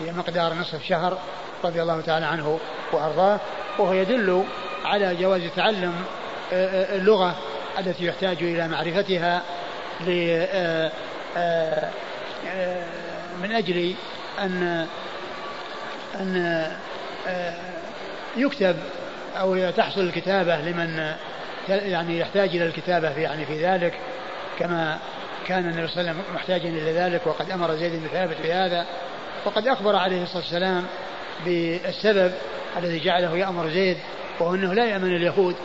هي 0.00 0.12
مقدار 0.12 0.54
نصف 0.54 0.84
شهر 0.84 1.18
رضي 1.64 1.82
الله 1.82 2.00
تعالى 2.00 2.26
عنه 2.26 2.58
وأرضاه 2.92 3.40
وهو 3.78 3.92
يدل 3.92 4.44
على 4.84 5.16
جواز 5.16 5.42
تعلم 5.56 5.94
اللغة 6.52 7.34
التي 7.78 8.06
يحتاج 8.06 8.36
إلى 8.40 8.68
معرفتها 8.68 9.42
من 13.42 13.52
أجل 13.52 13.94
أن 14.38 14.86
أن 16.20 16.66
يكتب 18.36 18.76
أو 19.40 19.70
تحصل 19.70 20.00
الكتابة 20.00 20.56
لمن 20.56 21.14
يعني 21.68 22.18
يحتاج 22.18 22.48
إلى 22.48 22.66
الكتابة 22.66 23.12
في 23.12 23.22
يعني 23.22 23.46
في 23.46 23.66
ذلك 23.66 23.94
كما 24.58 24.98
كان 25.46 25.68
النبي 25.68 25.88
صلى 25.88 26.00
الله 26.00 26.10
عليه 26.10 26.20
وسلم 26.20 26.34
محتاجا 26.34 26.68
إلى 26.68 26.92
ذلك 26.92 27.26
وقد 27.26 27.50
أمر 27.50 27.74
زيد 27.74 27.92
بن 27.92 28.08
ثابت 28.08 28.36
بهذا 28.42 28.86
وقد 29.44 29.66
أخبر 29.66 29.96
عليه 29.96 30.22
الصلاة 30.22 30.42
والسلام 30.42 30.84
بالسبب 31.44 32.32
الذي 32.76 32.98
جعله 32.98 33.36
يأمر 33.36 33.68
زيد 33.68 33.96
وهو 34.40 34.54
أنه 34.54 34.74
لا 34.74 34.84
يأمن 34.84 35.16
اليهود 35.16 35.56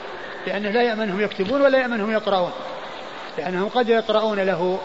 لأنه 0.48 0.70
لا 0.70 0.84
يأمنهم 0.84 1.22
يكتبون 1.22 1.62
ولا 1.62 1.80
يأمنهم 1.80 2.12
يقرؤون 2.12 2.52
لأنهم 3.38 3.70
قد 3.70 3.90
يقرؤون 3.90 4.40
له 4.40 4.80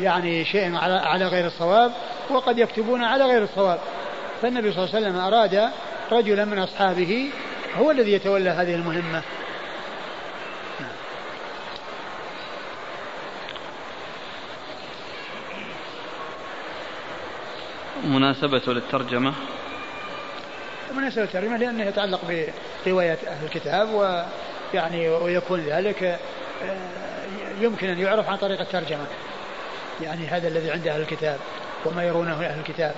يعني 0.00 0.44
شيء 0.44 0.76
على, 0.76 0.94
على 0.94 1.26
غير 1.26 1.46
الصواب 1.46 1.92
وقد 2.30 2.58
يكتبون 2.58 3.04
على 3.04 3.24
غير 3.24 3.42
الصواب. 3.42 3.78
فالنبي 4.42 4.72
صلى 4.72 4.84
الله 4.84 4.96
عليه 4.96 5.06
وسلم 5.06 5.18
أراد 5.18 5.70
رجلا 6.12 6.44
من 6.44 6.58
أصحابه 6.58 7.30
هو 7.76 7.90
الذي 7.90 8.12
يتولى 8.12 8.50
هذه 8.50 8.74
المهمة. 8.74 9.22
مناسبته 18.04 18.72
للترجمة؟ 18.72 19.34
مناسبة 20.94 21.24
الترجمة 21.24 21.56
لأنه 21.56 21.84
يتعلق 21.84 22.20
برواية 22.86 23.18
أهل 23.26 23.44
الكتاب 23.44 23.88
ويعني 24.74 25.08
ويكون 25.08 25.60
ذلك 25.60 26.02
آه، 26.02 26.18
يمكن 27.60 27.88
أن 27.88 27.98
يعرف 27.98 28.28
عن 28.28 28.36
طريق 28.36 28.60
الترجمة. 28.60 29.06
يعني 30.02 30.26
هذا 30.26 30.48
الذي 30.48 30.70
عند 30.70 30.88
أهل 30.88 31.00
الكتاب 31.00 31.38
وما 31.84 32.04
يرونه 32.04 32.46
أهل 32.46 32.60
الكتاب. 32.60 32.94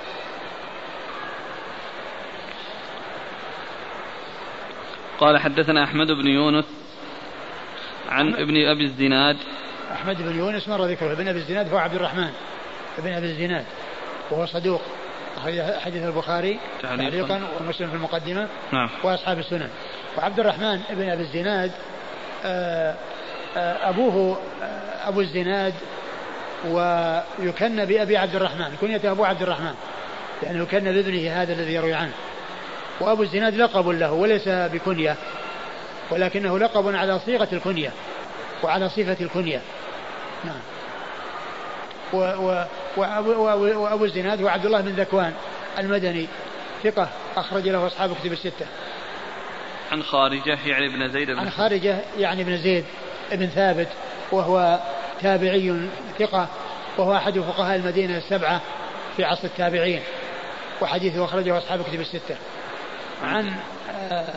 قال 5.21 5.39
حدثنا 5.39 5.85
أحمد 5.85 6.07
بن 6.07 6.27
يونس 6.27 6.65
عن 8.09 8.35
ابن 8.35 8.67
أبي 8.67 8.85
الزناد. 8.85 9.37
أحمد 9.93 10.23
بن 10.23 10.39
يونس 10.39 10.69
مر 10.69 10.85
ذكره 10.85 11.13
ابن 11.13 11.29
أبي 11.29 11.39
الزناد 11.39 11.73
هو 11.73 11.79
عبد 11.79 11.95
الرحمن 11.95 12.31
ابن 12.99 13.13
أبي 13.13 13.27
الزناد 13.27 13.65
وهو 14.31 14.47
صدوق 14.47 14.83
حديث 15.85 16.03
البخاري 16.03 16.59
تعليقا 16.83 17.43
ومسلم 17.61 17.89
في 17.89 17.95
المقدمة 17.95 18.49
نعم. 18.73 18.91
وأصحاب 19.03 19.39
السنن. 19.39 19.69
وعبد 20.19 20.41
الرحمن 20.41 20.81
ابن 20.91 21.11
أبي 21.11 21.23
الزناد 21.23 21.71
آه، 22.45 22.95
آه، 23.57 23.89
أبوه 23.89 24.39
آه، 24.63 25.09
أبو 25.09 25.21
الزناد 25.21 25.75
ويكن 26.65 27.85
بأبي 27.85 28.17
عبد 28.17 28.35
الرحمن 28.35 28.77
كنيته 28.81 29.11
أبو 29.11 29.25
عبد 29.25 29.43
الرحمن 29.43 29.75
يعني 30.43 30.59
يكن 30.59 30.85
بابنه 30.85 31.43
هذا 31.43 31.53
الذي 31.53 31.75
يروي 31.75 31.95
عنه. 31.95 32.13
وأبو 33.01 33.23
الزناد 33.23 33.55
لقب 33.55 33.89
له 33.89 34.13
وليس 34.13 34.49
بكنية 34.49 35.17
ولكنه 36.11 36.59
لقب 36.59 36.97
على 36.97 37.19
صيغة 37.19 37.49
الكنية 37.53 37.93
وعلى 38.63 38.89
صفة 38.89 39.17
الكنية. 39.21 39.61
نعم. 40.45 40.61
و 42.13 42.17
و 42.17 42.65
وأبو, 42.97 43.83
وأبو 43.83 44.05
الزناد 44.05 44.43
هو 44.43 44.49
عبد 44.49 44.67
الله 44.67 44.81
بن 44.81 44.91
ذكوان 44.91 45.33
المدني 45.79 46.27
ثقة 46.83 47.09
أخرج 47.37 47.69
له 47.69 47.87
أصحاب 47.87 48.17
كتب 48.21 48.33
الستة. 48.33 48.67
عن 49.93 50.03
خارجة 50.03 50.59
يعني 50.67 50.87
ابن 50.87 51.13
زيد 51.13 51.31
بن 51.31 51.39
عن 51.39 51.51
خارجة 51.51 51.99
يعني 52.19 52.43
ابن 52.43 52.57
زيد 52.57 52.85
بن 53.33 53.47
ثابت 53.47 53.89
وهو 54.33 54.79
تابعي 55.23 55.77
ثقة 56.19 56.49
وهو 56.99 57.17
أحد 57.17 57.39
فقهاء 57.39 57.77
المدينة 57.77 58.17
السبعة 58.17 58.61
في 59.17 59.25
عصر 59.25 59.45
التابعين 59.45 60.03
وحديثه 60.81 61.25
أخرجه 61.25 61.59
أصحاب 61.59 61.83
كتب 61.83 62.01
الستة. 62.01 62.37
عن 63.23 63.53
آه، 63.91 64.35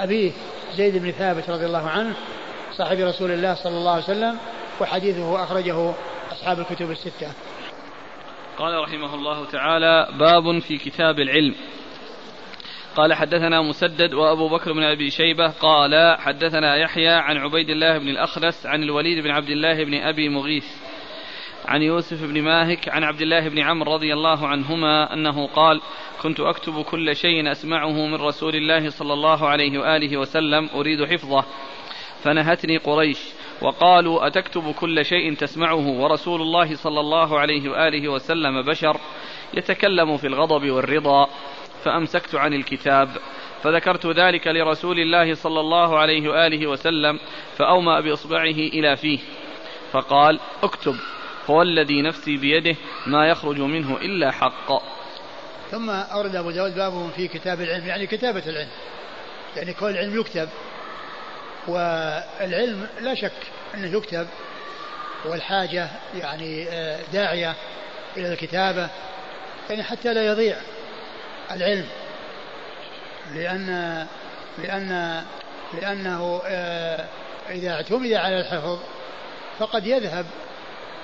أبيه 0.00 0.32
زيد 0.74 0.96
بن 0.96 1.10
ثابت 1.10 1.50
رضي 1.50 1.66
الله 1.66 1.88
عنه 1.88 2.16
صاحب 2.72 2.98
رسول 2.98 3.30
الله 3.30 3.54
صلى 3.54 3.78
الله 3.78 3.92
عليه 3.92 4.04
وسلم 4.04 4.38
وحديثه 4.80 5.44
أخرجه 5.44 5.94
أصحاب 6.32 6.58
الكتب 6.58 6.90
الستة. 6.90 7.32
قال 8.58 8.82
رحمه 8.82 9.14
الله 9.14 9.44
تعالى 9.44 10.08
باب 10.18 10.58
في 10.58 10.78
كتاب 10.78 11.20
العلم. 11.20 11.54
قال 12.96 13.14
حدثنا 13.14 13.62
مسدد 13.62 14.14
وأبو 14.14 14.48
بكر 14.48 14.72
بن 14.72 14.82
أبي 14.82 15.10
شيبة 15.10 15.48
قال 15.48 16.16
حدثنا 16.18 16.76
يحيى 16.76 17.08
عن 17.08 17.36
عبيد 17.36 17.70
الله 17.70 17.98
بن 17.98 18.08
الاخنس 18.08 18.66
عن 18.66 18.82
الوليد 18.82 19.24
بن 19.24 19.30
عبد 19.30 19.50
الله 19.50 19.84
بن 19.84 19.94
أبي 19.94 20.28
مغيث. 20.28 20.66
عن 21.66 21.82
يوسف 21.82 22.24
بن 22.24 22.42
ماهك 22.42 22.88
عن 22.88 23.04
عبد 23.04 23.20
الله 23.20 23.48
بن 23.48 23.58
عمرو 23.58 23.94
رضي 23.94 24.12
الله 24.12 24.46
عنهما 24.46 25.14
أنه 25.14 25.46
قال 25.46 25.80
كنت 26.22 26.40
أكتب 26.40 26.82
كل 26.82 27.16
شيء 27.16 27.50
أسمعه 27.52 28.06
من 28.06 28.14
رسول 28.14 28.56
الله 28.56 28.90
صلى 28.90 29.12
الله 29.12 29.48
عليه 29.48 29.78
وآله 29.78 30.16
وسلم 30.16 30.68
أريد 30.74 31.04
حفظه. 31.04 31.44
فنهتني 32.22 32.76
قريش 32.76 33.18
وقالوا 33.62 34.26
أتكتب 34.26 34.72
كل 34.72 35.04
شيء 35.04 35.34
تسمعه 35.34 35.88
ورسول 35.88 36.42
الله 36.42 36.74
صلى 36.74 37.00
الله 37.00 37.38
عليه 37.38 37.70
وآله 37.70 38.08
وسلم 38.08 38.62
بشر 38.62 39.00
يتكلم 39.54 40.16
في 40.16 40.26
الغضب 40.26 40.70
والرضا. 40.70 41.28
فأمسكت 41.84 42.34
عن 42.34 42.54
الكتاب 42.54 43.08
فذكرت 43.62 44.06
ذلك 44.06 44.46
لرسول 44.46 44.98
الله 44.98 45.34
صلى 45.34 45.60
الله 45.60 45.98
عليه 45.98 46.28
وآله 46.28 46.66
وسلم 46.66 47.18
فأومأ 47.56 48.00
بإصبعه 48.00 48.58
إلى 48.74 48.96
فيه 48.96 49.18
فقال 49.92 50.40
اكتب. 50.62 50.94
فوالذي 51.46 52.02
نفسي 52.02 52.36
بيده 52.36 52.76
ما 53.06 53.28
يخرج 53.28 53.58
منه 53.60 53.96
إلا 53.96 54.30
حق. 54.30 54.82
ثم 55.70 55.90
أورد 55.90 56.36
أبو 56.36 56.50
داود 56.50 56.74
بابه 56.74 57.08
في 57.08 57.28
كتاب 57.28 57.60
العلم 57.60 57.86
يعني 57.86 58.06
كتابة 58.06 58.42
العلم. 58.46 58.68
يعني 59.56 59.72
كل 59.72 59.86
العلم 59.86 60.20
يكتب. 60.20 60.48
والعلم 61.68 62.88
لا 63.00 63.14
شك 63.14 63.32
أنه 63.74 63.96
يكتب. 63.96 64.26
والحاجة 65.24 65.88
يعني 66.14 66.68
آه، 66.68 67.00
داعية 67.12 67.54
إلى 68.16 68.32
الكتابة. 68.32 68.88
يعني 69.70 69.82
حتى 69.82 70.14
لا 70.14 70.26
يضيع 70.26 70.56
العلم. 71.50 71.86
لأن 73.34 74.06
لأن 74.58 75.22
لأنه 75.74 76.42
آه، 76.46 77.04
إذا 77.50 77.72
اعتمد 77.72 78.12
على 78.12 78.40
الحفظ 78.40 78.78
فقد 79.58 79.86
يذهب 79.86 80.26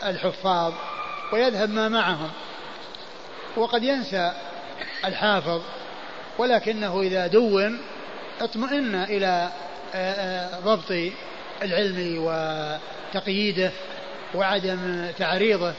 الحفاظ 0.06 0.72
ويذهب 1.32 1.70
ما 1.70 1.88
معهم. 1.88 2.30
وقد 3.56 3.82
ينسى 3.84 4.32
الحافظ 5.04 5.62
ولكنه 6.38 7.00
إذا 7.00 7.26
دون 7.26 7.80
اطمئن 8.40 8.94
إلى 8.94 9.48
آه، 9.94 10.60
ضبط 10.60 11.12
العلم 11.62 12.16
وتقييده 12.18 13.70
وعدم 14.34 15.10
تعريضه 15.18 15.72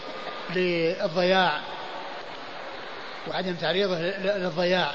للضياع. 0.55 1.59
وعدم 3.27 3.53
تعريضه 3.53 3.99
للضياع. 3.99 4.91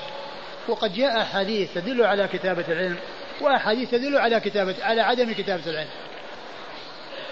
وقد 0.68 0.94
جاء 0.94 1.22
أحاديث 1.22 1.74
تدل 1.74 2.04
على 2.04 2.28
كتابة 2.28 2.64
العلم 2.68 2.96
وأحاديث 3.40 3.90
تدل 3.90 4.16
على 4.16 4.40
كتابة 4.40 4.74
على 4.82 5.00
عدم 5.00 5.32
كتابة 5.32 5.62
العلم. 5.66 5.90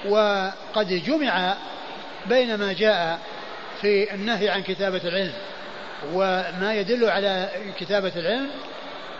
وقد 0.08 0.88
جمع 0.88 1.56
بين 2.28 2.54
ما 2.54 2.72
جاء 2.72 3.20
في 3.80 4.14
النهي 4.14 4.48
عن 4.48 4.62
كتابة 4.62 5.00
العلم. 5.04 5.32
وما 6.12 6.74
يدل 6.74 7.10
على 7.10 7.50
كتابة 7.80 8.12
العلم 8.16 8.50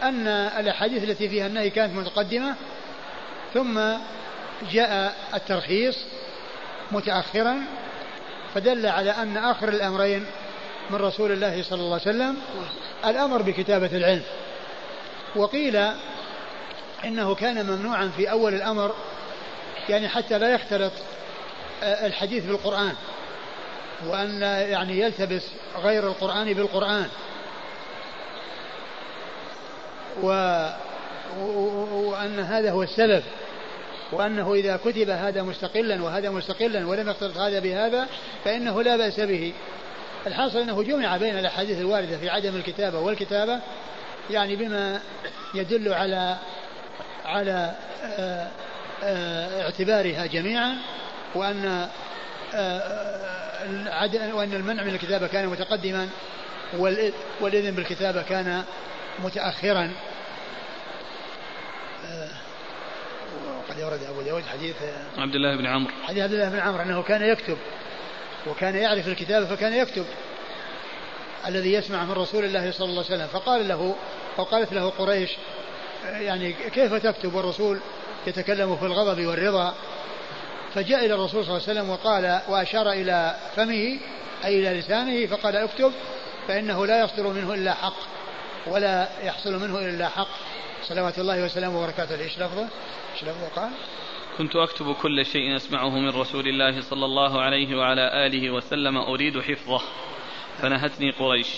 أن 0.02 0.26
الأحاديث 0.28 1.04
التي 1.04 1.28
فيها 1.28 1.46
النهي 1.46 1.70
كانت 1.70 1.94
متقدمة 1.94 2.54
ثم 3.54 3.80
جاء 4.72 5.16
الترخيص 5.34 5.96
متأخرا 6.92 7.60
فدل 8.54 8.86
على 8.86 9.10
أن 9.10 9.36
آخر 9.36 9.68
الأمرين 9.68 10.26
من 10.90 10.96
رسول 10.96 11.32
الله 11.32 11.62
صلى 11.62 11.80
الله 11.80 12.00
عليه 12.06 12.16
وسلم 12.16 12.36
الأمر 13.04 13.42
بكتابة 13.42 13.96
العلم. 13.96 14.22
وقيل 15.36 15.76
إنه 17.04 17.34
كان 17.34 17.66
ممنوعا 17.66 18.10
في 18.16 18.30
أول 18.30 18.54
الأمر 18.54 18.94
يعني 19.88 20.08
حتى 20.08 20.38
لا 20.38 20.54
يختلط 20.54 20.92
الحديث 21.82 22.44
بالقرآن 22.44 22.94
وأن 24.06 24.42
يعني 24.42 25.00
يلتبس 25.00 25.42
غير 25.82 26.06
القرآن 26.06 26.52
بالقرآن. 26.52 27.08
و 30.22 30.28
وأن 31.92 32.40
هذا 32.40 32.70
هو 32.70 32.82
السبب 32.82 33.22
وأنه 34.12 34.54
إذا 34.54 34.76
كتب 34.76 35.10
هذا 35.10 35.42
مستقلا 35.42 36.02
وهذا 36.02 36.30
مستقلا 36.30 36.88
ولم 36.88 37.08
يختلط 37.08 37.36
هذا 37.36 37.58
بهذا 37.58 38.06
فإنه 38.44 38.82
لا 38.82 38.96
بأس 38.96 39.20
به. 39.20 39.52
الحاصل 40.26 40.58
أنه 40.58 40.82
جمع 40.82 41.16
بين 41.16 41.38
الأحاديث 41.38 41.78
الواردة 41.78 42.18
في 42.18 42.30
عدم 42.30 42.56
الكتابة 42.56 42.98
والكتابة 43.00 43.60
يعني 44.30 44.56
بما 44.56 45.00
يدل 45.54 45.92
على 45.92 46.36
على 47.24 47.74
آه، 48.04 48.48
آه، 49.02 49.62
اعتبارها 49.62 50.26
جميعا. 50.26 50.76
وأن 51.36 51.88
آه، 52.54 54.34
وأن 54.34 54.54
المنع 54.54 54.82
من 54.82 54.94
الكتابة 54.94 55.26
كان 55.26 55.46
متقدما 55.46 56.08
والإذن 57.40 57.74
بالكتابة 57.74 58.22
كان 58.22 58.64
متأخرا. 59.18 59.92
وقد 63.58 63.78
يورد 63.78 64.02
أبو 64.02 64.22
داود 64.22 64.42
حديث 64.46 64.76
عبد 65.18 65.34
الله 65.34 65.56
بن 65.56 65.66
عمرو. 65.66 65.92
حديث 66.02 66.22
عبد 66.22 66.32
الله 66.32 66.48
بن 66.48 66.58
عمرو 66.58 66.82
أنه 66.82 67.02
كان 67.02 67.22
يكتب 67.22 67.58
وكان 68.46 68.76
يعرف 68.76 69.08
الكتابة 69.08 69.46
فكان 69.46 69.72
يكتب 69.72 70.04
الذي 71.46 71.72
يسمع 71.72 72.04
من 72.04 72.12
رسول 72.12 72.44
الله 72.44 72.70
صلى 72.70 72.88
الله 72.88 73.04
عليه 73.04 73.14
وسلم. 73.14 73.26
فقال 73.26 73.68
له 73.68 73.96
أو 74.38 74.44
قالت 74.44 74.72
له 74.72 74.90
قريش 74.90 75.30
يعني 76.04 76.52
كيف 76.52 76.94
تكتب؟ 76.94 77.34
والرسول 77.34 77.80
يتكلم 78.26 78.76
في 78.76 78.86
الغضب 78.86 79.26
والرضا. 79.26 79.74
فجاء 80.76 81.06
إلى 81.06 81.14
الرسول 81.14 81.44
صلى 81.44 81.56
الله 81.56 81.68
عليه 81.68 81.80
وسلم 81.80 81.90
وقال 81.90 82.40
وأشار 82.48 82.92
إلى 82.92 83.36
فمه 83.56 83.98
أي 84.44 84.58
إلى 84.58 84.78
لسانه 84.78 85.26
فقال 85.26 85.56
اكتب 85.56 85.92
فإنه 86.48 86.86
لا 86.86 87.04
يصدر 87.04 87.28
منه 87.28 87.54
إلا 87.54 87.74
حق 87.74 87.96
ولا 88.66 89.08
يحصل 89.22 89.52
منه 89.52 89.78
إلا 89.78 90.08
حق 90.08 90.28
صلوات 90.82 91.18
الله 91.18 91.44
وسلامه 91.44 91.78
وبركاته 91.78 92.20
إيش 92.20 92.38
لفظه؟ 92.38 92.68
إيش 93.14 93.24
لفظه 93.24 93.48
قال؟ 93.56 93.70
كنت 94.38 94.56
أكتب 94.56 94.94
كل 94.94 95.26
شيء 95.26 95.56
أسمعه 95.56 95.90
من 95.90 96.08
رسول 96.08 96.48
الله 96.48 96.80
صلى 96.80 97.04
الله 97.04 97.40
عليه 97.40 97.76
وعلى 97.76 98.26
آله 98.26 98.50
وسلم 98.50 98.96
أريد 98.96 99.40
حفظه 99.40 99.80
فنهتني 100.58 101.10
قريش 101.10 101.48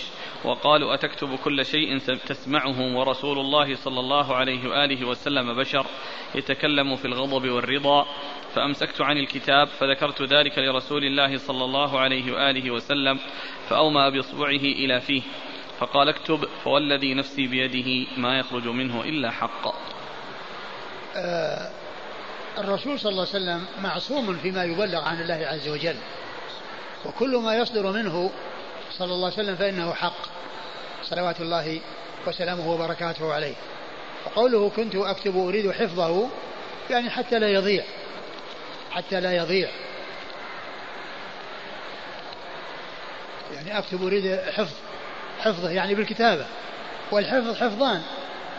وقالوا 0.45 0.95
أتكتب 0.95 1.37
كل 1.45 1.67
شيء 1.67 1.99
تسمعه 1.99 2.97
ورسول 2.97 3.39
الله 3.39 3.75
صلى 3.75 4.01
الله 4.01 4.37
عليه 4.37 4.69
وآله 4.69 5.07
وسلم 5.07 5.55
بشر 5.55 5.87
يتكلم 6.35 6.97
في 6.97 7.05
الغضب 7.05 7.49
والرضا. 7.49 8.07
فأمسكت 8.55 9.01
عن 9.01 9.17
الكتاب 9.19 9.69
فذكرت 9.69 10.23
ذلك 10.23 10.59
لرسول 10.59 11.05
الله 11.05 11.39
صلى 11.39 11.65
الله 11.65 12.01
عليه 12.01 12.33
وآله 12.33 12.71
وسلم 12.71 13.19
فأومى 13.69 14.11
بإصبعه 14.11 14.51
إلى 14.51 15.01
فيه. 15.01 15.23
فقال 15.79 16.09
اكتب 16.09 16.45
فوالذي 16.65 17.15
نفسي 17.15 17.47
بيده 17.47 18.11
ما 18.17 18.39
يخرج 18.39 18.69
منه 18.69 19.03
إلا 19.03 19.31
حق. 19.31 19.75
آه 21.17 21.71
الرسول 22.59 22.99
صلى 22.99 23.11
الله 23.11 23.27
عليه 23.35 23.45
وسلم 23.45 23.67
معصوم 23.83 24.37
فيما 24.37 24.65
يبلغ 24.65 25.05
عن 25.05 25.21
الله 25.21 25.47
عز 25.47 25.69
وجل. 25.69 25.97
وكل 27.07 27.37
ما 27.37 27.57
يصدر 27.57 27.93
منه 27.93 28.31
صلى 28.99 29.15
الله 29.15 29.25
عليه 29.25 29.43
وسلم 29.43 29.57
فإنه 29.57 29.95
حق. 29.95 30.29
صلوات 31.05 31.41
الله 31.41 31.81
وسلامه 32.27 32.71
وبركاته 32.71 33.35
عليه. 33.35 33.55
وقوله 34.27 34.71
كنت 34.77 34.95
أكتب 34.95 35.37
أريد 35.37 35.71
حفظه 35.71 36.29
يعني 36.91 37.11
حتى 37.11 37.39
لا 37.39 37.49
يضيع. 37.53 37.85
حتى 38.91 39.21
لا 39.21 39.37
يضيع. 39.37 39.69
يعني 43.55 43.79
أكتب 43.79 44.07
أريد 44.07 44.41
حفظ 44.57 44.75
حفظه 45.41 45.71
يعني 45.71 45.95
بالكتابة. 45.95 46.47
والحفظ 47.11 47.57
حفظان. 47.57 48.03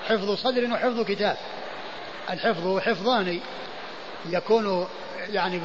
حفظ 0.10 0.36
صدر 0.36 0.74
وحفظ 0.74 1.02
كتاب. 1.02 1.38
الحفظ 2.30 2.80
حفظان 2.80 3.40
يكون 4.30 4.88
يعني 5.30 5.60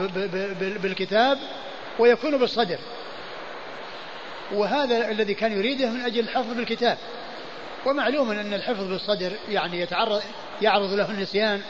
بالكتاب 0.82 1.38
ويكون 1.98 2.38
بالصدر. 2.38 2.78
وهذا 4.54 5.10
الذي 5.10 5.34
كان 5.34 5.52
يريده 5.52 5.90
من 5.90 6.00
أجل 6.00 6.20
الحفظ 6.20 6.52
بالكتاب. 6.52 6.98
ومعلوم 7.86 8.30
أن 8.30 8.54
الحفظ 8.54 8.82
بالصدر 8.82 9.32
يعني 9.48 9.80
يتعرض 9.80 10.22
يعرض 10.62 10.92
له 10.92 11.10
النسيان 11.10 11.60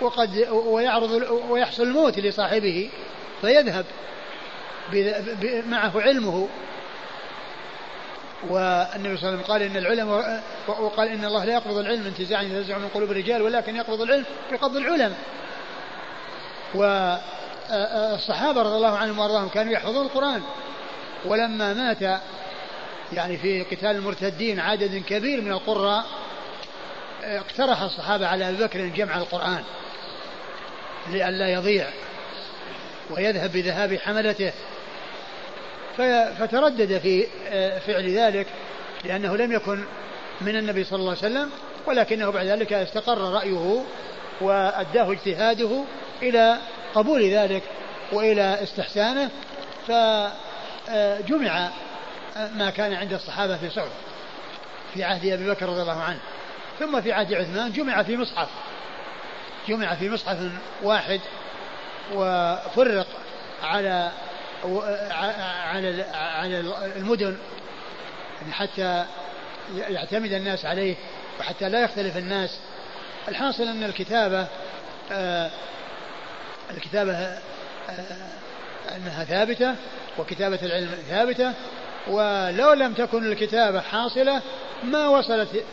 وقد 0.00 0.48
ويعرض 0.50 1.10
ويحصل 1.48 1.82
الموت 1.82 2.18
لصاحبه 2.18 2.90
فيذهب 3.40 3.84
معه 5.66 6.00
علمه. 6.00 6.48
والنبي 8.48 9.16
صلى 9.16 9.28
الله 9.28 9.28
عليه 9.28 9.42
وسلم 9.42 9.42
قال 9.42 9.62
إن 9.62 9.76
العلم 9.76 10.08
وقال 10.68 11.08
إن 11.08 11.24
الله 11.24 11.44
لا 11.44 11.52
يقبض 11.52 11.78
العلم 11.78 12.06
انتزاعا 12.06 12.42
ينتزع 12.42 12.78
من 12.78 12.88
قلوب 12.88 13.10
الرجال 13.10 13.42
ولكن 13.42 13.76
يقبض 13.76 14.00
العلم 14.00 14.24
بقبض 14.52 14.76
العلم. 14.76 15.14
والصحابه 16.74 18.62
رضي 18.62 18.76
الله 18.76 18.96
عنهم 18.96 19.18
وأرضاهم 19.18 19.48
كانوا 19.48 19.72
يحفظون 19.72 20.06
القرآن. 20.06 20.42
ولما 21.24 21.74
مات 21.74 22.20
يعني 23.12 23.36
في 23.36 23.62
قتال 23.62 23.90
المرتدين 23.90 24.60
عدد 24.60 25.02
كبير 25.08 25.40
من 25.40 25.52
القراء 25.52 26.04
اقترح 27.24 27.82
الصحابة 27.82 28.26
على 28.26 28.48
أبي 28.48 28.64
بكر 28.64 28.86
جمع 28.86 29.16
القرآن 29.16 29.62
لئلا 31.10 31.52
يضيع 31.52 31.86
ويذهب 33.10 33.52
بذهاب 33.52 33.98
حملته. 33.98 34.52
فتردد 36.38 36.98
في 36.98 37.26
فعل 37.86 38.18
ذلك 38.18 38.46
لأنه 39.04 39.36
لم 39.36 39.52
يكن 39.52 39.84
من 40.40 40.56
النبي 40.56 40.84
صلى 40.84 40.98
الله 40.98 41.16
عليه 41.22 41.32
وسلم 41.32 41.50
ولكنه 41.86 42.30
بعد 42.30 42.46
ذلك 42.46 42.72
استقر 42.72 43.18
رأيه 43.18 43.84
وأداه 44.40 45.12
اجتهاده 45.12 45.84
إلى 46.22 46.58
قبول 46.94 47.22
ذلك 47.30 47.62
وإلى 48.12 48.62
استحسانه. 48.62 49.30
فجمع 50.86 51.70
ما 52.36 52.70
كان 52.70 52.94
عند 52.94 53.12
الصحابة 53.12 53.56
في 53.56 53.70
صعب 53.70 53.88
في 54.94 55.04
عهد 55.04 55.26
أبي 55.26 55.50
بكر 55.50 55.68
رضي 55.68 55.82
الله 55.82 56.00
عنه. 56.02 56.18
ثم 56.78 57.00
في 57.00 57.12
عهد 57.12 57.34
عثمان 57.34 57.72
جمع 57.72 58.02
في 58.02 58.16
مصحف 58.16 58.48
جمع 59.68 59.94
في 59.94 60.10
مصحف 60.10 60.38
واحد 60.82 61.20
وفرق 62.14 63.06
على 63.62 64.10
على 65.10 66.04
على 66.14 66.60
المدن. 66.96 67.36
يعني 68.40 68.52
حتى 68.52 69.04
يعتمد 69.76 70.32
الناس 70.32 70.64
عليه 70.64 70.96
وحتى 71.40 71.68
لا 71.68 71.84
يختلف 71.84 72.16
الناس. 72.16 72.58
الحاصل 73.28 73.62
أن 73.62 73.84
الكتابة 73.84 74.46
آه 75.12 75.50
الكتابة 76.70 77.12
آه 77.12 77.38
أنها 78.96 79.24
ثابتة 79.24 79.74
وكتابة 80.18 80.58
العلم 80.62 80.90
ثابتة 81.08 81.52
ولو 82.06 82.72
لم 82.72 82.92
تكن 82.92 83.26
الكتابة 83.26 83.80
حاصلة 83.80 84.42
ما 84.84 85.08
وصلت 85.08 85.64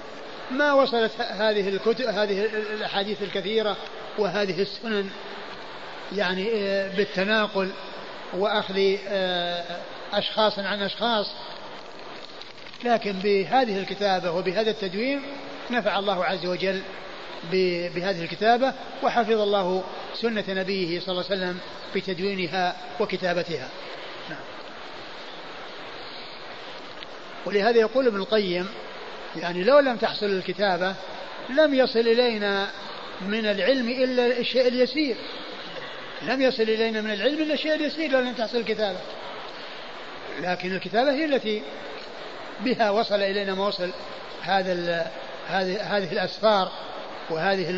ما 0.51 0.74
وصلت 0.74 1.11
هذه 1.22 1.70
الكتب 1.70 2.05
هذه 2.05 2.45
الأحاديث 2.74 3.24
الكثيرة 3.24 3.78
وهذه 4.17 4.61
السنن 4.61 5.09
يعني 6.15 6.49
آه، 6.53 6.95
بالتناقل 6.95 7.70
وأخذ 8.34 8.95
آه، 9.07 9.63
أشخاص 10.13 10.59
عن 10.59 10.82
أشخاص. 10.82 11.32
لكن 12.84 13.11
بهذه 13.11 13.80
الكتابة 13.80 14.32
وبهذا 14.32 14.70
التدوين 14.70 15.22
نفع 15.72 15.99
الله 15.99 16.26
عز 16.26 16.45
وجل 16.45 16.82
بهذه 17.52 18.24
الكتابة 18.24 18.74
وحفظ 19.04 19.42
الله 19.42 19.84
سنة 20.16 20.44
نبيه 20.50 21.00
صلى 21.00 21.12
الله 21.12 21.26
عليه 21.30 21.42
وسلم 21.42 21.60
بتدوينها 21.96 22.76
وكتابتها. 23.00 23.70
نعم. 24.30 24.40
ولهذا 27.46 27.80
يقول 27.80 28.08
ابن 28.08 28.18
القيم 28.18 28.68
يعني 29.36 29.64
لو 29.64 29.80
لم 29.80 29.98
تحصل 29.98 30.26
الكتابة 30.26 30.96
لم 31.50 31.74
يصل 31.74 32.00
إلينا 32.00 32.68
من 33.22 33.46
العلم 33.46 33.90
إلا 33.90 34.40
الشيء 34.40 34.68
اليسير 34.68 35.16
لم 36.22 36.42
يصل 36.42 36.64
إلينا 36.64 37.02
من 37.02 37.12
العلم 37.12 37.42
إلا 37.42 37.54
الشيء 37.54 37.76
اليسير 37.76 38.12
لو 38.12 38.20
لم 38.20 38.34
تحصل 38.34 38.58
الكتابة 38.58 39.00
لكن 40.42 40.76
الكتابة 40.76 41.12
هي 41.12 41.26
التي 41.26 41.62
بها 42.60 42.90
وصل 42.90 43.22
إلينا 43.22 43.54
ما 43.54 43.68
وصل 43.68 43.90
هذا 44.42 45.12
هذه 45.48 45.98
هذه 45.98 46.12
الأسفار 46.12 46.72
وهذه 47.30 47.70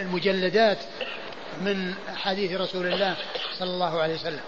المجلدات 0.00 0.78
من 1.60 1.94
حديث 2.16 2.60
رسول 2.60 2.86
الله 2.86 3.16
صلى 3.58 3.70
الله 3.70 4.00
عليه 4.00 4.14
وسلم. 4.14 4.40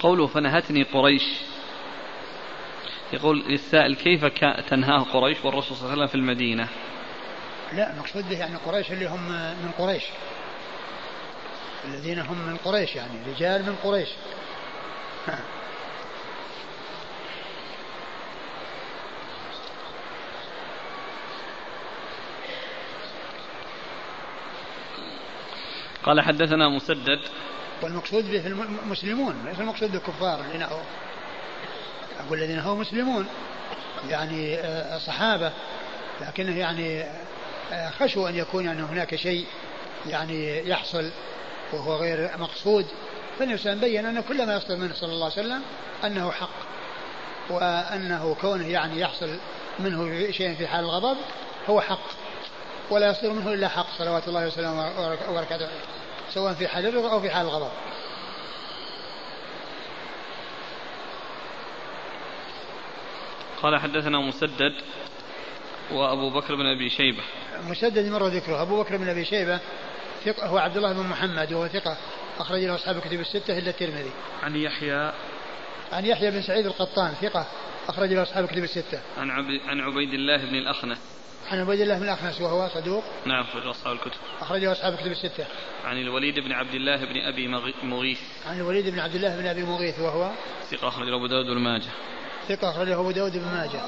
قوله 0.00 0.26
فنهتني 0.26 0.82
قريش. 0.82 1.22
يقول 3.12 3.44
للسائل 3.48 3.94
كيف 3.94 4.24
تنهاه 4.70 5.02
قريش 5.02 5.44
والرسول 5.44 5.76
صلى 5.76 5.92
الله 5.92 5.92
عليه 5.92 6.02
وسلم 6.02 6.06
في 6.06 6.14
المدينة؟ 6.14 6.68
لا 7.72 7.92
المقصود 7.92 8.28
به 8.28 8.38
يعني 8.38 8.56
قريش 8.56 8.92
اللي 8.92 9.06
هم 9.06 9.28
من 9.32 9.70
قريش. 9.78 10.02
الذين 11.84 12.18
هم 12.18 12.38
من 12.38 12.56
قريش 12.56 12.96
يعني 12.96 13.12
رجال 13.28 13.62
من 13.62 13.76
قريش. 13.84 14.08
قال 26.04 26.20
حدثنا 26.20 26.68
مسدد. 26.68 27.20
والمقصود 27.82 28.30
به 28.30 28.46
المسلمون 28.46 29.44
ليس 29.46 29.60
المقصود 29.60 29.92
بالكفار 29.92 30.40
الذين 30.40 30.62
هو 30.62 30.80
أقول 32.20 32.38
الذين 32.38 32.58
هو 32.58 32.76
مسلمون 32.76 33.26
يعني 34.08 34.54
آه، 34.54 34.98
صحابة 34.98 35.52
لكنه 36.20 36.58
يعني 36.58 37.04
آه، 37.72 37.90
خشوا 37.90 38.28
أن 38.28 38.36
يكون 38.36 38.64
يعني 38.64 38.82
هناك 38.82 39.16
شيء 39.16 39.46
يعني 40.06 40.68
يحصل 40.68 41.10
وهو 41.72 41.96
غير 41.96 42.30
مقصود. 42.38 42.86
فالنبي 43.38 43.74
بين 43.74 44.06
أن 44.06 44.20
كل 44.20 44.46
ما 44.46 44.56
يصدر 44.56 44.76
منه 44.76 44.94
صلى 44.94 45.12
الله 45.12 45.24
عليه 45.24 45.46
وسلم 45.46 45.62
أنه 46.04 46.30
حق 46.30 46.70
وأنه 47.50 48.36
كونه 48.40 48.68
يعني 48.68 49.00
يحصل 49.00 49.38
منه 49.78 50.30
شيء 50.30 50.54
في 50.54 50.66
حال 50.66 50.84
الغضب 50.84 51.16
هو 51.68 51.80
حق. 51.80 52.19
ولا 52.90 53.10
يصدر 53.10 53.32
منه 53.32 53.52
إلا 53.52 53.68
حق 53.68 53.86
صلوات 53.98 54.28
الله 54.28 54.46
وسلامه 54.46 55.10
وبركاته. 55.30 55.68
سواء 56.34 56.54
في 56.54 56.68
حال 56.68 56.86
الرضا 56.86 57.12
أو 57.12 57.20
في 57.20 57.30
حال 57.30 57.46
الغضب. 57.46 57.70
قال 63.62 63.80
حدثنا 63.80 64.18
مسدد 64.18 64.72
وأبو 65.92 66.30
بكر 66.30 66.54
بن 66.54 66.66
أبي 66.66 66.90
شيبة. 66.90 67.22
مسدد 67.68 68.08
مر 68.08 68.26
ذكره. 68.26 68.62
أبو 68.62 68.82
بكر 68.82 68.96
بن 68.96 69.08
أبي 69.08 69.24
شيبة 69.24 69.60
ثقة 70.24 70.46
هو 70.46 70.58
عبد 70.58 70.76
الله 70.76 70.92
بن 70.92 71.02
محمد 71.02 71.52
وهو 71.52 71.68
ثقة 71.68 71.96
أخرج 72.38 72.64
له 72.64 72.74
أصحاب 72.74 72.96
الكتب 72.96 73.20
الستة 73.20 73.58
إلا 73.58 73.70
الترمذي. 73.70 74.10
عن 74.42 74.56
يحيى. 74.56 75.12
عن 75.92 76.06
يحيى 76.06 76.30
بن 76.30 76.42
سعيد 76.42 76.66
القطان 76.66 77.14
ثقة 77.14 77.46
أخرج 77.88 78.12
له 78.12 78.22
أصحاب 78.22 78.44
الكتب 78.44 78.64
الستة. 78.64 79.00
عن 79.66 79.80
عبيد 79.80 80.14
الله 80.14 80.36
بن 80.36 80.54
الأخنس. 80.54 81.19
عن 81.50 81.60
عبيد 81.60 81.80
الله 81.80 81.98
بن 81.98 82.04
الأخنس 82.04 82.40
وهو 82.40 82.68
صدوق. 82.68 83.04
نعم 83.26 83.44
أخرجه 83.44 83.70
أصحاب 83.70 83.96
الكتب. 83.96 84.20
أخرجه 84.40 84.72
أصحاب 84.72 84.92
الكتب 84.92 85.10
الستة. 85.10 85.46
عن 85.84 85.98
الوليد 85.98 86.38
بن 86.38 86.52
عبد 86.52 86.74
الله 86.74 86.96
بن 86.96 87.20
أبي 87.20 87.48
مغيث. 87.82 88.20
عن 88.46 88.60
الوليد 88.60 88.88
بن 88.88 88.98
عبد 88.98 89.14
الله 89.14 89.36
بن 89.36 89.46
أبي 89.46 89.62
مغيث 89.62 89.98
وهو 89.98 90.30
ثقة 90.70 90.88
أخرجه 90.88 91.16
أبو 91.16 91.26
داود 91.26 91.46
بن 91.46 91.58
ماجه. 91.58 91.90
ثقة 92.48 92.70
أخرجه 92.70 93.00
أبو 93.00 93.10
داود 93.10 93.32
بن 93.32 93.44
ماجه. 93.44 93.80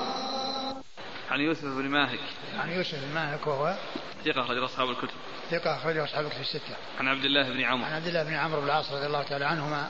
عن 1.31 1.41
يوسف 1.41 1.65
بن 1.65 1.89
ماهك. 1.89 2.21
عن 2.59 2.73
يوسف 2.73 3.05
بن 3.05 3.15
ماهك 3.15 3.47
وهو 3.47 3.77
ثقة 4.25 4.41
أخرجه 4.41 4.65
أصحاب 4.65 4.91
الكتب. 4.91 5.17
ثقة 5.51 5.77
أخرجه 5.77 6.05
أصحاب 6.05 6.25
الكتب 6.27 6.41
الستة. 6.41 6.77
عن 7.01 7.09
عبد 7.09 7.25
الله 7.25 7.43
بن 7.43 7.61
عمرو. 7.61 7.87
عن 7.87 7.93
عبد 7.93 8.07
الله 8.07 8.23
بن 8.23 8.35
عمرو 8.35 8.61
بن 8.61 8.67
العاص 8.67 8.93
رضي 8.93 9.07
الله 9.07 9.23
تعالى 9.23 9.45
عنهما 9.45 9.89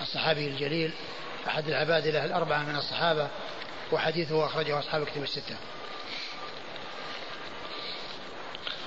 الصحابي 0.00 0.46
الجليل 0.46 0.92
أحد 1.46 1.68
العبادلة 1.68 2.24
الأربعة 2.24 2.62
من 2.62 2.76
الصحابة 2.76 3.28
وحديثه 3.92 4.46
أخرجه 4.46 4.78
أصحاب 4.78 5.04
كتب 5.06 5.22
الستة. 5.22 5.56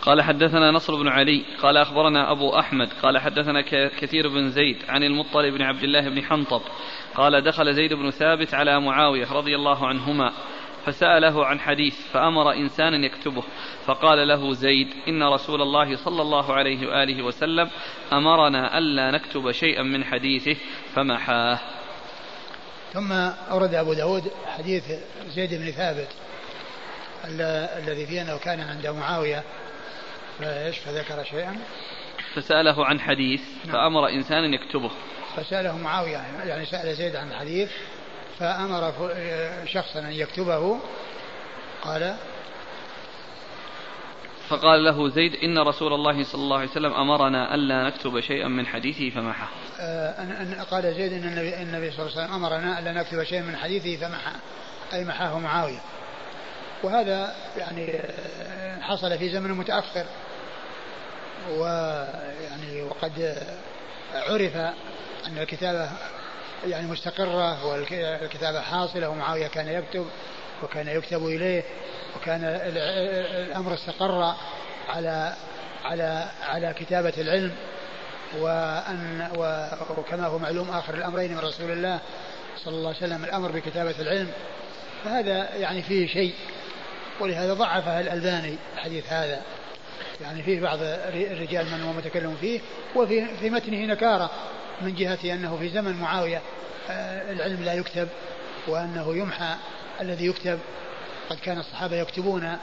قال 0.02 0.22
حدثنا 0.22 0.72
نصر 0.72 0.96
بن 0.96 1.08
علي 1.08 1.46
قال 1.62 1.78
أخبرنا 1.78 2.32
أبو 2.32 2.60
أحمد 2.60 2.90
قال 3.04 3.18
حدثنا 3.18 3.62
كثير 4.00 4.28
بن 4.28 4.50
زيد 4.50 4.78
عن 4.88 5.04
المطلب 5.04 5.54
بن 5.54 5.62
عبد 5.62 5.84
الله 5.84 6.10
بن 6.10 6.24
حنطب 6.24 6.62
قال 7.16 7.42
دخل 7.42 7.74
زيد 7.74 7.94
بن 7.94 8.10
ثابت 8.10 8.54
على 8.54 8.80
معاوية 8.80 9.34
رضي 9.34 9.56
الله 9.56 9.88
عنهما 9.88 10.34
فسأله 10.86 11.46
عن 11.46 11.60
حديث 11.60 11.96
فأمر 12.14 12.54
إنسانا 12.54 13.06
يكتبه 13.06 13.44
فقال 13.86 14.28
له 14.28 14.54
زيد 14.54 14.88
إن 15.08 15.24
رسول 15.24 15.62
الله 15.62 15.96
صلى 15.96 16.22
الله 16.22 16.54
عليه 16.54 16.88
وآله 16.88 17.24
وسلم 17.24 17.70
أمرنا 18.14 18.78
ألا 18.78 19.12
نكتب 19.12 19.52
شيئا 19.52 19.84
من 19.84 20.04
حديثه 20.04 20.56
فمحاه. 20.96 21.60
ثم 22.94 23.12
أورد 23.52 23.74
أبو 23.74 23.94
داود 23.94 24.32
حديث 24.58 24.84
زيد 25.28 25.54
بن 25.54 25.72
ثابت 25.72 26.08
الذي 27.78 28.06
فيه 28.06 28.22
أنه 28.22 28.38
كان 28.38 28.60
عند 28.60 28.88
معاوية 28.88 29.44
فإيش 30.40 30.78
فذكر 30.78 31.24
شيئا. 31.24 31.58
فسأله 32.36 32.86
عن 32.86 33.00
حديث 33.00 33.42
نعم. 33.66 33.74
فأمر 33.74 34.10
إنسانا 34.10 34.56
يكتبه. 34.56 34.92
فسأله 35.36 35.78
معاوية 35.78 36.22
يعني 36.46 36.66
سأل 36.66 36.96
زيد 36.96 37.16
عن 37.16 37.32
الحديث 37.32 37.72
فأمر 38.40 38.94
شخصا 39.66 40.00
أن 40.00 40.12
يكتبه. 40.12 40.80
قال 41.82 42.16
فقال 44.50 44.84
له 44.84 45.10
زيد 45.10 45.36
إن 45.36 45.60
رسول 45.60 45.94
الله 45.94 46.24
صلى 46.24 46.42
الله 46.42 46.58
عليه 46.58 46.68
وسلم 46.68 46.94
أمرنا 46.94 47.56
ألا 47.56 47.84
نكتب 47.84 48.20
شيئا 48.20 48.48
من 48.48 48.66
حديثه 48.68 49.10
فمحى. 49.10 49.48
آه 49.80 50.22
أن 50.22 50.66
قال 50.72 50.94
زيد 50.94 51.14
إن 51.14 51.24
النبي, 51.24 51.62
النبي 51.62 51.92
صلى 51.92 52.06
الله 52.06 52.18
عليه 52.18 52.26
وسلم 52.26 52.34
أمرنا 52.34 52.80
ألا 52.80 52.92
نكتب 52.92 53.24
شيئا 53.24 53.42
من 53.42 53.56
حديثه 53.56 54.08
فمحى 54.08 54.32
أي 54.94 55.06
محاه 55.06 55.40
معاوية. 55.40 55.80
وهذا 56.84 57.36
يعني 57.58 57.92
آه، 57.92 58.82
حصل 58.82 59.18
في 59.18 59.30
زمن 59.30 59.52
متأخر. 59.52 60.06
ويعني 61.52 62.82
وقد 62.82 63.38
عرف 64.14 64.56
أن 65.28 65.38
الكتابة 65.38 65.90
يعني 66.68 66.88
مستقرة 66.88 67.66
والكتابة 67.66 68.62
حاصلة 68.62 69.10
ومعاوية 69.10 69.48
كان 69.48 69.68
يكتب 69.68 70.06
وكان 70.64 70.88
يكتب 70.88 71.26
إليه 71.26 71.64
وكان 72.16 72.44
الأمر 72.44 73.74
استقر 73.74 74.36
على 74.90 75.34
على 75.86 76.26
على 76.42 76.74
كتابة 76.74 77.14
العلم 77.18 77.52
وأن 78.38 79.30
وكما 79.98 80.28
هو 80.28 80.40
معلوم 80.40 80.70
آخر 80.70 80.94
الأمرين 80.94 81.32
من 81.32 81.40
رسول 81.40 81.72
الله 81.72 82.00
صلى 82.58 82.76
الله 82.76 82.88
عليه 82.88 82.98
وسلم 82.98 83.24
الأمر 83.24 83.52
بكتابة 83.52 83.96
العلم 84.00 84.32
فهذا 85.06 85.56
يعني 85.56 85.82
فيه 85.82 86.08
شيء 86.08 86.34
ولهذا 87.20 87.54
ضعفها 87.54 88.02
الألباني 88.02 88.56
الحديث 88.76 89.14
هذا. 89.14 89.42
يعني 90.22 90.44
فيه 90.44 90.62
بعض 90.62 90.80
الرجال 90.82 91.66
من 91.66 91.82
هو 91.82 91.94
متكلم 91.94 92.38
فيه 92.42 92.60
وفي 92.96 93.26
في 93.38 93.50
متنه 93.50 93.86
نكارة 93.86 94.32
من 94.82 94.96
جهة 94.96 95.34
أنه 95.34 95.58
في 95.58 95.70
زمن 95.70 95.94
معاوية 95.94 96.42
آه، 96.90 97.32
العلم 97.32 97.64
لا 97.64 97.74
يكتب 97.74 98.08
وأنه 98.68 99.16
يمحى 99.16 99.56
الذي 100.02 100.26
يكتب. 100.26 100.60
قد 101.30 101.40
كان 101.40 101.60
الصحابة 101.60 101.96
يكتبون 101.96 102.58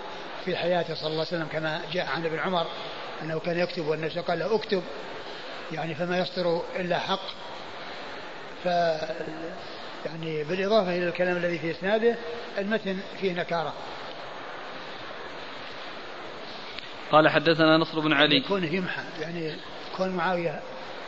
في 0.45 0.57
حياته 0.57 0.95
صلى 0.95 1.07
الله 1.07 1.19
عليه 1.19 1.29
وسلم 1.29 1.49
كما 1.53 1.81
جاء 1.93 2.07
عن 2.07 2.27
ابن 2.27 2.39
عمر 2.39 2.67
أنه 3.23 3.39
كان 3.39 3.59
يكتب 3.59 3.87
والنبي 3.87 4.21
قال 4.21 4.39
له 4.39 4.55
اكتب 4.55 4.83
يعني 5.73 5.95
فما 5.95 6.19
يصدر 6.19 6.63
إلا 6.77 6.99
حق. 6.99 7.29
ف 8.65 8.67
يعني 10.07 10.45
بالإضافة 10.45 10.97
إلى 10.97 11.09
الكلام 11.09 11.37
الذي 11.37 11.59
في 11.59 11.71
إسناده 11.71 12.17
المتن 12.59 12.99
فيه 13.21 13.33
نكارة. 13.33 13.73
قال 17.13 17.29
حدثنا 17.29 17.77
نصر 17.77 18.01
بن 18.01 18.13
علي. 18.13 18.41
كونه 18.41 18.67
يمحى 18.67 19.03
يعني 19.21 19.55
كون 19.97 20.09
معاوية 20.09 20.61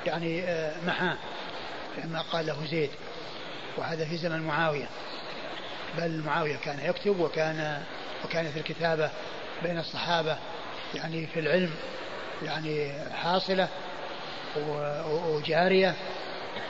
يعني 0.07 0.43
آه، 0.43 0.87
محاه 0.87 1.17
كما 1.97 2.21
قال 2.21 2.47
له 2.47 2.67
زيد. 2.67 2.91
وهذا 3.77 4.05
في 4.05 4.17
زمن 4.17 4.43
معاوية. 4.43 4.89
بل 5.99 6.23
معاوية 6.27 6.57
كان 6.57 6.79
يكتب 6.83 7.21
وكان 7.21 7.83
وكانت 8.25 8.57
الكتابة 8.57 9.11
بين 9.63 9.79
الصحابة 9.79 10.39
يعني 10.95 11.27
في 11.27 11.41
العلم 11.41 11.71
يعني 12.43 12.93
حاصلة 13.13 13.69
وجارية 15.27 15.95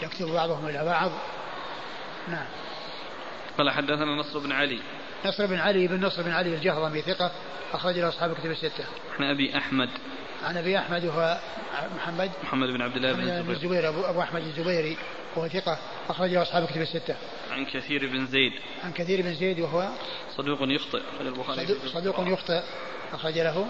يكتب 0.03 0.27
بعضهم 0.27 0.67
إلى 0.67 0.85
بعض. 0.85 1.11
نعم. 2.29 2.47
قال 3.59 3.71
حدثنا 3.71 4.17
نصر 4.17 4.39
بن 4.39 4.53
علي. 4.53 4.79
نصر 5.25 5.47
بن 5.47 5.59
علي 5.59 5.87
بن 5.87 6.05
نصر 6.05 6.23
بن 6.23 6.31
علي 6.31 6.55
الجهضمي 6.55 7.03
ثقة 7.03 7.31
أخرج 7.73 7.99
له 7.99 8.09
أصحاب 8.09 8.31
الكتب 8.31 8.51
الستة. 8.51 8.85
عن 9.19 9.25
أبي 9.25 9.57
أحمد. 9.57 9.89
عن 10.45 10.57
أبي 10.57 10.79
أحمد 10.79 11.05
وهو 11.05 11.39
محمد 11.97 12.31
محمد 12.43 12.69
بن 12.69 12.83
عبد 12.83 12.97
الله 12.97 13.13
بن 13.13 13.21
الزبير. 13.21 13.57
الزبير 13.57 13.89
أبو, 13.89 14.01
أبو 14.01 14.23
أحمد 14.23 14.43
الزبيري 14.43 14.97
وهو 15.37 15.49
ثقة 15.49 15.79
أخرج 16.09 16.31
له 16.31 16.43
أصحاب 16.43 16.63
الكتب 16.63 16.81
الستة. 16.81 17.17
عن 17.51 17.65
كثير 17.65 18.07
بن 18.07 18.27
زيد. 18.27 18.53
عن 18.85 18.93
كثير 18.93 19.23
بن 19.23 19.35
زيد 19.35 19.61
وهو 19.61 19.89
صدوق 20.37 20.59
يخطئ 20.63 21.01
أخرج 21.17 21.27
البخاري 21.27 21.67
صدوق, 21.67 21.87
صدوق 21.87 22.33
يخطئ 22.33 22.63
أخرج 23.13 23.39
له 23.39 23.67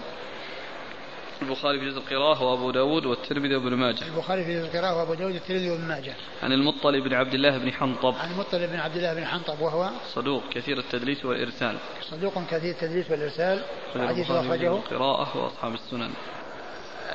البخاري 1.41 1.79
في 1.79 1.85
جزء 1.85 1.97
القراءة 1.97 2.43
وأبو 2.43 2.71
داود 2.71 3.05
والترمذي 3.05 3.55
وابن 3.55 3.73
ماجه. 3.73 4.05
البخاري 4.05 4.45
في 4.45 4.53
جزء 4.53 4.65
القراءة 4.65 4.97
وأبو 4.97 5.13
داود 5.13 5.33
والترمذي 5.33 5.69
وابن 5.69 5.83
ماجه. 5.83 6.13
عن 6.43 6.51
المطلب 6.51 7.03
بن 7.03 7.13
عبد 7.13 7.33
الله 7.33 7.57
بن 7.57 7.71
حنطب. 7.71 8.15
عن 8.15 8.31
المطلب 8.31 8.69
بن 8.69 8.79
عبد 8.79 8.95
الله 8.95 9.13
بن 9.13 9.25
حنطب 9.25 9.61
وهو 9.61 9.89
صدوق 10.13 10.43
كثير 10.51 10.77
التدليس 10.77 11.25
والإرسال. 11.25 11.77
صدوق 12.01 12.33
كثير 12.51 12.71
التدليس 12.71 13.11
والإرسال. 13.11 13.63
حديث 14.07 14.31
أخرجه. 14.31 14.71
القراءة 14.71 15.37
وأصحاب 15.37 15.73
السنن. 15.73 16.11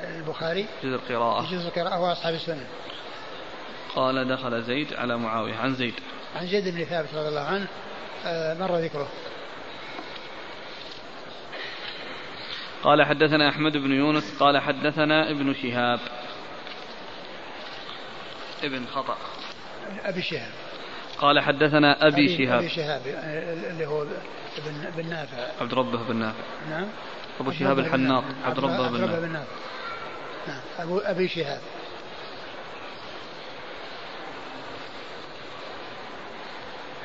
البخاري 0.01 0.66
جزء 0.85 0.95
القراءة. 0.95 1.53
جزء 1.53 1.68
القراءة 1.68 2.01
وأصحاب 2.01 2.35
السنن. 2.35 2.66
قال 3.95 4.29
دخل 4.29 4.62
زيد 4.62 4.95
على 4.95 5.16
معاوية. 5.16 5.55
عن 5.55 5.75
زيد. 5.75 5.95
عن 6.37 6.47
زيد 6.47 6.75
بن 6.75 6.85
ثابت 6.85 7.14
رضي 7.14 7.29
الله 7.29 7.41
عنه 7.41 7.66
آه، 8.27 8.55
مر 8.55 8.77
ذكره. 8.77 9.09
قال 12.85 13.03
حدثنا 13.03 13.49
أحمد 13.49 13.76
بن 13.76 13.93
يونس 13.93 14.39
قال 14.39 14.59
حدثنا 14.59 15.30
ابن 15.30 15.55
شهاب. 15.55 16.01
ابن 18.62 18.87
خطأ. 18.87 19.16
أبي 20.05 20.22
شهاب. 20.22 20.53
قال 21.18 21.41
حدثنا 21.41 22.07
أبي, 22.07 22.14
أبي 22.14 22.39
شهاب. 22.39 22.59
أبي 22.59 22.68
شهاب 22.68 23.03
اللي 23.70 23.87
هو 23.87 24.03
ابن 24.03 24.91
بن 24.97 25.09
نافع. 25.11 25.37
عبد 25.61 25.74
ربه 25.74 26.03
بن 26.09 26.16
نافع. 26.16 26.45
نعم. 26.70 26.87
أبو 27.41 27.53
شهاب 27.53 27.78
الحناط 27.78 28.24
عبد 28.45 28.59
ربه 28.59 28.89
بن 28.89 29.32
نافع. 29.32 29.53
نعم. 30.49 30.61
أبو 30.78 30.99
أبي 30.99 31.28
شهاب. 31.28 31.61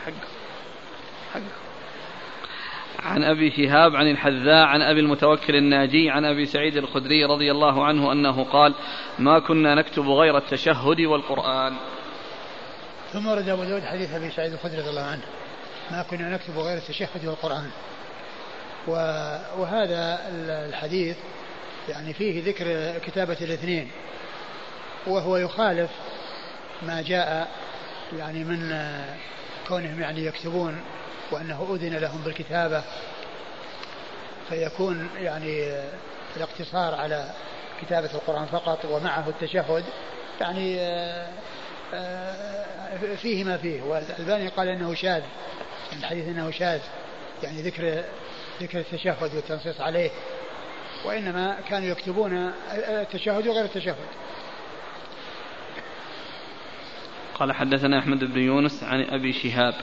حق. 0.06 0.14
حق. 1.34 1.69
عن 3.04 3.24
أبي 3.24 3.52
شهاب 3.52 3.96
عن 3.96 4.12
الحذاء 4.12 4.66
عن 4.66 4.82
أبي 4.82 5.00
المتوكل 5.00 5.56
الناجي 5.56 6.10
عن 6.10 6.26
أبي 6.26 6.46
سعيد 6.46 6.78
الخدري 6.78 7.26
رضي 7.26 7.52
الله 7.52 7.86
عنه 7.86 8.12
أنه 8.12 8.44
قال 8.44 8.76
ما 9.20 9.40
كنا 9.40 9.76
نكتب 9.76 10.10
غير 10.10 10.38
التشهد 10.38 11.02
والقرآن. 11.02 11.74
ثم 13.14 13.28
ورد 13.28 13.50
أبو 13.50 13.64
داود 13.64 13.84
حديث 13.84 14.14
أبي 14.14 14.32
سعيد 14.32 14.54
الخدري 14.54 14.80
رضي 14.80 14.90
الله 14.90 15.02
عنه 15.02 15.22
ما 15.92 16.04
كنا 16.04 16.30
نكتب 16.30 16.58
غير 16.58 16.78
التشهد 16.78 17.26
والقرآن. 17.26 17.70
وهذا 19.58 20.20
الحديث 20.70 21.18
يعني 21.90 22.14
فيه 22.14 22.44
ذكر 22.44 22.98
كتابة 23.00 23.38
الاثنين 23.42 23.92
وهو 25.08 25.38
يخالف 25.38 25.90
ما 26.82 27.02
جاء 27.02 27.52
يعني 28.18 28.44
من 28.44 28.76
كونهم 29.68 30.02
يعني 30.02 30.26
يكتبون 30.26 30.82
وأنه 31.32 31.76
أذن 31.76 31.98
لهم 31.98 32.22
بالكتابة 32.22 32.84
فيكون 34.50 35.10
يعني 35.18 35.82
الاقتصار 36.38 36.96
على 36.96 37.30
كتابة 37.82 38.10
القرآن 38.14 38.46
فقط 38.46 38.86
ومعه 38.86 39.30
التشهد 39.30 39.84
يعني 40.42 40.80
آه، 40.80 41.30
آه، 41.94 43.16
فيه 43.16 43.44
ما 43.44 43.58
فيه. 43.58 43.82
والألباني 43.82 44.48
قال 44.48 44.68
إنه 44.68 44.94
شاذ 44.94 45.22
الحديث 45.94 46.28
إنه 46.28 46.52
شاذ 46.52 46.80
يعني 47.44 47.62
ذكر 47.62 48.04
ذكر 48.62 48.80
التشهد 48.80 49.36
والتنصيص 49.36 49.82
عليه. 49.82 50.10
وإنما 51.06 51.58
كانوا 51.70 51.88
يكتبون 51.88 52.52
التشهد 52.74 53.48
وغير 53.48 53.66
التشهد. 53.66 53.96
قال 57.34 57.54
حدثنا 57.54 58.00
أحمد 58.00 58.24
بن 58.24 58.40
يونس 58.40 58.84
عن 58.84 59.02
أبي 59.02 59.34
شهاب. 59.34 59.74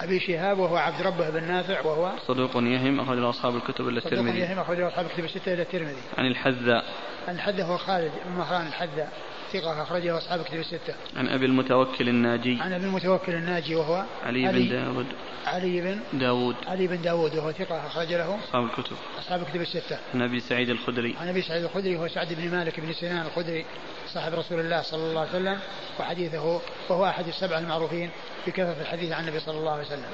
أبي 0.00 0.20
شهاب 0.20 0.58
وهو 0.58 0.76
عبد 0.76 1.02
ربه 1.02 1.30
بن 1.30 1.44
نافع 1.44 1.80
وهو 1.80 2.12
صدوق 2.26 2.56
يهم 2.56 3.00
أخرج 3.00 3.18
أصحاب 3.18 3.56
الكتب 3.56 3.88
إلا 3.88 3.98
الترمذي. 3.98 4.32
صدوق 4.32 4.48
يهم 4.50 4.58
أخرج 4.58 4.80
أصحاب 4.80 5.06
الكتب 5.06 5.24
الستة 5.24 5.52
إلى 5.54 5.62
الترمذي. 5.62 6.02
عن 6.18 6.26
الحذاء. 6.26 6.84
عن 7.28 7.34
الحذاء 7.34 7.66
هو 7.66 7.76
خالد 7.76 8.12
بن 8.26 8.38
مهران 8.38 8.66
الحذاء. 8.66 9.12
ثقة 9.52 9.82
أخرجه 9.82 10.18
أصحاب 10.18 10.42
كتب 10.42 10.58
الستة. 10.58 10.94
عن 11.16 11.28
أبي 11.28 11.46
المتوكل 11.46 12.08
الناجي. 12.08 12.58
عن 12.60 12.72
أبي 12.72 12.84
المتوكل 12.84 13.34
الناجي 13.34 13.74
وهو 13.74 14.04
علي, 14.26 14.46
علي 14.46 14.58
بن 14.58 14.68
داود. 14.68 15.06
علي 15.46 15.80
بن 15.80 16.00
داود. 16.12 16.56
علي 16.66 16.86
بن 16.86 17.02
داود 17.02 17.36
وهو 17.36 17.52
ثقة 17.52 17.86
أخرج 17.86 18.12
له 18.12 18.38
أصحاب 18.44 18.64
الكتب. 18.64 18.96
أصحاب 19.18 19.44
كتب 19.44 19.60
الستة. 19.60 19.98
عن 20.14 20.22
أبي 20.22 20.40
سعيد 20.40 20.70
الخدري. 20.70 21.14
عن 21.20 21.28
أبي 21.28 21.42
سعيد 21.42 21.64
الخدري 21.64 21.96
وهو 21.96 22.08
سعد 22.08 22.32
بن 22.32 22.50
مالك 22.50 22.80
بن 22.80 22.92
سنان 22.92 23.26
الخدري 23.26 23.64
صاحب 24.06 24.34
رسول 24.34 24.60
الله 24.60 24.82
صلى 24.82 25.02
الله 25.02 25.20
عليه 25.20 25.30
وسلم 25.30 25.58
وحديثه 26.00 26.60
وهو 26.88 27.04
أحد 27.06 27.26
السبع 27.28 27.58
المعروفين 27.58 28.10
بكثرة 28.46 28.76
الحديث 28.80 29.12
عن 29.12 29.24
النبي 29.24 29.40
صلى 29.40 29.58
الله 29.58 29.72
عليه 29.72 29.86
وسلم. 29.86 30.10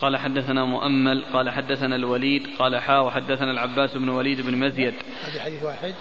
قال 0.00 0.16
حدثنا 0.16 0.64
مؤمل 0.64 1.24
قال 1.32 1.50
حدثنا 1.50 1.96
الوليد 1.96 2.46
قال 2.58 2.80
حا 2.80 2.98
وحدثنا 2.98 3.50
العباس 3.50 3.96
بن 3.96 4.08
وليد 4.08 4.40
بن 4.40 4.56
مزيد 4.56 4.94
هذا 5.22 5.42
حديث 5.42 5.62
واحد 5.62 5.94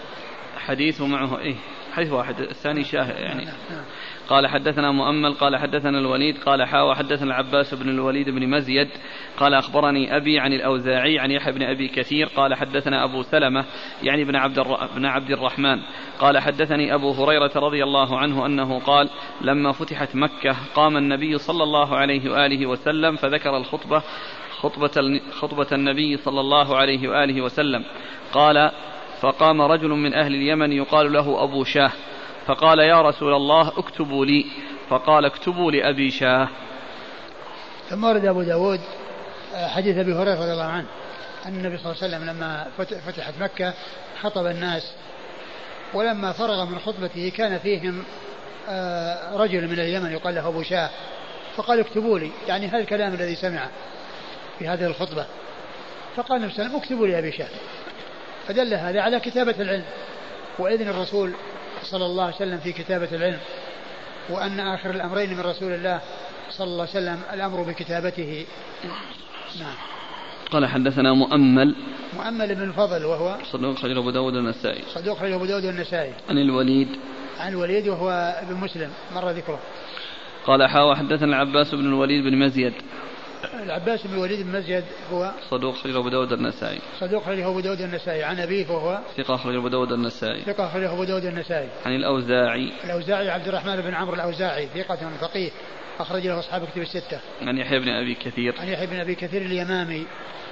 حديثه 0.58 1.08
معه 1.08 1.40
إيه 1.40 1.56
حديث 1.94 2.12
واحد 2.12 2.40
الثاني 2.40 2.84
شاهد 2.84 3.16
يعني 3.16 3.46
نعم، 3.46 3.56
نعم. 3.70 3.84
قال 4.30 4.48
حدثنا 4.48 4.92
مؤمل 4.92 5.34
قال 5.34 5.58
حدثنا 5.58 6.00
الوليد 6.00 6.38
قال 6.38 6.64
حا 6.64 6.82
وحدثنا 6.82 7.26
العباس 7.26 7.74
بن 7.74 7.90
الوليد 7.90 8.30
بن 8.30 8.50
مزيد 8.50 8.90
قال 9.38 9.54
أخبرني 9.54 10.18
أبي 10.18 10.40
عن 10.40 10.54
الأوزاعي 10.54 11.20
عن 11.20 11.32
يحيى 11.32 11.54
بن 11.54 11.64
أبي 11.64 11.88
كثير 11.88 12.28
قال 12.28 12.56
حدثنا 12.56 13.04
أبو 13.04 13.22
سلمة 13.22 13.66
يعني 14.04 14.24
بن 14.24 14.36
عبد, 14.36 14.60
بن 14.96 15.06
عبد 15.06 15.32
الرحمن 15.32 15.80
قال 16.20 16.38
حدثني 16.38 16.94
أبو 16.94 17.12
هريرة 17.12 17.52
رضي 17.56 17.84
الله 17.84 18.20
عنه 18.20 18.46
أنه 18.46 18.80
قال 18.80 19.10
لما 19.42 19.72
فتحت 19.72 20.16
مكة 20.16 20.56
قام 20.76 20.98
النبي 20.98 21.38
صلى 21.38 21.64
الله 21.64 21.96
عليه 21.96 22.32
وآله 22.32 22.66
وسلم 22.66 23.16
فذكر 23.16 23.58
الخطبة 23.58 24.04
خطبة, 24.58 25.22
خطبة 25.32 25.68
النبي 25.72 26.18
صلى 26.18 26.40
الله 26.40 26.78
عليه 26.78 27.08
وآله 27.08 27.42
وسلم 27.42 27.84
قال 28.34 28.72
فقام 29.22 29.62
رجل 29.62 29.90
من 29.90 30.14
أهل 30.14 30.36
اليمن 30.36 30.72
يقال 30.72 31.14
له 31.14 31.44
أبو 31.44 31.64
شاه 31.64 31.92
فقال 32.46 32.80
يا 32.80 33.02
رسول 33.02 33.34
الله 33.34 33.68
اكتبوا 33.68 34.26
لي 34.26 34.46
فقال 34.90 35.26
اكتبوا 35.26 35.72
لأبي 35.72 36.12
شاه. 36.12 36.50
ثم 37.90 38.04
ورد 38.04 38.26
أبو 38.26 38.42
داود 38.42 38.80
آه، 39.56 39.68
حديث 39.68 39.98
أبي 39.98 40.14
هريرة 40.14 40.36
رضي 40.42 40.52
الله 40.52 40.64
عنه 40.64 40.86
أن 41.46 41.56
النبي 41.56 41.78
صلى 41.78 41.92
الله 41.92 42.04
عليه 42.04 42.16
وسلم 42.16 42.30
لما 42.30 42.68
فتحت 43.08 43.34
مكة 43.40 43.74
خطب 44.22 44.46
الناس 44.46 44.92
ولما 45.94 46.32
فرغ 46.32 46.66
من 46.66 46.80
خطبته 46.80 47.32
كان 47.36 47.60
فيهم 47.60 48.04
آه، 48.70 49.38
رجل 49.38 49.68
من 49.68 49.80
اليمن 49.80 50.12
يقال 50.12 50.36
له 50.36 50.48
أبو 50.48 50.64
شاه 50.64 50.90
فقال 51.56 51.80
اكتبوا 51.80 52.20
لي 52.20 52.32
يعني 52.48 52.68
هذا 52.68 52.78
الكلام 52.78 53.14
الذي 53.14 53.36
سمعه 53.36 53.70
في 54.60 54.68
هذه 54.68 54.86
الخطبة. 54.86 55.26
فقال 56.16 56.38
النبي 56.38 56.54
صلى 56.54 56.66
الله 56.66 56.70
عليه 56.70 56.78
وسلم 56.78 56.82
اكتبوا 56.82 57.08
لي 57.08 57.20
أبي 57.20 57.32
شاه. 57.32 57.50
فدل 58.48 58.74
هذا 58.74 59.02
على 59.02 59.20
كتابة 59.20 59.56
العلم. 59.60 59.86
وإذن 60.60 60.88
الرسول 60.88 61.32
صلى 61.84 62.06
الله 62.06 62.24
عليه 62.24 62.36
وسلم 62.36 62.58
في 62.58 62.72
كتابة 62.72 63.10
العلم. 63.12 63.40
وأن 64.30 64.60
آخر 64.60 64.90
الأمرين 64.90 65.34
من 65.34 65.40
رسول 65.40 65.72
الله 65.72 66.02
صلى 66.50 66.68
الله 66.68 66.88
عليه 66.90 66.92
وسلم 66.92 67.20
الأمر 67.34 67.62
بكتابته. 67.62 68.46
نعم. 69.60 69.76
قال 70.52 70.66
حدثنا 70.66 71.14
مؤمل. 71.14 71.76
مؤمل 72.14 72.56
بن 72.56 72.64
الفضل 72.64 73.06
وهو 73.06 73.38
صدوق 73.52 73.76
خرج 73.76 73.98
أبو 73.98 74.12
داود 74.12 74.36
النسائي 74.36 74.84
صدوق 74.94 75.18
خرج 75.18 75.32
أبو 75.32 75.46
داود 75.46 75.66
النسائي 75.66 76.14
عن 76.30 76.38
الوليد. 76.38 76.88
عن 77.40 77.52
الوليد 77.52 77.88
وهو 77.88 78.10
ابن 78.42 78.56
مسلم. 78.56 78.90
مر 79.16 79.30
ذكره. 79.30 79.60
قال 80.46 80.70
حا 80.70 80.82
وحدثنا 80.82 81.26
العباس 81.26 81.76
بن 81.76 81.86
الوليد 81.86 82.24
بن 82.24 82.38
مزيد. 82.38 82.74
العباس 83.64 84.08
بن 84.08 84.14
الوليد 84.14 84.46
بن 84.46 84.58
مزيد 84.58 84.84
هو 85.12 85.32
صدوق 85.50 85.76
خرج 85.76 85.96
أبو 85.96 86.10
داود 86.10 86.34
النسائي 86.34 86.80
صدوق 87.00 87.24
خرج 87.24 87.40
أبو 87.40 87.60
داود 87.60 87.82
النسائي 87.82 88.24
عن 88.24 88.40
أبيه 88.40 88.70
وهو 88.70 89.00
ثقة 89.18 89.38
خرج 89.38 89.56
أبو 89.56 89.68
داود 89.68 89.92
النسائي 89.92 90.42
ثقة 90.42 90.70
خرج 90.70 90.84
أبو 90.84 91.04
داود 91.04 91.26
النسائي 91.26 91.70
عن 91.86 91.96
الأوزاعي 91.96 92.72
الأوزاعي 92.84 93.30
عبد 93.30 93.48
الرحمن 93.48 93.82
بن 93.82 93.94
عمرو 93.94 94.16
الأوزاعي 94.16 94.68
ثقة 94.68 95.10
فقيه 95.22 95.52
أخرج 96.00 96.28
له 96.28 96.40
أصحاب 96.40 96.68
كتب 96.68 96.82
الستة. 96.82 97.20
عن 97.42 97.58
يحيى 97.58 97.80
بن 97.80 97.90
أبي 97.90 98.16
كثير. 98.16 98.56
عن 98.60 98.68
يحيى 98.68 98.88
بن 98.88 99.00
أبي 99.00 99.16
كثير 99.16 99.42
اليمامي 99.42 100.08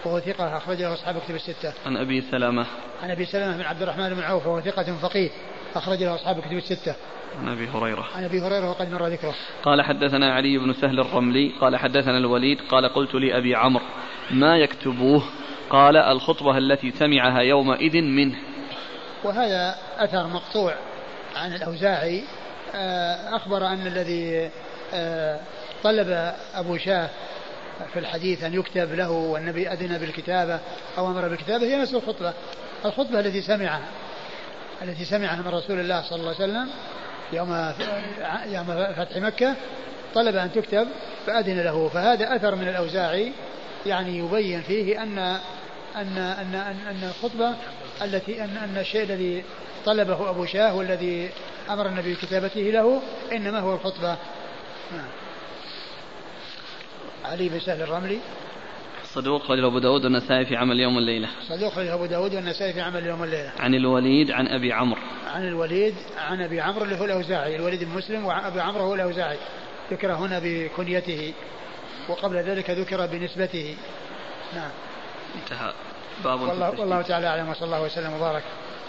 وهو 0.06 0.20
ثقة 0.20 0.58
أخرج 0.58 0.82
له 0.82 0.94
أصحاب 0.94 1.22
كتب 1.22 1.36
الستة. 1.36 1.74
عن 1.86 1.98
أبي 1.98 2.22
سلمة. 2.22 2.66
عن 3.04 3.12
أبي 3.12 3.26
سلمة 3.26 3.58
بن 3.58 3.62
عبد 3.62 3.82
الرحمن 3.82 4.14
بن 4.14 4.22
عوف 4.22 4.48
وهو 4.48 4.62
ثقة 4.62 4.98
فقيه 5.02 5.30
أخرج 5.76 6.04
له 6.04 6.16
أصحاب 6.16 6.40
كتب 6.40 6.58
الستة. 6.58 6.96
عن 7.42 7.50
أبي 7.50 7.68
هريرة. 7.68 8.06
عن 8.16 8.24
أبي 8.24 8.42
هريرة 8.42 8.70
وقد 8.70 8.92
مر 8.92 9.08
ذكره. 9.08 9.36
قال 9.64 9.82
حدثنا 9.82 10.34
علي 10.34 10.58
بن 10.58 10.74
سهل 10.74 11.00
الرملي 11.00 11.52
قال 11.62 11.78
حدثنا 11.78 12.18
الوليد 12.18 12.62
قال 12.70 12.94
قلت 12.94 13.16
لابي 13.16 13.56
عمرو 13.56 13.86
ما 14.32 14.58
يكتبوه؟ 14.58 15.24
قال 15.70 15.98
الخطبة 15.98 16.58
التي 16.58 16.92
سمعها 16.92 17.40
يومئذ 17.40 18.02
منه. 18.02 18.38
وهذا 19.24 19.76
أثر 19.98 20.28
مقطوع 20.28 20.76
عن 21.36 21.54
الأوزاعي. 21.54 22.24
آه، 22.76 23.36
أخبر 23.36 23.68
أن 23.68 23.88
الذي 23.88 24.50
آه، 24.94 25.40
طلب 25.84 26.34
أبو 26.56 26.78
شاه 26.78 27.10
في 27.94 28.00
الحديث 28.00 28.44
أن 28.44 28.54
يكتب 28.54 28.94
له 28.94 29.12
والنبي 29.12 29.70
أذن 29.70 29.98
بالكتابة 29.98 30.60
أو 30.98 31.08
أمر 31.08 31.28
بالكتابة 31.28 31.66
هي 31.66 31.82
نفس 31.82 31.94
الخطبة. 31.94 32.34
الخطبة 32.86 33.20
التي 33.20 33.42
سمعها. 33.42 33.82
التي 34.82 35.06
سمعها 35.06 35.36
من 35.36 35.48
رسول 35.48 35.80
الله 35.80 36.02
صلى 36.02 36.20
الله 36.20 36.36
عليه 36.40 36.44
وسلم 36.44 36.70
يوم 37.34 37.74
يوم 38.46 38.94
فتح 38.94 39.18
مكة 39.18 39.56
طلب 40.16 40.36
أن 40.36 40.52
تكتب 40.52 40.88
فأذن 41.26 41.60
له. 41.60 41.90
فهذا 41.94 42.36
أثر 42.36 42.56
من 42.56 42.68
الأوزاعي 42.68 43.32
يعني 43.86 44.18
يبين 44.18 44.62
فيه 44.62 45.04
أن 45.04 45.18
أن 45.96 46.18
أن 46.18 46.56
أن, 46.56 46.80
أن 46.88 47.10
الخطبة 47.10 47.54
التي 48.02 48.44
أن 48.44 48.58
أن 48.58 48.78
الشيء 48.78 49.04
الذي 49.04 49.44
طلبه 49.86 50.30
أبو 50.30 50.46
شاه 50.46 50.76
والذي 50.76 51.30
أمر 51.70 51.88
النبي 51.88 52.14
بكتابته 52.14 52.62
له 52.62 53.02
إنما 53.32 53.60
هو 53.60 53.74
الخطبة. 53.74 54.18
نعم. 54.92 55.10
علي 57.26 57.50
بن 57.50 57.60
سهل 57.60 57.82
الرملي. 57.82 58.20
صدوق 59.16 59.44
خرج 59.44 59.64
أبو 59.64 59.80
داود 59.80 60.04
والنسائي 60.04 60.46
في 60.46 60.56
عمل 60.56 60.80
يوم 60.80 60.98
الليلة. 60.98 61.30
صدوق 61.50 61.74
خرج 61.74 61.88
أبو 61.88 62.06
داود 62.06 62.36
والنسائي 62.36 62.74
في 62.74 62.82
عمل 62.82 63.06
يوم 63.06 63.24
الليلة. 63.24 63.52
عن 63.60 63.76
الوليد 63.76 64.32
عن 64.32 64.48
أبي 64.48 64.74
عمرو. 64.74 65.02
عن 65.34 65.48
الوليد 65.48 65.96
عن 66.18 66.42
أبي 66.42 66.62
عمرو 66.62 66.84
اللي 66.84 67.00
هو 67.00 67.06
الأوزاعي 67.06 67.56
الوليد 67.56 67.84
بن 67.84 67.90
مسلم 67.90 68.26
وأبي 68.26 68.62
عمرو 68.62 68.84
هو 68.84 68.96
الأوزاعي 68.96 69.38
ذكر 69.92 70.14
هنا 70.14 70.42
بكنيته 70.44 71.34
وقبل 72.10 72.36
ذلك 72.36 72.70
ذكر 72.70 73.06
بنسبته. 73.06 73.76
نعم. 74.56 74.72
انتهى. 75.36 75.74
باب 76.24 76.42
والله, 76.42 76.80
والله 76.80 77.02
تعالى 77.02 77.28
أعلم 77.28 77.50
وصلى 77.50 77.66
الله 77.66 77.82
وسلم 77.84 78.14
وبارك 78.14 78.44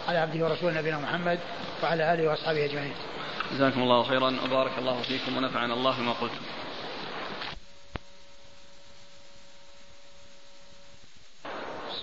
على 0.09 0.19
عبده 0.19 0.45
ورسوله 0.45 0.81
نبينا 0.81 0.99
محمد 0.99 1.39
وعلى 1.83 2.15
آله 2.15 2.29
وأصحابه 2.29 2.65
أجمعين. 2.65 2.95
جزاكم 3.53 3.83
الله 3.83 4.03
خيرا 4.03 4.37
وبارك 4.45 4.73
الله 4.79 5.03
فيكم 5.03 5.37
ونفعنا 5.37 5.75
الله 5.75 6.01
بما 6.01 6.13
قلتم. 6.13 6.41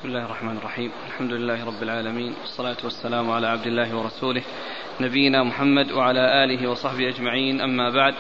بسم 0.04 0.12
الله 0.12 0.26
الرحمن 0.26 0.58
الرحيم. 0.58 0.92
الحمد 1.08 1.34
لله 1.34 1.66
رب 1.66 1.84
العالمين. 1.84 2.34
والصلاة 2.42 2.78
والسلام 2.84 3.32
على 3.32 3.48
عبد 3.48 3.68
الله 3.68 3.96
ورسوله 3.96 4.44
نبينا 5.02 5.44
محمد 5.44 5.92
وعلى 5.92 6.44
آله 6.44 6.70
وصحبه 6.70 7.10
أجمعين. 7.10 7.62
أما 7.62 7.90
بعد 7.90 8.14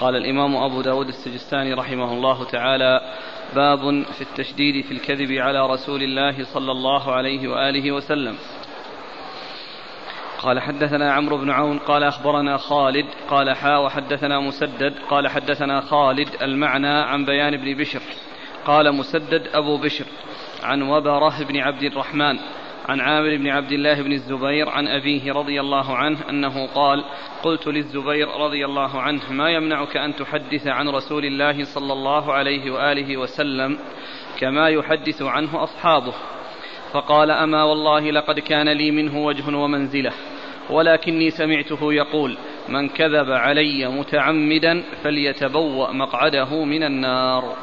قال 0.00 0.16
الإمام 0.16 0.56
أبو 0.56 0.82
داود 0.82 1.08
السجستاني 1.08 1.72
رحمه 1.74 2.12
الله 2.12 2.44
تعالى 2.44 3.00
باب 3.54 4.02
في 4.02 4.20
التشديد 4.20 4.84
في 4.84 4.92
الكذب 4.92 5.32
على 5.32 5.66
رسول 5.66 6.02
الله 6.02 6.44
صلى 6.44 6.72
الله 6.72 7.12
عليه 7.12 7.48
وآله 7.48 7.92
وسلم. 7.92 8.36
قال 10.38 10.60
حدثنا 10.60 11.12
عمرو 11.12 11.38
بن 11.38 11.50
عون 11.50 11.78
قال 11.78 12.02
أخبرنا 12.02 12.56
خالد 12.56 13.06
قال 13.30 13.56
حا 13.56 13.76
وحدثنا 13.76 14.40
مسدد 14.40 14.94
قال 15.10 15.28
حدثنا 15.28 15.80
خالد 15.80 16.28
المعنى 16.42 16.88
عن 16.88 17.24
بيان 17.24 17.56
بن 17.56 17.74
بشر 17.74 18.02
قال 18.64 18.94
مسدد 18.94 19.48
أبو 19.54 19.76
بشر. 19.76 20.04
عن 20.66 20.82
وبره 20.82 21.44
بن 21.44 21.56
عبد 21.56 21.82
الرحمن 21.82 22.38
عن 22.88 23.00
عامر 23.00 23.36
بن 23.36 23.48
عبد 23.48 23.72
الله 23.72 24.02
بن 24.02 24.12
الزبير 24.12 24.68
عن 24.68 24.88
أبيه 24.88 25.32
رضي 25.32 25.60
الله 25.60 25.96
عنه 25.96 26.18
أنه 26.30 26.66
قال 26.66 27.04
قلت 27.42 27.66
للزبير 27.66 28.28
رضي 28.28 28.64
الله 28.64 29.00
عنه 29.00 29.32
ما 29.32 29.50
يمنعك 29.50 29.96
أن 29.96 30.16
تحدث 30.16 30.66
عن 30.66 30.88
رسول 30.88 31.24
الله 31.24 31.64
صلى 31.64 31.92
الله 31.92 32.32
عليه 32.32 32.70
وآله 32.70 33.16
وسلم 33.16 33.78
كما 34.40 34.68
يحدث 34.68 35.22
عنه 35.22 35.62
أصحابه؟ 35.62 36.14
فقال 36.92 37.30
أما 37.30 37.62
والله 37.62 38.10
لقد 38.10 38.40
كان 38.40 38.68
لي 38.68 38.90
منه 38.90 39.24
وجه 39.24 39.56
ومنزلة 39.56 40.12
ولكني 40.70 41.30
سمعته 41.30 41.92
يقول 41.92 42.36
من 42.68 42.88
كذب 42.88 43.30
علي 43.30 43.88
متعمدا 43.88 44.82
فليتبوأ 45.02 45.92
مقعده 45.92 46.64
من 46.64 46.82
النار. 46.82 47.56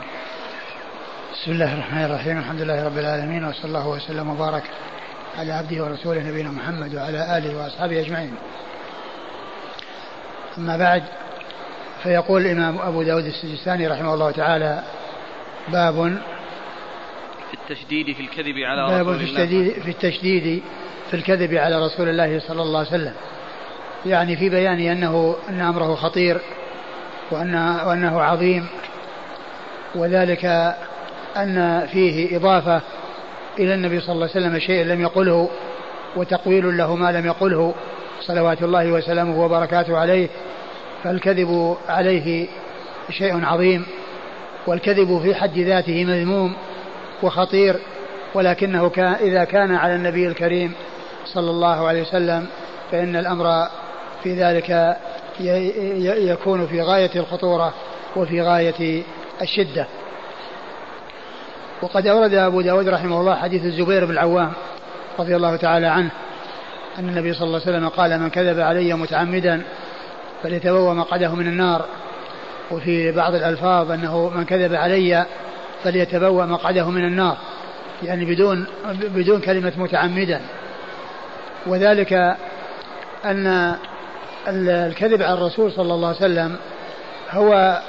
بسم 1.43 1.51
الله 1.51 1.73
الرحمن 1.73 2.03
الرحيم 2.03 2.37
الحمد 2.39 2.61
لله 2.61 2.85
رب 2.85 2.97
العالمين 2.97 3.45
وصلى 3.45 3.65
الله 3.65 3.87
وسلم 3.87 4.29
وبارك 4.29 4.63
على 5.37 5.51
عبده 5.51 5.83
ورسوله 5.83 6.29
نبينا 6.29 6.51
محمد 6.51 6.95
وعلى 6.95 7.37
آله 7.37 7.57
وأصحابه 7.57 8.01
أجمعين. 8.01 8.33
أما 10.57 10.77
بعد 10.77 11.03
فيقول 12.03 12.41
الإمام 12.41 12.79
أبو 12.79 13.03
داود 13.03 13.25
السجستاني 13.25 13.87
رحمه 13.87 14.13
الله 14.13 14.31
تعالى 14.31 14.83
باب 15.67 16.17
في 17.51 17.53
التشديد 17.53 18.15
في 18.15 18.21
الكذب 18.21 18.57
على 18.57 19.03
باب 19.03 19.09
رسول 19.09 19.27
في 19.27 19.31
التشديد 19.31 19.83
في 19.83 19.89
التشديد 19.89 20.63
في 21.09 21.13
الكذب 21.13 21.53
على 21.53 21.85
رسول 21.85 22.09
الله 22.09 22.39
صلى 22.39 22.61
الله 22.61 22.79
عليه 22.79 22.89
وسلم. 22.89 23.13
يعني 24.05 24.37
في 24.37 24.49
بيان 24.49 24.79
أنه 24.79 25.35
أن 25.49 25.61
أمره 25.61 25.95
خطير 25.95 26.41
وأن 27.31 27.55
وأنه 27.85 28.21
عظيم 28.21 28.67
وذلك 29.95 30.75
أن 31.38 31.88
فيه 31.91 32.38
إضافة 32.38 32.81
إلى 33.59 33.73
النبي 33.73 33.99
صلى 33.99 34.13
الله 34.15 34.29
عليه 34.36 34.47
وسلم 34.47 34.59
شيء 34.59 34.86
لم 34.86 35.01
يقله 35.01 35.49
وتقويل 36.15 36.77
له 36.77 36.95
ما 36.95 37.11
لم 37.11 37.25
يقله 37.25 37.73
صلوات 38.21 38.63
الله 38.63 38.91
وسلامه 38.91 39.45
وبركاته 39.45 39.97
عليه. 39.97 40.29
فالكذب 41.03 41.77
عليه 41.89 42.47
شيء 43.09 43.45
عظيم 43.45 43.86
والكذب 44.67 45.21
في 45.23 45.36
حد 45.36 45.59
ذاته 45.59 46.05
مذموم 46.05 46.53
وخطير 47.23 47.75
ولكنه 48.34 48.89
كان 48.89 49.13
إذا 49.13 49.43
كان 49.43 49.75
على 49.75 49.95
النبي 49.95 50.27
الكريم 50.27 50.73
صلى 51.25 51.49
الله 51.49 51.88
عليه 51.88 52.01
وسلم 52.01 52.47
فإن 52.91 53.15
الأمر 53.15 53.67
في 54.23 54.34
ذلك 54.34 54.97
يكون 56.29 56.67
في 56.67 56.81
غاية 56.81 57.11
الخطورة 57.15 57.73
وفي 58.15 58.41
غاية 58.41 59.03
الشدة. 59.41 59.88
وقد 61.84 62.07
أورد 62.07 62.34
أبو 62.34 62.61
داود 62.61 62.89
رحمه 62.89 63.21
الله 63.21 63.36
حديث 63.36 63.65
الزبير 63.65 64.05
بن 64.05 64.11
العوام 64.11 64.51
رضي 65.19 65.36
الله 65.36 65.55
تعالى 65.55 65.88
عنه 65.88 66.09
أن 66.99 67.09
النبي 67.09 67.34
صلى 67.34 67.47
الله 67.47 67.61
عليه 67.61 67.77
وسلم 67.77 67.89
قال 67.89 68.19
من 68.19 68.29
كذب 68.29 68.59
علي 68.59 68.93
متعمدا 68.93 69.61
فليتبوأ 70.43 70.93
مقعده 70.93 71.36
من 71.36 71.47
النار 71.47 71.86
وفي 72.71 73.11
بعض 73.11 73.36
الألفاظ 73.36 73.91
أنه 73.91 74.29
من 74.29 74.45
كذب 74.45 74.75
علي 74.75 75.25
فليتبوأ 75.84 76.45
مقعده 76.45 76.89
من 76.89 77.05
النار 77.05 77.38
يعني 78.03 78.25
بدون 78.25 78.65
بدون 79.03 79.41
كلمة 79.41 79.73
متعمدا 79.77 80.41
وذلك 81.65 82.38
أن 83.25 83.75
الكذب 84.47 85.21
على 85.21 85.34
الرسول 85.34 85.71
صلى 85.71 85.93
الله 85.93 86.07
عليه 86.07 86.17
وسلم 86.17 86.55
هو 87.31 87.81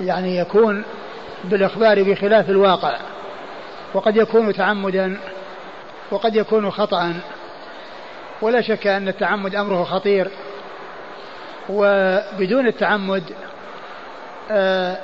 يعني 0.00 0.36
يكون 0.36 0.84
بالإخبار 1.44 2.02
بخلاف 2.02 2.50
الواقع 2.50 2.96
وقد 3.94 4.16
يكون 4.16 4.52
تعمدا 4.52 5.18
وقد 6.10 6.36
يكون 6.36 6.70
خطأ. 6.70 7.14
ولا 8.42 8.60
شك 8.60 8.86
أن 8.86 9.08
التعمد 9.08 9.54
أمره 9.54 9.84
خطير. 9.84 10.30
وبدون 11.68 12.66
التعمد 12.66 13.22
آه 14.50 14.98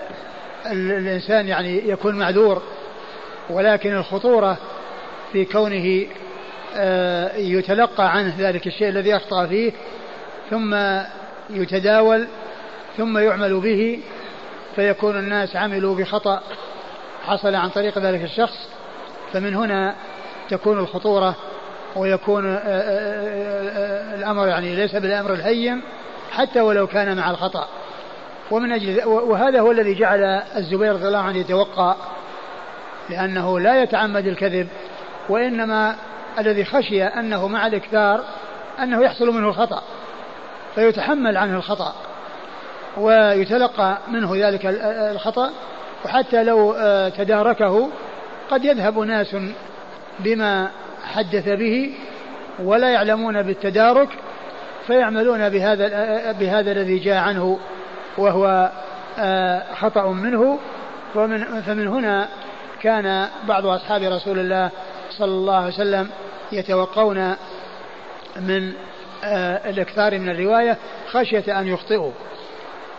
الإنسان 0.66 1.48
يعني 1.48 1.88
يكون 1.88 2.18
معذور. 2.18 2.62
ولكن 3.50 3.96
الخطورة 3.96 4.56
في 5.32 5.44
كونه 5.44 6.06
آه 6.76 7.36
يتلقى 7.36 8.12
عنه 8.12 8.34
ذلك 8.38 8.66
الشيء 8.66 8.88
الذي 8.88 9.16
أخطأ 9.16 9.46
فيه 9.46 9.72
ثم 10.50 10.76
يتداول 11.50 12.26
ثم 12.96 13.18
يعمل 13.18 13.60
به 13.60 14.00
فيكون 14.76 15.18
الناس 15.18 15.56
عملوا 15.56 15.94
بخطأ 15.94 16.42
حصل 17.26 17.54
عن 17.54 17.68
طريق 17.68 17.98
ذلك 17.98 18.22
الشخص. 18.22 18.68
فمن 19.32 19.54
هنا 19.54 19.94
تكون 20.50 20.78
الخطورة 20.78 21.36
ويكون 21.96 22.46
آه، 22.46 22.58
آه، 22.58 22.62
آه، 23.68 24.14
الأمر 24.14 24.48
يعني 24.48 24.76
ليس 24.76 24.96
بالأمر 24.96 25.32
الهين 25.32 25.82
حتى 26.32 26.60
ولو 26.60 26.86
كان 26.86 27.16
مع 27.16 27.30
الخطأ. 27.30 27.68
ومن 28.50 28.72
أجل 28.72 29.04
وهذا 29.04 29.60
هو 29.60 29.70
الذي 29.70 29.94
جعل 29.94 30.22
الزبير 30.56 30.92
رضي 30.92 31.08
الله 31.08 31.18
عنه 31.18 31.38
يتوقع 31.38 31.96
لأنه 33.10 33.60
لا 33.60 33.82
يتعمد 33.82 34.26
الكذب 34.26 34.68
وإنما 35.28 35.96
الذي 36.38 36.64
خشي 36.64 37.04
أنه 37.04 37.48
مع 37.48 37.66
الإكثار 37.66 38.24
أنه 38.82 39.04
يحصل 39.04 39.26
منه 39.26 39.48
الخطأ 39.48 39.82
فيتحمل 40.74 41.36
عنه 41.36 41.56
الخطأ 41.56 41.94
ويتلقى 42.96 43.98
منه 44.08 44.48
ذلك 44.48 44.66
الخطأ 45.12 45.50
وحتى 46.04 46.44
لو 46.44 46.74
تداركه 47.16 47.88
قد 48.50 48.64
يذهب 48.64 48.98
ناس 48.98 49.36
بما 50.18 50.70
حدث 51.04 51.48
به 51.48 51.94
ولا 52.58 52.90
يعلمون 52.90 53.42
بالتدارك 53.42 54.08
فيعملون 54.86 55.48
بهذا 55.48 56.32
بهذا 56.32 56.72
الذي 56.72 56.98
جاء 56.98 57.16
عنه 57.16 57.58
وهو 58.18 58.70
آه، 59.18 59.62
خطأ 59.74 60.06
منه. 60.12 60.58
ومن 61.14 61.62
فمن 61.62 61.88
هنا 61.88 62.28
كان 62.82 63.28
بعض 63.48 63.66
أصحاب 63.66 64.02
رسول 64.02 64.38
الله 64.38 64.70
صلى 65.10 65.30
الله 65.30 65.56
عليه 65.56 65.74
وسلم 65.74 66.10
يتوقون 66.52 67.34
من 68.36 68.72
آه، 69.24 69.70
الإكثار 69.70 70.18
من 70.18 70.28
الرواية 70.28 70.76
خشية 71.10 71.60
أن 71.60 71.66
يخطئوا. 71.66 72.12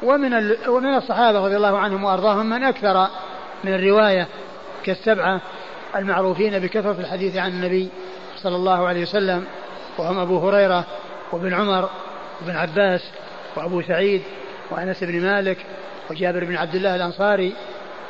ومن 0.03 0.55
ومن 0.67 0.95
الصحابة 0.95 1.45
رضي 1.45 1.55
الله 1.55 1.77
عنهم 1.77 2.03
وأرضاهم 2.03 2.45
من 2.45 2.63
أكثر 2.63 3.07
من 3.63 3.73
الرواية. 3.73 4.27
كالسبعة 4.89 5.41
المعروفين 5.95 6.59
بكثرة 6.59 6.95
الحديث 6.99 7.37
عن 7.37 7.51
النبي 7.51 7.89
صلى 8.37 8.55
الله 8.55 8.87
عليه 8.87 9.01
وسلم 9.01 9.45
وهم 9.97 10.19
أبو 10.19 10.49
هريرة 10.49 10.85
وابن 11.31 11.53
عمر 11.53 11.89
وابن 12.41 12.55
عباس 12.55 13.01
وأبو 13.55 13.81
سعيد 13.81 14.21
وأنس 14.71 15.03
بن 15.03 15.21
مالك 15.21 15.57
وجابر 16.11 16.45
بن 16.45 16.55
عبد 16.55 16.75
الله 16.75 16.95
الأنصاري 16.95 17.53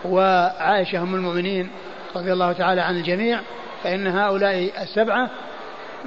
وعائشة 0.05 1.01
أم 1.01 1.15
المؤمنين 1.15 1.69
رضي 2.15 2.33
الله 2.33 2.51
تعالى 2.51 2.81
عن 2.81 2.95
الجميع 2.95 3.39
فإن 3.83 4.07
هؤلاء 4.07 4.71
السبعة 4.81 5.29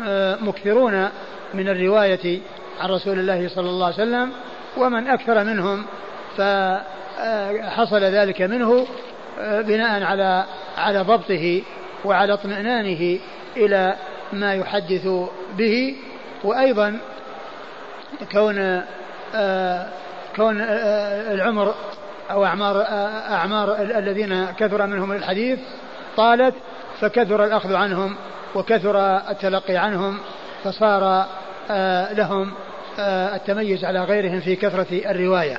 آه، 0.06 0.38
مكثرون 0.40 1.08
من 1.54 1.68
الرواية 1.68 2.40
عن 2.80 2.88
رسول 2.88 3.18
الله 3.18 3.48
صلى 3.48 3.70
الله 3.70 3.86
عليه 3.86 3.94
وسلم 3.94 4.32
ومن 4.76 5.08
أكثر 5.08 5.44
منهم 5.44 5.84
فحصل 6.36 8.00
ذلك 8.00 8.42
منه 8.42 8.86
آه، 9.40 9.60
بناء 9.60 10.02
على 10.02 10.44
على 10.78 11.00
ضبطه 11.00 11.62
وعلى 12.04 12.32
اطمئنانه 12.32 13.18
إلى 13.56 13.96
ما 14.32 14.54
يحدث 14.54 15.08
به 15.58 15.96
وأيضا 16.44 16.98
كون 18.32 18.82
آه 19.34 19.86
كون 20.36 20.60
آه 20.60 21.34
العمر 21.34 21.74
أو 22.30 22.44
أعمار 22.44 22.80
آه 22.80 23.34
أعمار 23.34 23.82
الذين 23.82 24.46
كثر 24.46 24.86
منهم 24.86 25.12
الحديث 25.12 25.58
طالت 26.16 26.54
فكثر 27.00 27.44
الأخذ 27.44 27.74
عنهم 27.74 28.16
وكثر 28.54 28.98
التلقي 29.30 29.76
عنهم 29.76 30.18
فصار 30.64 31.26
آه 31.70 32.12
لهم 32.12 32.52
آه 32.98 33.36
التميز 33.36 33.84
على 33.84 34.04
غيرهم 34.04 34.40
في 34.40 34.56
كثرة 34.56 35.10
الرواية. 35.10 35.58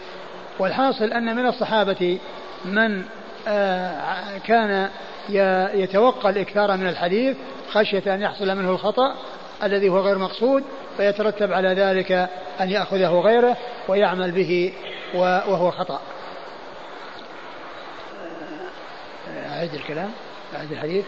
والحاصل 0.60 1.06
أن 1.06 1.35
من 1.35 1.45
الصحابة 1.45 2.19
من 2.65 2.98
آه، 2.98 3.03
كان 4.44 4.90
يتوقع 5.74 6.30
الإكثار 6.30 6.78
من 6.78 6.88
الحديث 6.88 7.38
خشية 7.72 8.15
أن 8.15 8.22
يحصل 8.22 8.56
منه 8.56 8.70
الخطأ 8.70 9.15
الذي 9.64 9.90
هو 9.90 9.99
غير 9.99 10.18
مقصود 10.18 10.64
فيترتب 10.98 11.53
على 11.53 11.70
ذلك 11.74 12.11
أن 12.61 12.70
يأخذه 12.70 13.20
غيره 13.20 13.57
ويعمل 13.88 14.32
به 14.32 14.74
وهو 15.14 15.72
خطأ. 15.72 16.02
أعيد 19.28 19.74
الكلام 19.74 20.11
أعيد 20.56 20.72
الحديث. 20.72 21.06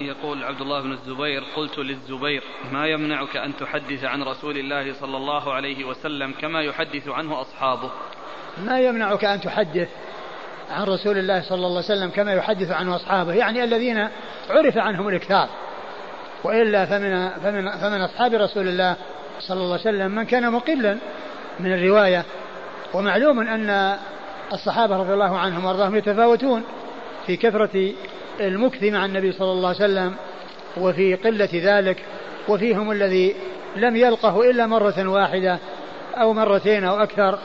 يقول 0.00 0.44
عبد 0.44 0.60
الله 0.60 0.80
بن 0.80 0.92
الزبير 0.92 1.44
قلت 1.56 1.78
للزبير 1.78 2.42
ما 2.72 2.86
يمنعك 2.86 3.36
أن 3.36 3.56
تحدث 3.56 4.04
عن 4.04 4.22
رسول 4.22 4.58
الله 4.58 4.92
صلى 4.92 5.16
الله 5.16 5.52
عليه 5.52 5.84
وسلم 5.84 6.32
كما 6.32 6.62
يحدث 6.62 7.08
عنه 7.08 7.40
أصحابه؟ 7.40 7.90
ما 8.64 8.80
يمنعك 8.80 9.24
أن 9.24 9.40
تحدث 9.40 9.88
عن 10.70 10.84
رسول 10.86 11.18
الله 11.18 11.42
صلى 11.42 11.56
الله 11.56 11.68
عليه 11.68 11.78
وسلم 11.78 12.10
كما 12.10 12.32
يحدث 12.32 12.70
عنه 12.70 12.96
أصحابه 12.96 13.32
يعني 13.32 13.64
الذين 13.64 14.08
عرف 14.50 14.78
عنهم 14.78 15.08
الإكثار. 15.08 15.48
وإلا 16.44 16.86
فمن, 16.86 17.28
فمن, 17.28 17.70
فمن 17.70 18.00
أصحاب 18.00 18.34
رسول 18.34 18.68
الله 18.68 18.96
صلى 19.40 19.56
الله 19.56 19.72
عليه 19.72 19.80
وسلم 19.80 20.10
من 20.10 20.24
كان 20.24 20.52
مقلا 20.52 20.96
من 21.60 21.72
الرواية. 21.72 22.24
ومعلوم 22.94 23.40
أن 23.40 23.96
الصحابة 24.52 24.96
رضي 24.96 25.12
الله 25.12 25.38
عنهم 25.38 25.64
وأرضاهم 25.64 25.96
يتفاوتون 25.96 26.64
في 27.26 27.36
كثرة 27.36 27.92
المكث 28.40 28.82
مع 28.82 29.04
النبي 29.04 29.32
صلى 29.32 29.52
الله 29.52 29.68
عليه 29.68 29.78
وسلم 29.78 30.14
وفي 30.76 31.14
قلة 31.14 31.48
ذلك 31.54 32.04
وفيهم 32.48 32.90
الذي 32.90 33.36
لم 33.76 33.96
يلقه 33.96 34.50
إلا 34.50 34.66
مرة 34.66 35.08
واحدة 35.08 35.58
أو 36.14 36.32
مرتين 36.32 36.84
أو 36.84 37.02
أكثر. 37.02 37.38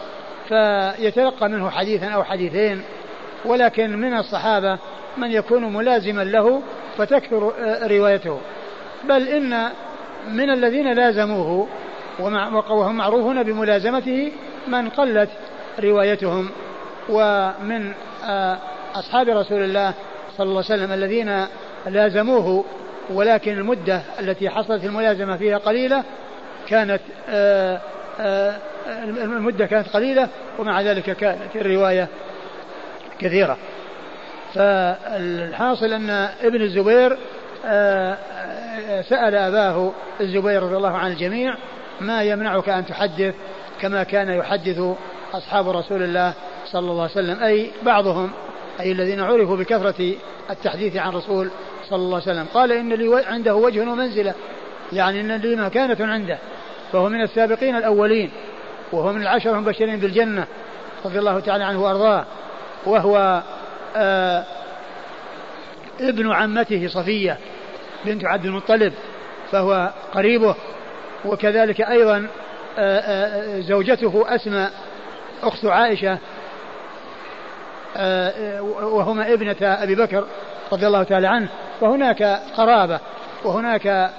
فيتلقى 0.47 1.49
منه 1.49 1.69
حديثا 1.69 2.07
أو 2.07 2.23
حديثين 2.23 2.81
ولكن 3.45 3.97
من 3.97 4.17
الصحابة 4.17 4.77
من 5.17 5.31
يكون 5.31 5.73
ملازما 5.73 6.21
له 6.21 6.61
فتكثر 6.97 7.53
آه، 7.59 7.87
روايته. 7.87 8.39
بل 9.03 9.27
إن 9.27 9.69
من 10.31 10.49
الذين 10.49 10.93
لازموه 10.93 11.67
وهم 12.19 12.95
معروفون 12.95 13.43
بملازمته 13.43 14.31
من 14.67 14.89
قلت 14.89 15.29
روايتهم. 15.79 16.49
ومن 17.09 17.93
آه، 18.25 18.57
أصحاب 18.95 19.29
رسول 19.29 19.63
الله 19.63 19.93
صلى 20.37 20.45
الله 20.45 20.63
عليه 20.69 20.83
وسلم 20.83 20.91
الذين 20.91 21.45
لازموه 21.85 22.65
ولكن 23.09 23.51
المدة 23.51 24.01
التي 24.19 24.49
حصلت 24.49 24.85
الملازمة 24.85 25.37
فيها 25.37 25.57
قليلة 25.57 26.03
كانت 26.67 27.01
آه، 27.29 27.81
آه، 28.19 28.55
المدة 28.87 29.65
كانت 29.65 29.87
قليلة 29.87 30.29
ومع 30.59 30.81
ذلك 30.81 31.17
كانت 31.17 31.55
الرواية 31.55 32.07
كثيرة. 33.19 33.57
فالحاصل 34.53 35.93
أن 35.93 36.09
ابن 36.41 36.61
الزبير 36.61 37.17
آه، 37.65 38.17
سأل 39.01 39.35
أباه 39.35 39.91
الزبير 40.21 40.63
رضي 40.63 40.75
الله 40.75 40.97
عن 40.97 41.11
الجميع 41.11 41.55
ما 42.01 42.23
يمنعك 42.23 42.69
أن 42.69 42.85
تحدث 42.85 43.35
كما 43.81 44.03
كان 44.03 44.29
يحدث 44.29 44.81
أصحاب 45.33 45.69
رسول 45.69 46.03
الله 46.03 46.33
صلى 46.65 46.91
الله 46.91 47.01
عليه 47.01 47.11
وسلم؟ 47.11 47.43
أي 47.43 47.71
بعضهم 47.83 48.31
أي 48.79 48.91
الذين 48.91 49.19
عرفوا 49.19 49.57
بكثرة 49.57 50.13
التحديث 50.49 50.95
عن 50.95 51.13
رسول 51.13 51.49
صلى 51.89 51.99
الله 51.99 52.21
عليه 52.21 52.31
وسلم. 52.31 52.45
قال 52.53 52.71
إن 52.71 52.93
لي 52.93 53.25
عنده 53.25 53.55
وجه 53.55 53.79
ومنزلة 53.79 54.33
يعني 54.93 55.21
إن 55.21 55.31
لي 55.31 55.55
مكانة 55.55 56.05
عنده 56.05 56.37
فهو 56.91 57.09
من 57.09 57.21
السابقين 57.21 57.75
الأولين. 57.75 58.31
وهو 58.91 59.13
من 59.13 59.21
العشر 59.21 59.55
المبشرين 59.55 59.99
بالجنة 59.99 60.47
رضي 61.05 61.19
الله 61.19 61.39
تعالى 61.39 61.63
عنه 61.63 61.83
وأرضاه 61.83 62.25
وهو 62.85 63.43
آه 63.95 64.43
ابن 66.01 66.31
عمته 66.31 66.87
صفية 66.87 67.37
بنت 68.05 68.25
عبد 68.25 68.45
المطلب 68.45 68.93
فهو 69.51 69.91
قريبه 70.13 70.55
وكذلك 71.25 71.81
أيضا 71.81 72.27
آه، 72.77 72.99
آه، 72.99 73.59
زوجته 73.59 74.25
أسماء 74.27 74.71
أخت 75.43 75.65
عائشة 75.65 76.17
آه، 77.97 78.61
وهما 78.61 79.33
ابنة 79.33 79.55
أبي 79.61 79.95
بكر 79.95 80.25
رضي 80.71 80.87
الله 80.87 81.03
تعالى 81.03 81.27
عنه 81.27 81.47
فهناك 81.81 82.23
قرابة 82.57 82.99
وهناك 83.43 84.11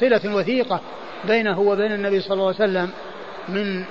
صلة 0.00 0.36
وثيقة 0.36 0.80
بينه 1.24 1.60
وبين 1.60 1.92
النبي 1.92 2.20
صلى 2.20 2.34
الله 2.34 2.46
عليه 2.46 2.54
وسلم 2.54 2.90
من 3.48 3.84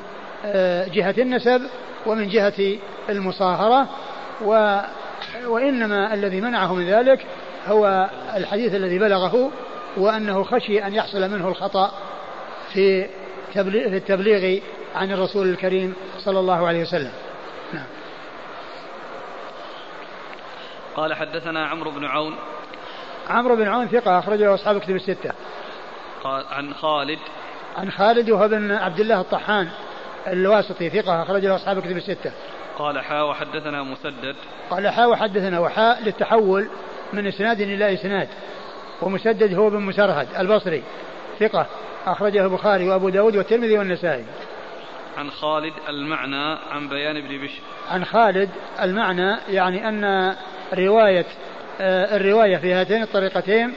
جهة 0.94 1.16
النسب 1.18 1.62
ومن 2.06 2.30
جهة 2.30 2.78
المصاهرة 3.10 3.88
و 4.42 4.80
وإنما 5.46 6.14
الذي 6.14 6.42
منعه 6.42 6.74
من 6.74 6.90
ذلك 6.90 7.26
هو 7.68 8.10
الحديث 8.36 8.76
الذي 8.76 9.00
بلغه 9.00 9.52
وأنه 9.98 10.44
خشي 10.44 10.84
أن 10.88 10.94
يحصل 10.94 11.32
منه 11.32 11.48
الخطأ 11.48 11.92
في 12.74 13.08
التبليغ 13.56 14.62
عن 14.96 15.12
الرسول 15.12 15.50
الكريم 15.50 15.94
صلى 16.20 16.40
الله 16.40 16.68
عليه 16.68 16.82
وسلم. 16.82 17.12
نعم. 17.74 17.86
قال 20.96 21.14
حدثنا 21.14 21.68
عمرو 21.68 21.92
بن 21.92 22.06
عون. 22.06 22.36
عمرو 23.30 23.56
بن 23.56 23.68
عون 23.68 23.88
ثقة 23.88 24.20
أخرجه 24.20 24.54
أصحاب 24.54 24.80
كتب 24.80 24.96
الستة. 24.96 25.32
قال 26.24 26.46
عن 26.52 26.74
خالد. 26.74 27.20
عن 27.78 27.92
خالد 27.92 28.30
وهو 28.30 28.48
بن 28.48 28.72
عبد 28.72 29.00
الله 29.00 29.22
الطحان. 29.22 29.70
الواسطي 30.28 30.90
ثقة 30.90 31.24
أخرجه 31.24 31.56
أصحاب 31.56 31.80
كتب 31.80 31.98
الستة. 31.98 32.32
قال 32.78 33.00
حاء 33.00 33.30
وحدثنا 33.30 33.84
مسدد. 33.84 34.36
قال 34.70 34.90
حاء 34.90 35.10
وحدثنا 35.10 35.60
وحاء 35.60 36.04
للتحول 36.04 36.68
من 37.14 37.28
إسناد 37.28 37.62
إلى 37.62 37.94
إسناد 37.94 38.28
ومسدد 39.02 39.54
هو 39.54 39.70
بن 39.70 39.82
مسرهد 39.82 40.28
البصري 40.40 40.84
ثقة 41.40 41.66
أخرجه 42.06 42.46
البخاري 42.46 42.90
وأبو 42.90 43.10
داود 43.10 43.36
والترمذي 43.36 43.78
والنسائي. 43.78 44.26
عن 45.18 45.32
خالد 45.32 45.74
المعنى 45.90 46.58
عن 46.72 46.90
بيان 46.90 47.18
ابن 47.18 47.44
بشر. 47.44 47.62
عن 47.92 48.06
خالد 48.06 48.50
المعنى 48.82 49.38
يعني 49.50 49.90
أن 49.90 50.36
رواية 50.74 51.26
آه، 51.82 52.16
الرواية 52.16 52.58
في 52.58 52.74
هاتين 52.74 53.04
الطريقتين 53.04 53.74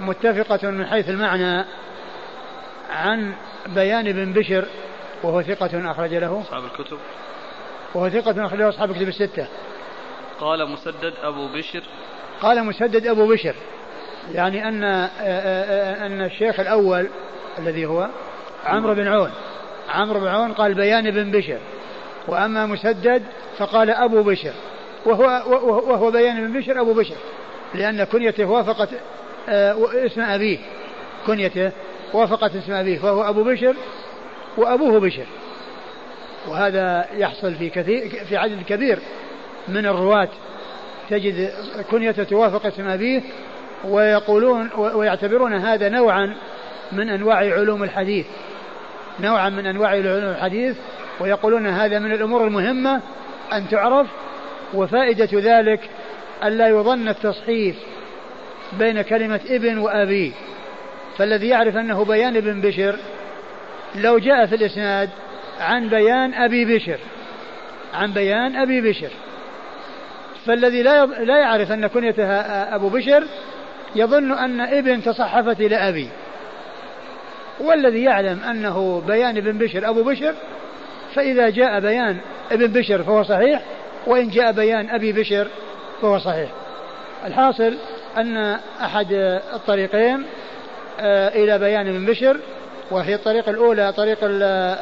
متفقة 0.00 0.70
من 0.70 0.86
حيث 0.86 1.08
المعنى 1.08 1.64
عن 2.90 3.32
بيان 3.66 4.12
بن 4.12 4.32
بشر 4.32 4.64
وهو 5.24 5.42
ثقة 5.42 5.90
أخرج 5.90 6.14
له. 6.14 6.40
أصحاب 6.40 6.64
الكتب. 6.64 6.98
وهو 7.94 8.08
ثقة 8.08 8.46
أخرج 8.46 8.58
له 8.58 8.68
أصحاب 8.68 8.90
الكتب 8.90 9.08
الستة. 9.08 9.46
قال 10.40 10.68
مسدد 10.68 11.12
أبو 11.22 11.48
بشر. 11.48 11.82
قال 12.42 12.64
مسدد 12.64 13.06
أبو 13.06 13.28
بشر. 13.28 13.54
يعني 14.32 14.68
أن 14.68 14.84
آه، 14.84 15.10
آه، 15.20 16.06
أن 16.06 16.22
الشيخ 16.22 16.60
الأول 16.60 17.08
الذي 17.58 17.86
هو 17.86 18.08
عمرو 18.64 18.94
بن 18.94 19.08
عون. 19.08 19.30
عمرو 19.88 20.20
بن 20.20 20.26
عون 20.26 20.52
قال 20.52 20.74
بيان 20.74 21.10
بن 21.10 21.30
بشر. 21.30 21.58
وأما 22.28 22.66
مسدد 22.66 23.22
فقال 23.58 23.90
أبو 23.90 24.22
بشر. 24.22 24.52
وهو, 25.06 25.24
وهو 25.90 26.10
بيان 26.10 26.46
بن 26.46 26.60
بشر 26.60 26.80
أبو 26.80 26.92
بشر. 26.92 27.16
لأن 27.74 28.04
كنيته 28.04 28.44
وافقت 28.44 28.88
آه، 29.48 30.06
اسم 30.06 30.20
أبيه. 30.20 30.58
كنيته 31.26 31.72
وافقت 32.12 32.56
اسم 32.56 32.72
أبيه. 32.72 32.98
فهو 32.98 33.22
أبو 33.28 33.44
بشر 33.44 33.74
وأبوه 34.56 35.00
بشر. 35.00 35.26
وهذا 36.48 37.06
يحصل 37.16 37.54
في 37.54 37.70
كثير 37.70 38.24
في 38.28 38.36
عدد 38.36 38.62
كبير 38.62 38.98
من 39.68 39.86
الرواة. 39.86 40.28
تجد 41.10 41.50
كنيته 41.90 42.24
توافق 42.24 42.66
اسم 42.66 42.88
أبيه 42.88 43.22
ويقولون 43.84 44.70
ويعتبرون 44.76 45.54
هذا 45.54 45.88
نوعا 45.88 46.36
من 46.92 47.08
أنواع 47.08 47.36
علوم 47.36 47.82
الحديث. 47.82 48.26
نوعا 49.20 49.48
من 49.48 49.66
أنواع 49.66 49.90
علوم 49.90 50.30
الحديث 50.30 50.76
ويقولون 51.20 51.66
هذا 51.66 51.98
من 51.98 52.12
الأمور 52.12 52.46
المهمة 52.46 53.00
أن 53.52 53.68
تعرف 53.68 54.06
وفائدة 54.74 55.28
ذلك 55.32 55.80
ألا 56.44 56.68
يظن 56.68 57.08
التصحيف 57.08 57.76
بين 58.78 59.02
كلمة 59.02 59.40
ابن 59.48 59.78
وأبي. 59.78 60.32
فالذي 61.18 61.48
يعرف 61.48 61.76
أنه 61.76 62.04
بيان 62.04 62.36
ابن 62.36 62.60
بشر 62.60 62.96
لو 63.94 64.18
جاء 64.18 64.46
في 64.46 64.54
الإسناد 64.54 65.10
عن 65.60 65.88
بيان 65.88 66.34
أبي 66.34 66.64
بشر 66.64 66.98
عن 67.94 68.12
بيان 68.12 68.56
أبي 68.56 68.80
بشر. 68.80 69.10
فالذي 70.46 70.82
لا 70.82 71.06
لا 71.06 71.38
يعرف 71.38 71.72
أن 71.72 71.86
كنيتها 71.86 72.74
أبو 72.74 72.88
بشر 72.88 73.24
يظن 73.94 74.32
أن 74.32 74.60
ابن 74.60 75.02
تصحفت 75.02 75.60
إلى 75.60 75.76
أبي. 75.76 76.08
والذي 77.60 78.02
يعلم 78.02 78.40
أنه 78.40 79.02
بيان 79.06 79.36
ابن 79.36 79.58
بشر 79.58 79.88
أبو 79.88 80.02
بشر 80.02 80.34
فإذا 81.14 81.50
جاء 81.50 81.80
بيان 81.80 82.16
ابن 82.52 82.66
بشر 82.66 83.02
فهو 83.02 83.22
صحيح 83.22 83.62
وإن 84.06 84.28
جاء 84.28 84.52
بيان 84.52 84.90
أبي 84.90 85.12
بشر 85.12 85.48
فهو 86.02 86.18
صحيح. 86.18 86.50
الحاصل 87.26 87.74
أن 88.16 88.36
أحد 88.82 89.06
الطريقين 89.54 90.24
آه، 91.00 91.28
إلى 91.28 91.58
بيان 91.58 91.88
ابن 91.88 92.06
بشر 92.06 92.36
وهي 92.90 93.14
الطريقة 93.14 93.50
الأولى 93.50 93.92
طريق 93.92 94.18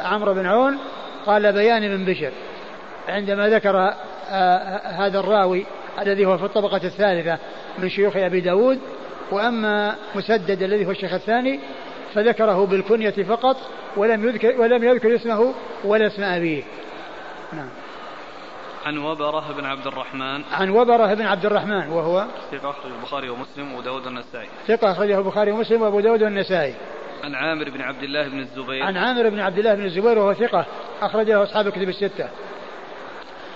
عمرو 0.07 0.35
بن 0.35 0.47
عون 0.47 0.79
قال 1.27 1.53
بيان 1.53 1.85
ابن 1.85 2.05
بشر. 2.05 2.33
عندما 3.09 3.49
ذكر 3.49 3.95
آه، 4.31 4.79
هذا 4.79 5.20
الراوي 5.20 5.66
الذي 6.01 6.27
هو 6.27 6.39
في 6.39 6.45
الطبقة 6.45 6.81
الثالثة 6.85 7.39
من 7.79 7.89
شيوخ 7.89 8.16
أبي 8.16 8.41
داود 8.41 8.79
وأما 9.31 9.97
مسدد 10.15 10.62
الذي 10.62 10.87
هو 10.87 10.91
الشيخ 10.91 11.12
الثاني 11.12 11.61
فذكره 12.15 12.66
بالكنية 12.66 13.11
فقط 13.11 13.57
ولم 13.97 14.29
يذكر 14.29 14.61
ولم 14.61 14.85
يذكر 14.85 15.15
اسمه 15.15 15.55
ولا 15.85 16.07
اسم 16.07 16.23
أبيه. 16.23 16.62
نعم. 17.53 17.69
عن 18.87 18.99
وبرة 18.99 19.53
بن 19.53 19.65
عبد 19.65 19.87
الرحمن. 19.87 20.43
عن 20.53 20.70
وبرة 20.70 21.15
بن 21.15 21.27
عبد 21.27 21.47
الرحمن 21.47 21.89
وهو 21.89 22.27
ثقة 22.53 22.70
أخرجه 22.70 22.95
البخاري 22.95 23.29
ومسلم 23.29 23.73
وأبو 23.73 23.83
داود 23.83 24.07
والنسائي. 24.07 24.49
ثقة 24.66 24.93
أخرجه 24.93 25.19
البخاري 25.19 25.53
ومسلم 25.53 25.83
وأبو 25.83 26.01
داود 26.01 26.23
والنسائي. 26.23 26.74
عن 27.23 27.35
عامر 27.35 27.70
بن 27.70 27.81
عبد 27.81 28.03
الله 28.03 28.28
بن 28.28 28.39
الزبير. 28.39 28.82
عن 28.82 28.97
عامر 28.97 29.28
بن 29.28 29.40
عبد 29.40 29.59
الله 29.59 29.74
بن 29.74 29.85
الزبير 29.85 30.19
وهو 30.19 30.35
ثقة 30.35 30.66
أخرجه 31.03 31.43
أصحاب 31.43 31.66
الكتب 31.66 31.89
الستة. 31.89 32.28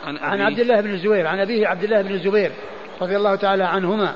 عن, 0.06 0.16
عن 0.16 0.40
عبد 0.40 0.59
الله 0.59 0.80
بن 0.80 0.90
الزبير 0.90 1.26
عن 1.26 1.40
أبيه 1.40 1.66
عبد 1.66 1.84
الله 1.84 2.02
بن 2.02 2.14
الزبير 2.14 2.52
رضي 3.01 3.16
الله 3.16 3.34
تعالى 3.34 3.64
عنهما 3.64 4.14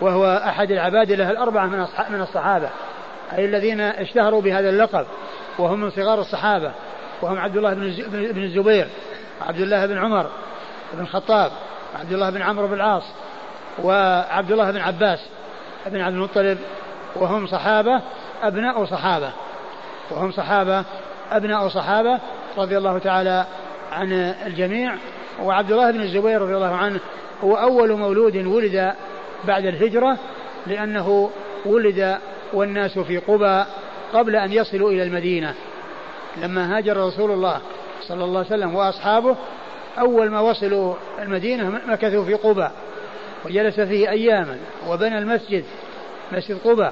وهو 0.00 0.42
أحد 0.46 0.70
العباد 0.70 1.12
له 1.12 1.30
الأربعة 1.30 1.66
من 1.66 1.86
من 2.10 2.20
الصحابة 2.20 2.70
أي 3.32 3.44
الذين 3.44 3.80
اشتهروا 3.80 4.42
بهذا 4.42 4.70
اللقب 4.70 5.06
وهم 5.58 5.80
من 5.80 5.90
صغار 5.90 6.20
الصحابة 6.20 6.72
وهم 7.22 7.38
عبد 7.38 7.56
الله 7.56 7.74
بن 8.32 8.42
الزبير 8.42 8.88
عبد 9.46 9.60
الله 9.60 9.86
بن 9.86 9.98
عمر 9.98 10.30
بن 10.94 11.02
الخطاب 11.02 11.52
عبد 12.00 12.12
الله 12.12 12.30
بن 12.30 12.42
عمرو 12.42 12.66
بن 12.66 12.74
العاص 12.74 13.04
وعبد 13.82 14.52
الله 14.52 14.70
بن 14.70 14.80
عباس 14.80 15.18
بن 15.86 16.00
عبد 16.00 16.14
المطلب 16.14 16.58
وهم 17.16 17.46
صحابة 17.46 18.02
أبناء 18.42 18.84
صحابة. 18.84 19.32
وهم 20.10 20.32
صحابة 20.32 20.84
أبناء 21.30 21.68
صحابة 21.68 22.20
رضي 22.56 22.78
الله 22.78 22.98
تعالى 22.98 23.46
عن 23.92 24.12
الجميع. 24.46 24.94
وعبد 25.42 25.72
الله 25.72 25.90
بن 25.90 26.00
الزبير 26.00 26.42
رضي 26.42 26.56
الله 26.56 26.74
عنه 26.74 27.00
هو 27.44 27.54
أول 27.54 27.92
مولود 27.92 28.36
ولد 28.36 28.94
بعد 29.44 29.64
الهجرة 29.66 30.18
لأنه 30.66 31.30
ولد 31.66 32.18
والناس 32.52 32.98
في 32.98 33.18
قبى 33.18 33.64
قبل 34.12 34.36
أن 34.36 34.52
يصلوا 34.52 34.90
إلى 34.90 35.02
المدينة. 35.02 35.54
لما 36.36 36.76
هاجر 36.76 36.96
رسول 36.96 37.30
الله 37.30 37.60
صلى 38.00 38.24
الله 38.24 38.38
عليه 38.38 38.48
وسلم 38.48 38.74
وأصحابه 38.74 39.36
أول 39.98 40.30
ما 40.30 40.40
وصلوا 40.40 40.94
المدينة 41.18 41.80
مكثوا 41.86 42.24
في 42.24 42.34
قبى 42.34 42.68
وجلس 43.44 43.80
فيه 43.80 44.10
أياما 44.10 44.58
وبنى 44.88 45.18
المسجد 45.18 45.64
مسجد 46.32 46.58
قبى. 46.64 46.90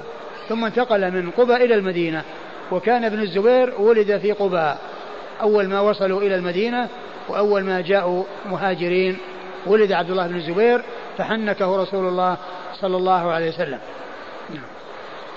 ثم 0.49 0.65
انتقل 0.65 1.11
من 1.11 1.31
قبى 1.31 1.55
إلى 1.55 1.75
المدينة. 1.75 2.23
وكان 2.71 3.03
ابن 3.03 3.21
الزبير 3.21 3.73
ولد 3.81 4.17
في 4.17 4.31
قباء. 4.31 4.77
أول 5.41 5.67
ما 5.67 5.79
وصلوا 5.79 6.21
إلى 6.21 6.35
المدينة 6.35 6.87
وأول 7.29 7.63
ما 7.63 7.81
جاءوا 7.81 8.23
مهاجرين 8.45 9.17
ولد 9.65 9.91
عبد 9.91 10.09
الله 10.09 10.27
بن 10.27 10.35
الزبير 10.35 10.81
فحنكه 11.17 11.81
رسول 11.81 12.07
الله 12.07 12.37
صلى 12.81 12.97
الله 12.97 13.31
عليه 13.31 13.49
وسلم. 13.49 13.79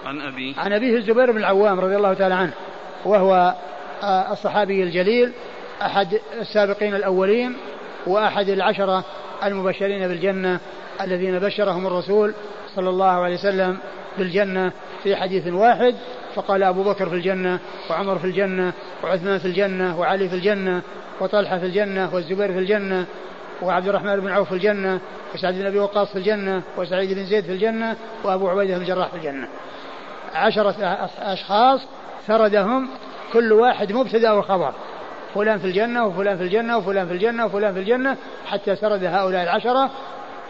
عن 0.07 0.21
أبي. 0.21 0.55
عن 0.59 0.73
أبيه 0.73 0.97
الزبير 0.97 1.33
بن 1.33 1.39
العوام 1.39 1.81
رضي 1.81 1.97
الله 1.97 2.15
تعالى 2.15 2.35
عنه 2.35 2.53
وهو 3.05 3.55
آه، 4.03 4.33
الصحابي 4.33 4.83
الجليل 4.83 5.33
أحد 5.83 6.21
السابقين 6.41 6.95
الأولين 6.95 7.57
وأحد 8.07 8.49
العشرة 8.49 9.05
المبشرين 9.45 10.09
بالجنة 10.09 10.61
الذين 11.01 11.39
بشرهم 11.39 11.87
الرسول 11.87 12.35
صلى 12.77 12.89
الله 12.89 13.07
عليه 13.07 13.35
وسلم 13.35 13.79
بالجنة 14.19 14.73
في 15.03 15.17
حديث 15.17 15.47
واحد 15.47 15.95
فقال 16.35 16.63
أبو 16.63 16.83
بكر 16.83 17.09
في 17.09 17.15
الجنة 17.15 17.59
وعمر 17.91 18.19
في 18.19 18.25
الجنة 18.25 18.73
وعثمان 19.05 19.39
في 19.39 19.45
الجنة 19.45 20.01
وعلي 20.01 20.29
في 20.29 20.35
الجنة 20.35 20.83
وطلحة 21.21 21.59
في 21.59 21.67
الجنة 21.67 22.15
والزبير 22.15 22.53
في 22.53 22.59
الجنة 22.59 23.07
وعبد 23.63 23.89
الرحمن 23.89 24.21
بن 24.21 24.29
عوف 24.29 24.49
في 24.49 24.55
الجنة 24.55 25.01
وسعد 25.35 25.55
بن 25.55 25.67
أبي 25.67 25.79
وقاص 25.79 26.09
في 26.13 26.19
الجنة 26.19 26.63
وسعيد 26.77 27.13
بن 27.13 27.25
زيد 27.25 27.45
في 27.45 27.53
الجنة 27.53 27.97
وأبو 28.25 28.49
عبيدة 28.49 28.75
بن 28.75 28.83
الجراح 28.83 29.09
في 29.09 29.17
الجنة 29.17 29.49
عشرة 30.35 30.75
أشخاص 31.19 31.81
سردهم 32.27 32.89
كل 33.33 33.53
واحد 33.53 33.93
مبتدأ 33.93 34.33
وخبر 34.33 34.73
فلان 35.35 35.59
في 35.59 35.65
الجنة 35.65 36.07
وفلان 36.07 36.37
في 36.37 36.43
الجنة 36.43 36.79
وفلان 36.79 37.07
في 37.07 37.13
الجنة 37.13 37.47
وفلان 37.47 37.75
في 37.75 37.81
الجنة 37.81 38.17
حتى 38.47 38.77
سرد 38.77 39.05
هؤلاء 39.05 39.43
العشرة 39.43 39.91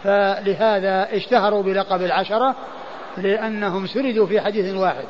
فلهذا 0.03 1.15
اشتهروا 1.15 1.63
بلقب 1.63 2.01
العشرة 2.01 2.55
لأنهم 3.17 3.87
سردوا 3.87 4.27
في 4.27 4.41
حديث 4.41 4.75
واحد. 4.75 5.05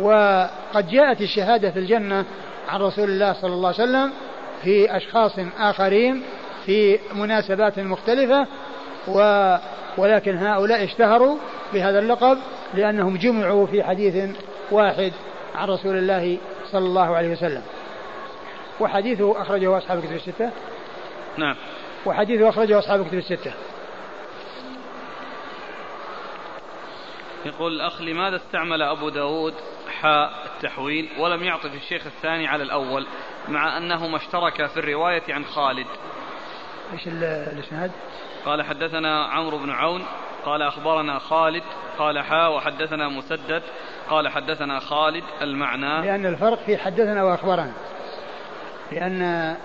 وقد 0.00 0.88
جاءت 0.88 1.20
الشهادة 1.20 1.70
في 1.70 1.78
الجنة 1.78 2.24
عن 2.68 2.80
رسول 2.80 3.10
الله 3.10 3.32
صلى 3.32 3.54
الله 3.54 3.68
عليه 3.68 3.82
وسلم 3.82 4.12
في 4.62 4.96
أشخاص 4.96 5.32
آخرين 5.58 6.22
في 6.66 6.98
مناسبات 7.14 7.78
مختلفة 7.78 8.46
و 9.08 9.56
ولكن 9.98 10.36
هؤلاء 10.38 10.84
اشتهروا 10.84 11.36
بهذا 11.72 11.98
اللقب 11.98 12.38
لأنهم 12.74 13.16
جمعوا 13.16 13.66
في 13.66 13.82
حديث 13.82 14.30
واحد 14.70 15.12
عن 15.54 15.68
رسول 15.68 15.98
الله 15.98 16.38
صلى 16.72 16.86
الله 16.86 17.16
عليه 17.16 17.28
وسلم. 17.28 17.62
وحديثه 18.80 19.42
أخرجه 19.42 19.78
أصحاب 19.78 19.98
الكتب 19.98 20.16
الستة. 20.16 20.50
نعم. 21.36 21.56
وحديثه 22.06 22.48
أخرجه 22.48 22.78
أصحاب 22.78 23.00
الكتب 23.00 23.18
الستة. 23.18 23.52
يقول 27.46 27.72
الأخ 27.72 28.02
لماذا 28.02 28.36
استعمل 28.36 28.82
أبو 28.82 29.08
داود 29.08 29.54
حاء 30.00 30.30
التحويل 30.46 31.08
ولم 31.18 31.44
يعطف 31.44 31.74
الشيخ 31.74 32.06
الثاني 32.06 32.46
على 32.46 32.62
الأول 32.62 33.06
مع 33.48 33.78
أنهما 33.78 34.16
اشتركا 34.16 34.66
في 34.66 34.76
الرواية 34.76 35.22
عن 35.28 35.44
خالد؟ 35.44 35.86
إيش 36.92 37.02
الإسناد؟ 37.06 37.90
قال 38.44 38.62
حدثنا 38.62 39.24
عمرو 39.24 39.58
بن 39.58 39.70
عون 39.70 40.04
قال 40.44 40.62
أخبرنا 40.62 41.18
خالد 41.18 41.62
قال 41.98 42.18
حاء 42.18 42.52
وحدثنا 42.52 43.08
مسدد 43.08 43.62
قال 44.10 44.28
حدثنا 44.28 44.80
خالد 44.80 45.24
المعنى. 45.42 46.06
لأن 46.06 46.26
الفرق 46.26 46.58
في 46.66 46.76
حدثنا 46.76 47.24
وأخبرنا. 47.24 47.72
لأن 48.92 49.56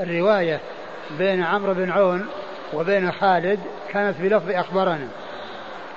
الرواية 0.00 0.60
بين 1.18 1.42
عمرو 1.42 1.74
بن 1.74 1.90
عون 1.90 2.28
وبين 2.72 3.12
خالد 3.12 3.60
كانت 3.92 4.20
بلفظ 4.20 4.50
أخبرنا. 4.50 5.08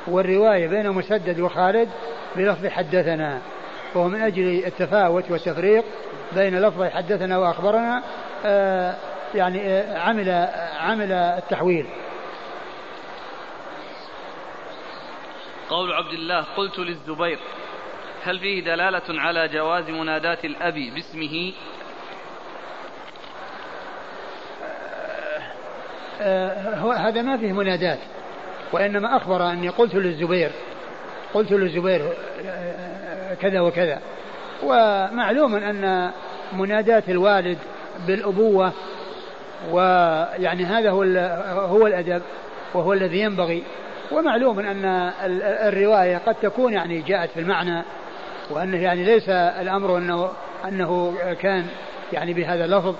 والرواية 0.07 0.67
بين 0.67 0.91
مسدد 0.91 1.39
وخالد 1.39 1.89
بلفظ 2.35 2.67
حدثنا 2.67 3.41
وهو 3.95 4.07
من 4.07 4.21
أجل 4.21 4.65
التفاوت 4.65 5.31
والتفريق 5.31 5.83
بين 6.35 6.61
لفظ 6.61 6.83
حدثنا 6.83 7.37
وأخبرنا 7.37 8.03
آه 8.45 8.95
يعني 9.35 9.61
آه 9.67 9.99
عمل 9.99 10.29
عمل 10.79 11.11
التحويل. 11.11 11.85
قول 15.69 15.93
عبد 15.93 16.13
الله 16.13 16.41
قلت 16.41 16.79
للزبير 16.79 17.39
هل 18.23 18.39
فيه 18.39 18.63
دلالة 18.63 19.21
على 19.21 19.47
جواز 19.47 19.89
مناداة 19.89 20.37
الأب 20.43 20.73
باسمه؟ 20.73 21.53
آه 26.21 26.93
هذا 26.97 27.21
ما 27.21 27.37
فيه 27.37 27.51
منادات 27.51 27.99
وإنما 28.71 29.17
أخبر 29.17 29.49
أني 29.51 29.69
قلت 29.69 29.95
للزبير 29.95 30.51
قلت 31.33 31.51
للزبير 31.51 32.13
كذا 33.41 33.59
وكذا. 33.59 33.99
ومعلوم 34.63 35.55
أن 35.55 36.11
مناداة 36.53 37.03
الوالد 37.09 37.57
بالأبوة 38.07 38.71
ويعني 39.71 40.65
هذا 40.65 40.89
هو 40.89 41.03
هو 41.67 41.87
الأدب 41.87 42.21
وهو 42.73 42.93
الذي 42.93 43.19
ينبغي. 43.19 43.63
ومعلوم 44.11 44.59
أن 44.59 45.11
الرواية 45.43 46.17
قد 46.17 46.35
تكون 46.41 46.73
يعني 46.73 47.01
جاءت 47.01 47.29
في 47.29 47.39
المعنى 47.39 47.83
وأنه 48.49 48.77
يعني 48.77 49.03
ليس 49.03 49.29
الأمر 49.29 49.97
أنه 49.97 50.29
أنه 50.67 51.13
كان 51.41 51.65
يعني 52.13 52.33
بهذا 52.33 52.65
اللفظ. 52.65 52.95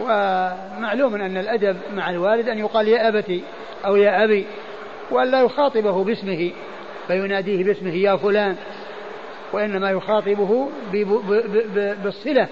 ومعلوم 0.00 1.14
أن 1.14 1.36
الأدب 1.36 1.76
مع 1.94 2.10
الوالد 2.10 2.48
أن 2.48 2.58
يقال 2.58 2.88
يا 2.88 3.08
أبتي 3.08 3.42
أو 3.86 3.96
يا 3.96 4.24
أبي 4.24 4.46
وأن 5.10 5.30
لا 5.30 5.40
يخاطبه 5.40 6.04
باسمه 6.04 6.50
فيناديه 7.06 7.64
باسمه 7.64 7.94
يا 7.94 8.16
فلان 8.16 8.56
وإنما 9.52 9.90
يخاطبه 9.90 10.68
بالصلة 12.02 12.48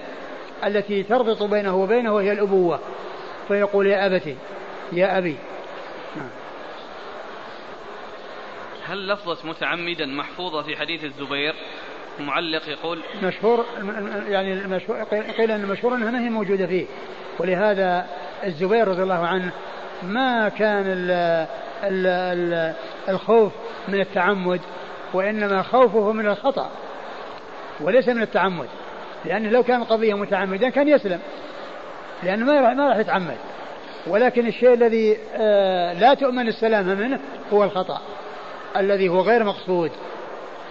التي 0.65 1.03
تربط 1.03 1.43
بينه 1.43 1.75
وبينه 1.75 2.13
وهي 2.13 2.31
الأبوة. 2.31 2.79
فيقول 3.47 3.87
يا 3.87 4.05
أبتي 4.05 4.35
يا 4.91 5.17
أبي. 5.17 5.35
هل 8.85 9.07
لفظة 9.07 9.49
متعمدا 9.49 10.05
محفوظة 10.05 10.61
في 10.61 10.77
حديث 10.77 11.03
الزبير؟ 11.03 11.55
معلق 12.19 12.69
يقول 12.69 12.99
مشهور 13.23 13.65
يعني 14.27 14.53
المشهور 14.53 15.03
قيل 15.37 15.51
أن 15.51 15.63
المشهور 15.63 15.95
انها 15.95 16.11
ما 16.11 16.25
هي 16.25 16.29
موجودة 16.29 16.67
فيه. 16.67 16.85
ولهذا 17.39 18.05
الزبير 18.43 18.87
رضي 18.87 19.03
الله 19.03 19.27
عنه 19.27 19.51
ما 20.03 20.49
كان 20.49 20.83
ال 20.87 21.11
ال 21.83 22.07
ال 22.07 22.73
الخوف 23.09 23.53
من 23.87 24.01
التعمد 24.01 24.61
وإنما 25.13 25.63
خوفه 25.63 26.11
من 26.11 26.27
الخطأ 26.27 26.69
وليس 27.81 28.09
من 28.09 28.21
التعمد. 28.21 28.67
لأنه 29.25 29.49
لو 29.49 29.63
كان 29.63 29.81
القضية 29.81 30.13
متعمدا 30.13 30.69
كان 30.69 30.87
يسلم 30.87 31.19
لأنه 32.23 32.45
ما 32.45 32.61
راح 32.61 32.73
ما 32.73 32.89
راح 32.89 32.97
يتعمد. 32.97 33.37
ولكن 34.07 34.47
الشيء 34.47 34.73
الذي 34.73 35.17
آه، 35.35 35.93
لا 35.93 36.13
تؤمن 36.13 36.47
السلامة 36.47 36.95
منه 36.95 37.19
هو 37.53 37.63
الخطأ. 37.63 38.01
الذي 38.77 39.09
هو 39.09 39.21
غير 39.21 39.43
مقصود. 39.43 39.91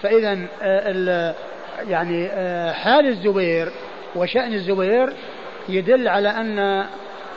فإذا 0.02 0.38
آه، 0.62 1.34
يعني 1.88 2.26
آه، 2.26 2.72
حال 2.72 3.06
الزبير 3.06 3.68
وشأن 4.16 4.52
الزبير 4.52 5.12
يدل 5.68 6.08
على 6.08 6.28
أن 6.28 6.86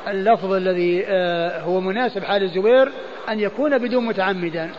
اللفظ 0.07 0.53
الذي 0.53 1.05
آه، 1.07 1.61
هو 1.61 1.81
مناسب 1.81 2.23
حال 2.23 2.43
الزبير 2.43 2.91
أن 3.29 3.39
يكون 3.39 3.77
بدون 3.77 4.05
متعمدا. 4.05 4.69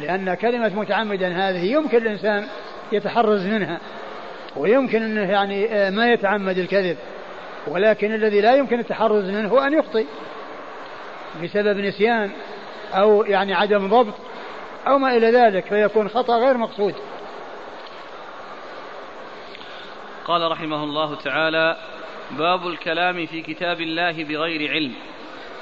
لأن 0.00 0.34
كلمة 0.34 0.68
متعمدا 0.74 1.28
هذه 1.28 1.72
يمكن 1.72 1.98
الإنسان 1.98 2.46
يتحرز 2.92 3.46
منها 3.46 3.78
ويمكن 4.56 5.02
أنه 5.02 5.30
يعني 5.30 5.90
ما 5.90 6.12
يتعمد 6.12 6.58
الكذب 6.58 6.96
ولكن 7.66 8.14
الذي 8.14 8.40
لا 8.40 8.54
يمكن 8.54 8.80
التحرز 8.80 9.30
منه 9.30 9.48
هو 9.48 9.58
أن 9.58 9.72
يخطئ 9.78 10.04
بسبب 11.42 11.78
نسيان 11.78 12.30
أو 12.94 13.22
يعني 13.22 13.54
عدم 13.54 13.88
ضبط. 13.88 14.14
أو 14.86 14.98
ما 14.98 15.16
إلى 15.16 15.30
ذلك 15.30 15.64
فيكون 15.64 16.08
خطأ 16.08 16.38
غير 16.38 16.56
مقصود. 16.56 16.94
قال 20.24 20.50
رحمه 20.50 20.84
الله 20.84 21.14
تعالى 21.14 21.76
باب 22.30 22.66
الكلام 22.66 23.26
في 23.26 23.42
كتاب 23.42 23.80
الله 23.80 24.24
بغير 24.24 24.70
علم. 24.70 24.94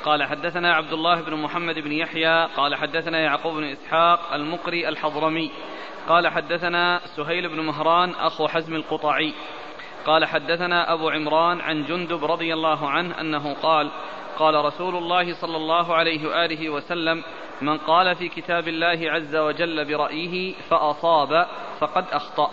قال 0.04 0.24
حدثنا 0.24 0.74
عبد 0.74 0.92
الله 0.92 1.20
بن 1.20 1.34
محمد 1.34 1.78
بن 1.78 1.92
يحيى 1.92 2.44
قال 2.56 2.74
حدثنا 2.74 3.20
يعقوب 3.20 3.54
بن 3.54 3.64
إسحاق 3.64 4.34
المقري 4.34 4.88
الحضرمي 4.88 5.50
قال 6.08 6.28
حدثنا 6.28 7.00
سهيل 7.16 7.48
بن 7.48 7.60
مهران 7.60 8.10
أخو 8.10 8.48
حزم 8.48 8.74
القطعي 8.74 9.34
قال 10.06 10.24
حدثنا 10.24 10.92
أبو 10.92 11.10
عمران 11.10 11.60
عن 11.60 11.84
جندب 11.84 12.24
رضي 12.24 12.54
الله 12.54 12.90
عنه 12.90 13.20
أنه 13.20 13.54
قال 13.54 13.90
قال 14.38 14.64
رسول 14.64 14.96
الله 14.96 15.34
صلى 15.34 15.56
الله 15.56 15.94
عليه 15.94 16.28
وآله 16.28 16.70
وسلم 16.70 17.22
من 17.62 17.78
قال 17.78 18.16
في 18.16 18.28
كتاب 18.28 18.68
الله 18.68 19.10
عز 19.10 19.36
وجل 19.36 19.84
برأيه 19.84 20.54
فأصاب 20.70 21.46
فقد 21.80 22.04
أخطأ. 22.12 22.50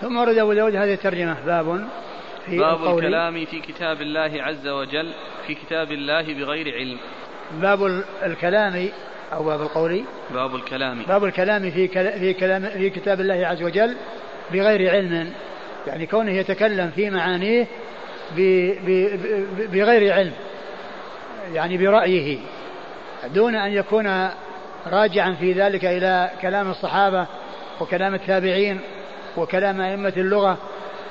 ثم 0.00 0.16
ورد 0.16 0.38
أبو 0.38 0.52
داود 0.52 0.74
هذه 0.76 0.94
الترجمة. 0.94 1.36
باب 1.46 1.88
في 2.46 2.58
باب 2.58 2.98
الكلام 2.98 3.44
في 3.44 3.60
كتاب 3.60 4.02
الله 4.02 4.42
عز 4.42 4.68
وجل 4.68 5.12
في 5.46 5.54
كتاب 5.54 5.92
الله 5.92 6.22
بغير 6.22 6.74
علم. 6.74 6.98
باب 7.52 8.04
الكلام 8.22 8.88
أو 9.32 9.44
باب 9.44 9.62
القول. 9.62 10.04
باب 10.30 10.54
الكلام. 10.54 11.02
باب 11.02 11.24
الكلام 11.24 11.70
في 11.70 11.88
في 12.18 12.34
كلام 12.34 12.66
في 12.70 12.90
كتاب 12.90 13.20
الله 13.20 13.46
عز 13.46 13.62
وجل 13.62 13.96
بغير 14.52 14.90
علم. 14.90 15.32
يعني 15.86 16.06
كونه 16.06 16.32
يتكلم 16.32 16.90
في 16.90 17.10
معانيه 17.10 17.66
بغير 19.72 20.12
علم 20.12 20.32
يعني 21.54 21.76
برأيه 21.78 22.38
دون 23.34 23.54
أن 23.54 23.72
يكون 23.72 24.28
راجعا 24.86 25.32
في 25.40 25.52
ذلك 25.52 25.84
إلى 25.84 26.30
كلام 26.42 26.70
الصحابة 26.70 27.26
وكلام 27.80 28.14
التابعين 28.14 28.80
وكلام 29.36 29.80
أئمة 29.80 30.12
اللغة 30.16 30.58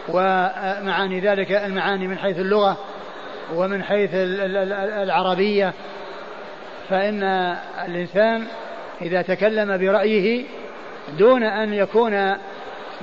ومعاني 0.09 1.19
ذلك 1.19 1.51
المعاني 1.51 2.07
من 2.07 2.17
حيث 2.17 2.39
اللغة 2.39 2.77
ومن 3.55 3.83
حيث 3.83 4.09
العربية. 4.13 5.73
فإن 6.89 7.23
الإنسان 7.85 8.47
إذا 9.01 9.21
تكلم 9.21 9.77
برأيه 9.77 10.45
دون 11.19 11.43
أن 11.43 11.73
يكون 11.73 12.35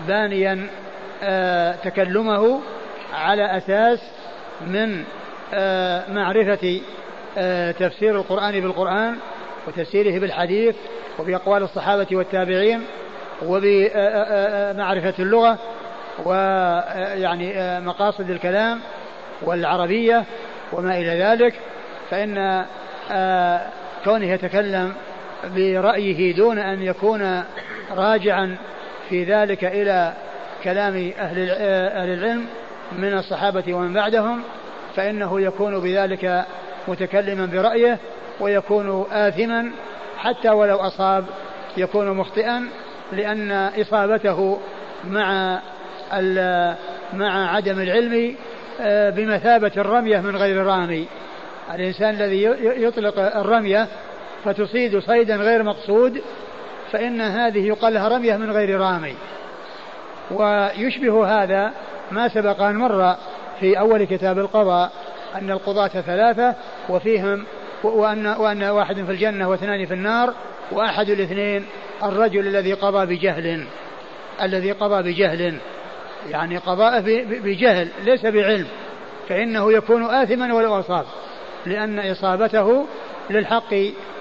بانيا 0.09 0.67
آه، 1.23 1.75
تكلمه 1.85 2.61
على 3.17 3.57
أساس 3.57 3.99
من 4.61 5.05
آه، 5.55 6.11
معرفة 6.11 6.81
آه، 7.39 7.71
تفسير 7.71 8.17
القرآن 8.17 8.61
بالقرآن 8.61 9.17
وتفسيره 9.67 10.21
بالحديث 10.21 10.77
وبأقوال 11.19 11.63
الصحابة 11.63 12.07
والتابعين 12.13 12.83
وبمعرفة 13.43 15.15
اللغة 15.19 15.59
ويعني 16.25 17.81
مقاصد 17.81 18.31
الكلام 18.31 18.81
والعربية 19.43 20.25
وما 20.73 20.99
إلى 20.99 21.23
ذلك 21.23 21.55
فإن 22.11 22.65
كونه 24.05 24.27
يتكلم 24.27 24.95
برأيه 25.45 26.37
دون 26.37 26.59
أن 26.59 26.83
يكون 26.83 27.45
راجعا 27.91 28.57
في 29.09 29.25
ذلك 29.25 29.65
إلى 29.65 30.13
كلام 30.65 31.13
أهل 31.19 31.39
العلم 32.11 32.47
من 32.93 33.19
الصحابة 33.19 33.75
ومن 33.75 33.93
بعدهم 33.93 34.43
فإنه 34.97 35.41
يكون 35.41 35.81
بذلك 35.81 36.45
متكلما 36.89 37.47
برأيه 37.47 37.99
ويكون 38.41 39.07
آثما 39.13 39.71
حتى 40.19 40.51
ولو 40.51 40.77
أصاب 40.77 41.25
يكون 41.77 42.17
مخطئا 42.17 42.69
لأن 43.13 43.71
إصابته 43.81 44.59
مع 45.05 45.59
مع 47.13 47.55
عدم 47.57 47.81
العلم 47.81 48.37
آه، 48.81 49.11
بمثابة 49.11 49.73
الرمية 49.77 50.21
من 50.21 50.37
غير 50.37 50.67
رامي. 50.67 51.07
الإنسان 51.75 52.11
الذي 52.11 52.43
يطلق 52.83 53.19
الرمية 53.37 53.87
فتصيد 54.45 54.99
صيدا 54.99 55.37
غير 55.37 55.63
مقصود 55.63 56.23
فإن 56.93 57.21
هذه 57.21 57.67
يقال 57.67 57.95
لها 57.95 58.09
رمية 58.09 58.37
من 58.37 58.51
غير 58.51 58.81
رامي. 58.81 59.15
ويشبه 60.31 61.43
هذا 61.43 61.73
ما 62.11 62.29
سبق 62.29 62.63
أن 62.63 62.77
مر 62.77 63.17
في 63.61 63.79
أول 63.79 64.05
كتاب 64.05 64.39
القضاء 64.39 64.93
أن 65.35 65.51
القضاة 65.51 65.89
ثلاثة 65.89 66.55
وفيهم 66.89 67.45
وأن, 67.83 68.27
وأن 68.27 68.63
واحد 68.63 69.05
في 69.05 69.13
الجنة 69.13 69.49
واثنان 69.49 69.87
في 69.87 69.95
النار 69.95 70.35
وأحد 70.73 71.11
الاثنين 71.11 71.67
الرجل 72.05 72.47
الذي 72.47 72.73
قضى 72.73 73.07
بجهل 73.07 73.65
الذي 74.43 74.73
قضى 74.73 75.13
بجهل. 75.13 75.59
يعني 76.31 76.57
قضاء 76.57 77.01
بجهل 77.27 77.89
ليس 78.05 78.27
بعلم. 78.27 78.67
فإنه 79.29 79.73
يكون 79.73 80.05
آثما 80.05 80.55
ولو 80.55 80.81
أصاب 80.81 81.05
لأن 81.67 81.99
إصابته 81.99 82.87
للحق 83.31 83.75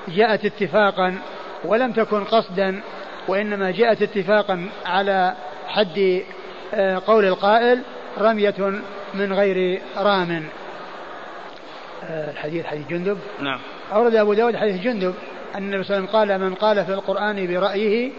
جاءت 0.07 0.45
اتفاقا 0.45 1.15
ولم 1.65 1.91
تكن 1.91 2.23
قصدا 2.23 2.81
وإنما 3.27 3.71
جاءت 3.71 4.01
اتفاقا 4.01 4.69
على 4.85 5.33
حد 5.67 6.21
قول 7.07 7.25
القائل 7.25 7.81
رمية 8.17 8.81
من 9.13 9.33
غير 9.33 9.81
رام. 9.97 10.45
آه، 12.03 12.31
الحديث 12.31 12.65
حديث 12.65 12.87
جندب. 12.87 13.17
نعم. 13.41 13.59
أورد 13.93 14.15
أبو 14.15 14.33
داود 14.33 14.55
حديث 14.55 14.81
جندب 14.81 15.13
أن 15.55 15.63
النبي 15.63 15.83
صلى 15.83 15.97
الله 15.97 16.09
عليه 16.09 16.35
وسلم 16.35 16.39
قال 16.39 16.49
من 16.49 16.55
قال 16.55 16.85
في 16.85 16.93
القرآن 16.93 17.47
برأيه 17.47 18.11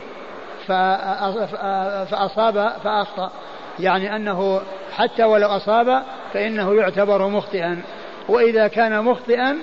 فأصاب 2.10 2.72
فأخطأ. 2.84 3.30
يعني 3.78 4.16
أنه 4.16 4.60
حتى 4.92 5.24
ولو 5.24 5.48
أصاب 5.48 6.02
فإنه 6.32 6.74
يعتبر 6.74 7.28
مخطئا. 7.28 7.82
وإذا 8.28 8.68
كان 8.68 9.04
مخطئا 9.04 9.58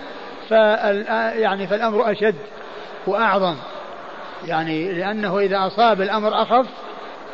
يعني 1.36 1.68
فالأمر 1.68 2.12
أشد 2.12 2.36
وأعظم. 3.08 3.56
يعني 4.46 4.92
لأنه 4.92 5.40
إذا 5.40 5.68
أصاب 5.68 6.02
الأمر 6.02 6.42
أخف 6.42 6.66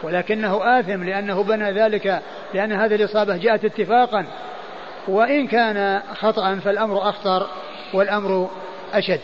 ولكنه 0.03 0.79
آثم 0.79 1.03
لأنه 1.03 1.43
بنى 1.43 1.71
ذلك 1.71 2.21
لأن 2.53 2.71
هذه 2.71 2.95
الإصابة 2.95 3.37
جاءت 3.37 3.65
اتفاقا. 3.65 4.25
وإن 5.07 5.47
كان 5.47 6.01
خطأ 6.15 6.55
فالأمر 6.55 7.09
أخطر 7.09 7.47
والأمر 7.93 8.49
أشد. 8.93 9.21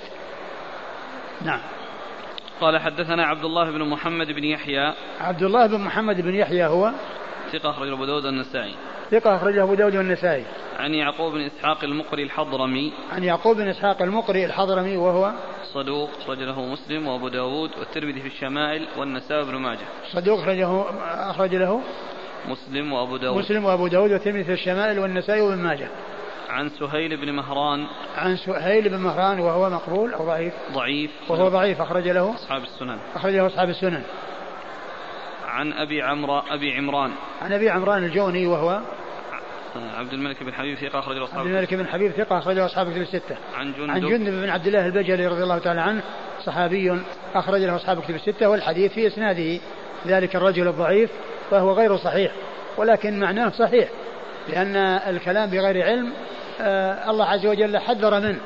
نعم. 1.42 1.60
قال 2.62 2.80
حدثنا 2.80 3.26
عبد 3.26 3.46
الله 3.46 3.72
بن 3.72 3.90
محمد 3.90 4.28
بن 4.28 4.44
يحيى. 4.44 4.94
عبد 5.22 5.44
الله 5.44 5.68
بن 5.68 5.80
محمد 5.80 6.22
بن 6.22 6.36
يحيى 6.36 6.66
هو؟ 6.66 6.92
ثقة 7.54 7.70
أخرجه 7.70 7.94
أبو 7.94 8.06
داود 8.06 8.26
والنسائي. 8.26 8.76
ثقة 9.12 9.36
أخرجه 9.36 9.64
أبو 9.64 9.74
داود 9.74 9.96
والنسائي. 9.96 10.46
عن 10.80 10.94
يعقوب 10.94 11.34
بن 11.34 11.42
إسحاق 11.42 11.84
المقري 11.84 12.24
الحضرمي. 12.24 12.94
عن 13.12 13.24
يعقوب 13.24 13.58
بن 13.58 13.68
إسحاق 13.68 14.02
المقري 14.02 14.46
الحضرمي 14.46 14.98
وهو 14.98 15.32
صدوق 15.74 16.10
أخرج 16.22 16.40
له 16.40 16.66
مسلم 16.66 17.08
وأبو 17.08 17.28
داود 17.28 17.70
والترمذي 17.80 18.22
في 18.22 18.28
الشمائل 18.28 18.88
والنسائي 18.98 19.44
بن 19.44 19.56
ماجه. 19.56 19.86
صدوق 20.12 20.40
أخرجه 20.40 20.86
أخرج 21.30 21.56
له 21.56 21.82
مسلم 22.50 22.94
وأبو 22.94 23.18
داود. 23.18 23.38
مسلم 23.38 23.66
وأبو 23.66 23.88
داود 23.88 24.12
والترمذي 24.12 24.44
في 24.44 24.54
الشمائل 24.54 25.00
والنسائي 25.00 25.42
وابن 25.42 25.58
ماجه. 25.58 25.88
عن 26.50 26.70
سهيل 26.70 27.18
بن 27.18 27.32
مهران. 27.32 27.88
عن 28.18 28.38
سهيل 28.38 28.90
بن 28.90 28.98
مهران 28.98 29.40
وهو 29.40 29.70
مقبول 29.70 30.14
أو 30.14 30.26
ضعيف. 30.26 30.54
ضعيف. 30.74 31.12
وهو 31.30 31.50
ضعيف 31.50 31.82
أخرج 31.82 32.08
له 32.08 32.36
أصحاب 32.36 32.64
السنن. 32.64 32.98
أخرجه 33.16 33.48
أصحاب 33.48 33.70
السنن. 33.70 34.04
عن 35.48 35.74
أبي 35.74 36.02
عمرو 36.02 36.40
أبي 36.40 36.78
عمران. 36.78 37.12
عن 37.42 37.54
أبي 37.54 37.70
عمران 37.70 38.04
الجوني 38.04 38.48
وهو 38.48 38.82
عبد 39.98 40.14
الملك 40.14 40.44
بن 40.44 40.54
حبيب 40.54 40.78
ثقة 40.78 41.00
أخرجه 41.00 41.24
أصحاب 41.24 41.40
عبد 41.40 41.50
الملك 41.50 41.74
بن 41.74 41.88
حبيب 41.88 42.12
ثقة 42.12 42.38
أخرجه 42.38 42.66
أصحاب 42.66 42.92
كتب 42.92 43.02
الستة. 43.02 43.36
عن 43.56 43.74
جندب. 43.74 43.90
عن 43.92 44.00
جندب 44.00 44.32
بن 44.32 44.50
عبد 44.50 44.68
الله 44.68 44.86
البجلي 44.86 45.28
رضي 45.28 45.44
الله 45.44 45.58
تعالى 45.58 45.82
عنه 45.82 46.02
صحابي 46.46 47.02
أخرج 47.36 47.62
له 47.62 47.76
أصحاب 47.76 48.02
كتب 48.02 48.16
الستة 48.16 48.50
والحديث 48.50 48.94
في 48.94 49.08
إسناده 49.08 49.60
ذلك 50.08 50.36
الرجل 50.36 50.68
الضعيف 50.68 51.10
فهو 51.52 51.72
غير 51.72 51.98
صحيح 51.98 52.32
ولكن 52.78 53.20
معناه 53.20 53.50
صحيح 53.50 53.90
لأن 54.50 54.76
الكلام 55.08 55.50
بغير 55.50 55.86
علم 55.86 56.14
آه 56.62 57.12
الله 57.12 57.26
عز 57.26 57.46
وجل 57.46 57.78
حذر 57.78 58.20
منه. 58.20 58.40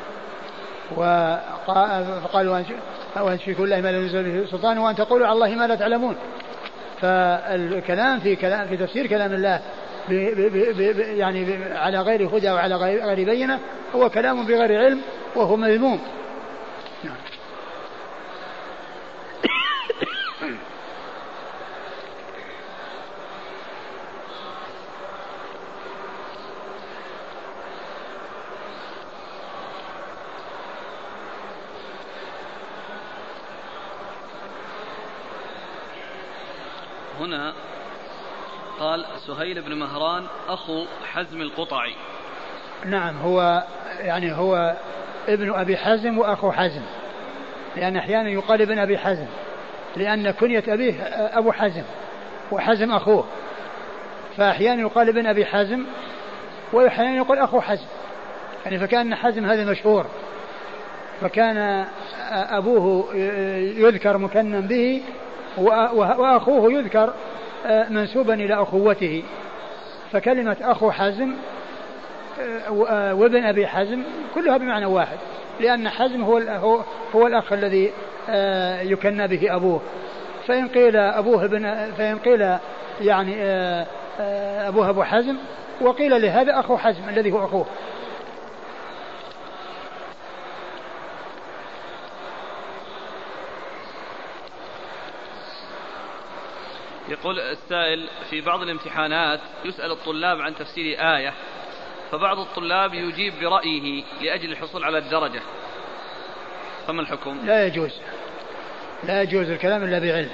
وقال 0.96 2.50
وأن 3.18 3.40
تشركوا 3.40 3.66
الله 3.66 3.82
ما 3.82 3.92
لا 3.92 3.98
ينزل 3.98 4.24
به 4.24 4.52
سلطان 4.52 4.78
وأن 4.78 4.96
تقولوا 4.96 5.28
على 5.28 5.34
الله 5.34 5.56
ما 5.56 5.68
لا 5.68 5.76
تعلمون. 5.76 6.16
فالكلام 7.02 8.20
في 8.20 8.36
كلام 8.36 8.68
في 8.68 8.78
تفسير 8.78 9.08
كلام 9.08 9.34
الله 9.34 9.62
يعني 11.18 11.64
على 11.74 12.02
غير 12.02 12.38
هدى 12.38 12.52
وعلى 12.52 12.76
غير 12.76 13.26
بينة 13.26 13.60
هو 13.96 14.10
كلام 14.10 14.46
بغير 14.46 14.80
علم 14.80 15.02
وهو 15.36 15.56
مذموم 15.56 16.00
نعم 17.04 17.16
هنا 37.20 37.54
قال 38.80 39.06
سهيل 39.28 39.62
بن 39.62 39.74
مهران 39.74 40.28
أخو 40.50 40.86
حزم 41.14 41.42
القطعي. 41.42 41.94
نعم 42.86 43.18
هو 43.18 43.64
يعني 44.00 44.32
هو 44.32 44.76
ابن 45.28 45.54
أبي 45.54 45.78
حزم 45.78 46.18
وأخو 46.18 46.52
حزم. 46.52 46.82
لأن 47.76 47.98
أحيانا 47.98 48.30
يقال 48.30 48.62
ابن 48.62 48.80
أبي 48.80 48.98
حزم 48.98 49.26
لأن 49.96 50.32
كنية 50.32 50.64
أبيه 50.68 51.04
أبو 51.38 51.52
حزم 51.52 51.84
وحزم 52.52 52.92
أخوه. 52.92 53.26
فأحيانا 54.38 54.82
يقال 54.82 55.10
ابن 55.10 55.28
أبي 55.28 55.46
حزم 55.46 55.86
وأحيانا 56.74 57.16
يقول 57.16 57.38
أخو 57.40 57.62
حزم. 57.62 57.88
يعني 58.66 58.80
فكان 58.80 59.16
حزم 59.16 59.46
هذا 59.46 59.72
مشهور. 59.72 60.06
فكان 61.22 61.86
أبوه 62.32 63.16
يذكر 63.78 64.18
مكنا 64.18 64.60
به 64.60 65.02
وأخوه 65.58 66.74
يذكر 66.74 67.14
منسوبا 67.90 68.34
إلى 68.34 68.54
أخوته. 68.54 69.24
فكلمة 70.12 70.58
أخو 70.62 70.92
حزم 70.92 71.34
آه، 72.40 72.88
آه، 72.90 73.14
وابن 73.14 73.44
أبي 73.44 73.68
حزم 73.68 74.04
كلها 74.36 74.58
بمعنى 74.58 74.86
واحد 74.86 75.18
لأن 75.60 75.90
حزم 75.90 76.24
هو 76.24 76.38
هو, 76.38 76.82
هو 77.16 77.28
الأخ 77.28 77.54
الذي 77.54 77.92
آه، 78.30 78.82
يكنى 78.82 79.28
به 79.28 79.56
أبوه. 79.56 79.82
فإن 80.48 80.68
قيل 80.68 80.96
أبوه 80.96 81.46
ابن 81.46 81.92
فإن 81.98 82.18
قيل 82.18 82.58
يعني 83.02 83.36
أبوه 84.68 84.90
أبو 84.90 85.04
حزم 85.04 85.36
وقيل 85.82 86.22
لهذا 86.22 86.60
أخو 86.60 86.78
حزم 86.78 87.10
الذي 87.10 87.32
هو 87.32 87.46
أخوه. 87.46 87.66
يقول 97.20 97.40
السائل 97.40 98.10
في 98.30 98.42
بعض 98.42 98.62
الامتحانات 98.62 99.40
يسأل 99.66 99.92
الطلاب 99.92 100.42
عن 100.42 100.56
تفسير 100.56 101.00
آية 101.16 101.34
فبعض 102.12 102.40
الطلاب 102.40 102.94
يجيب 102.94 103.34
برأيه 103.42 104.04
لأجل 104.22 104.52
الحصول 104.52 104.84
على 104.84 104.98
الدرجة. 104.98 105.42
فما 106.88 107.02
الحكم؟ 107.02 107.38
لا 107.46 107.68
يجوز. 107.68 108.02
لا 109.04 109.22
يجوز 109.22 109.50
الكلام 109.50 109.84
إلا 109.84 110.00
بعلم. 110.00 110.30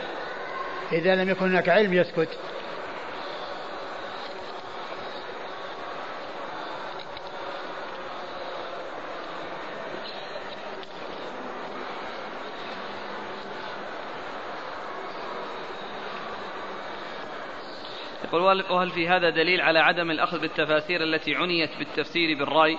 إذا 0.91 1.15
لم 1.15 1.29
يكن 1.29 1.45
هناك 1.45 1.69
علم 1.69 1.93
يسكت. 1.93 2.29
يقول 18.35 18.63
وهل 18.69 18.89
في 18.89 19.07
هذا 19.07 19.29
دليل 19.29 19.61
على 19.61 19.79
عدم 19.79 20.11
الأخذ 20.11 20.41
بالتفاسير 20.41 21.03
التي 21.03 21.35
عنيت 21.35 21.69
بالتفسير 21.79 22.37
بالرأي 22.37 22.77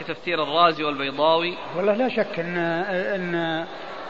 كتفسير 0.00 0.42
الرازي 0.42 0.84
والبيضاوي؟ 0.84 1.54
والله 1.76 1.94
لا 1.94 2.08
شك 2.08 2.40
أن, 2.40 2.56
أن, 2.88 3.34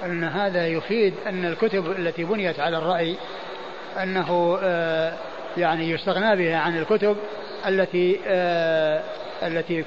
أن 0.05 0.25
هذا 0.25 0.66
يفيد 0.66 1.15
أن 1.27 1.45
الكتب 1.45 1.91
التي 1.91 2.25
بنيت 2.25 2.61
على 2.61 2.79
الرأي 2.79 3.16
أنه 4.03 4.59
آه، 4.62 5.12
يعني 5.57 5.91
يستغنى 5.91 6.37
بها 6.37 6.59
عن 6.59 6.79
الكتب 6.79 7.16
التي 7.66 8.21
آه، 8.27 9.03
التي 9.43 9.83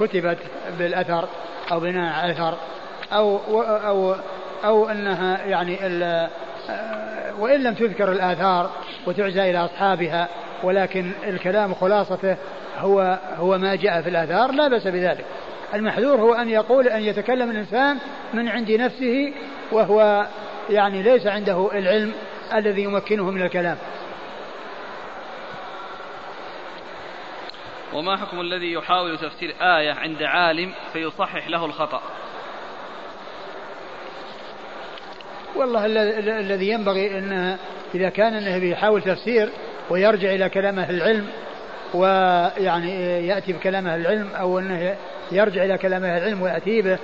كتبت 0.00 0.38
بالأثر 0.78 1.28
أو 1.72 1.80
بناء 1.80 2.14
على 2.14 2.32
الأثر 2.32 2.58
أو 3.12 3.38
أو 3.62 4.16
أو 4.64 4.88
أنها 4.88 5.46
يعني 5.46 5.78
آه، 5.82 6.30
وإن 7.38 7.62
لم 7.62 7.74
تذكر 7.74 8.12
الآثار 8.12 8.70
وتعزى 9.06 9.50
إلى 9.50 9.58
أصحابها 9.58 10.28
ولكن 10.62 11.12
الكلام 11.26 11.74
خلاصته 11.74 12.36
هو 12.78 13.18
هو 13.36 13.58
ما 13.58 13.74
جاء 13.74 14.02
في 14.02 14.08
الآثار 14.08 14.52
لا 14.52 14.68
بأس 14.68 14.86
بذلك. 14.86 15.24
المحذور 15.74 16.20
هو 16.20 16.34
أن 16.34 16.48
يقول 16.48 16.88
أن 16.88 17.02
يتكلم 17.02 17.50
الإنسان 17.50 17.98
من 18.34 18.48
عند 18.48 18.70
نفسه 18.70 19.32
وهو 19.72 20.26
يعني 20.70 21.02
ليس 21.02 21.26
عنده 21.26 21.78
العلم 21.78 22.12
الذي 22.54 22.82
يمكنه 22.82 23.30
من 23.30 23.42
الكلام. 23.42 23.76
وما 27.92 28.16
حكم 28.16 28.40
الذي 28.40 28.72
يحاول 28.72 29.18
تفسير 29.18 29.54
آية 29.60 29.92
عند 29.92 30.22
عالم 30.22 30.72
فيصحح 30.92 31.48
له 31.48 31.64
الخطأ؟ 31.64 32.02
والله 35.56 35.86
الذي 36.40 36.68
ينبغي 36.68 37.18
أن 37.18 37.58
إذا 37.94 38.08
كان 38.08 38.36
النبي 38.36 38.70
يحاول 38.70 39.02
تفسير 39.02 39.48
ويرجع 39.92 40.34
إلى 40.34 40.48
كلام 40.48 40.78
أهل 40.78 40.94
العلم 40.94 41.26
ويعني 41.94 43.26
يأتي 43.26 43.52
بكلام 43.52 43.86
أهل 43.86 44.00
العلم 44.00 44.30
أو 44.34 44.58
أنه 44.58 44.96
يرجع 45.32 45.64
إلى 45.64 45.78
كلام 45.78 46.04
أهل 46.04 46.22
العلم 46.22 46.42
ويأتي 46.42 46.82
به 46.82 46.98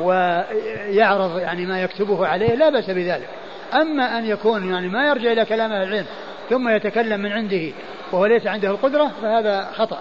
ويعرض 0.00 1.38
يعني 1.38 1.66
ما 1.66 1.82
يكتبه 1.82 2.26
عليه 2.26 2.54
لا 2.54 2.70
بأس 2.70 2.90
بذلك. 2.90 3.28
أما 3.74 4.18
أن 4.18 4.24
يكون 4.24 4.72
يعني 4.72 4.88
ما 4.88 5.08
يرجع 5.08 5.32
إلى 5.32 5.44
كلام 5.44 5.72
أهل 5.72 5.88
العلم 5.88 6.06
ثم 6.50 6.68
يتكلم 6.68 7.20
من 7.20 7.32
عنده 7.32 7.72
وهو 8.12 8.26
ليس 8.26 8.46
عنده 8.46 8.70
القدرة 8.70 9.10
فهذا 9.22 9.70
خطأ. 9.74 9.98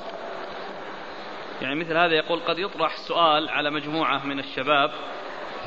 يعني 1.61 1.75
مثل 1.75 1.97
هذا 1.97 2.13
يقول 2.13 2.39
قد 2.39 2.59
يطرح 2.59 2.97
سؤال 2.97 3.49
على 3.49 3.71
مجموعة 3.71 4.25
من 4.25 4.39
الشباب 4.39 4.91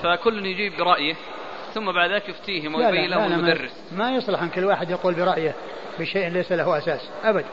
فكل 0.03 0.47
يجيب 0.47 0.73
برأيه 0.79 1.15
ثم 1.75 1.93
بعد 1.93 2.11
ذلك 2.11 2.29
يفتيهم 2.29 2.75
ويبين 2.75 3.11
لهم 3.11 3.33
المدرس. 3.33 3.71
ما 3.93 4.11
يصلح 4.11 4.43
أن 4.43 4.49
كل 4.49 4.65
واحد 4.65 4.91
يقول 4.91 5.15
برأيه 5.15 5.55
بشيء 5.99 6.29
ليس 6.29 6.53
له 6.53 6.79
أساس 6.79 7.11
أبدا 7.25 7.47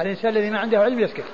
الإنسان 0.00 0.30
الذي 0.30 0.50
ما 0.50 0.58
عنده 0.58 0.78
علم 0.78 1.00
يسكت. 1.00 1.24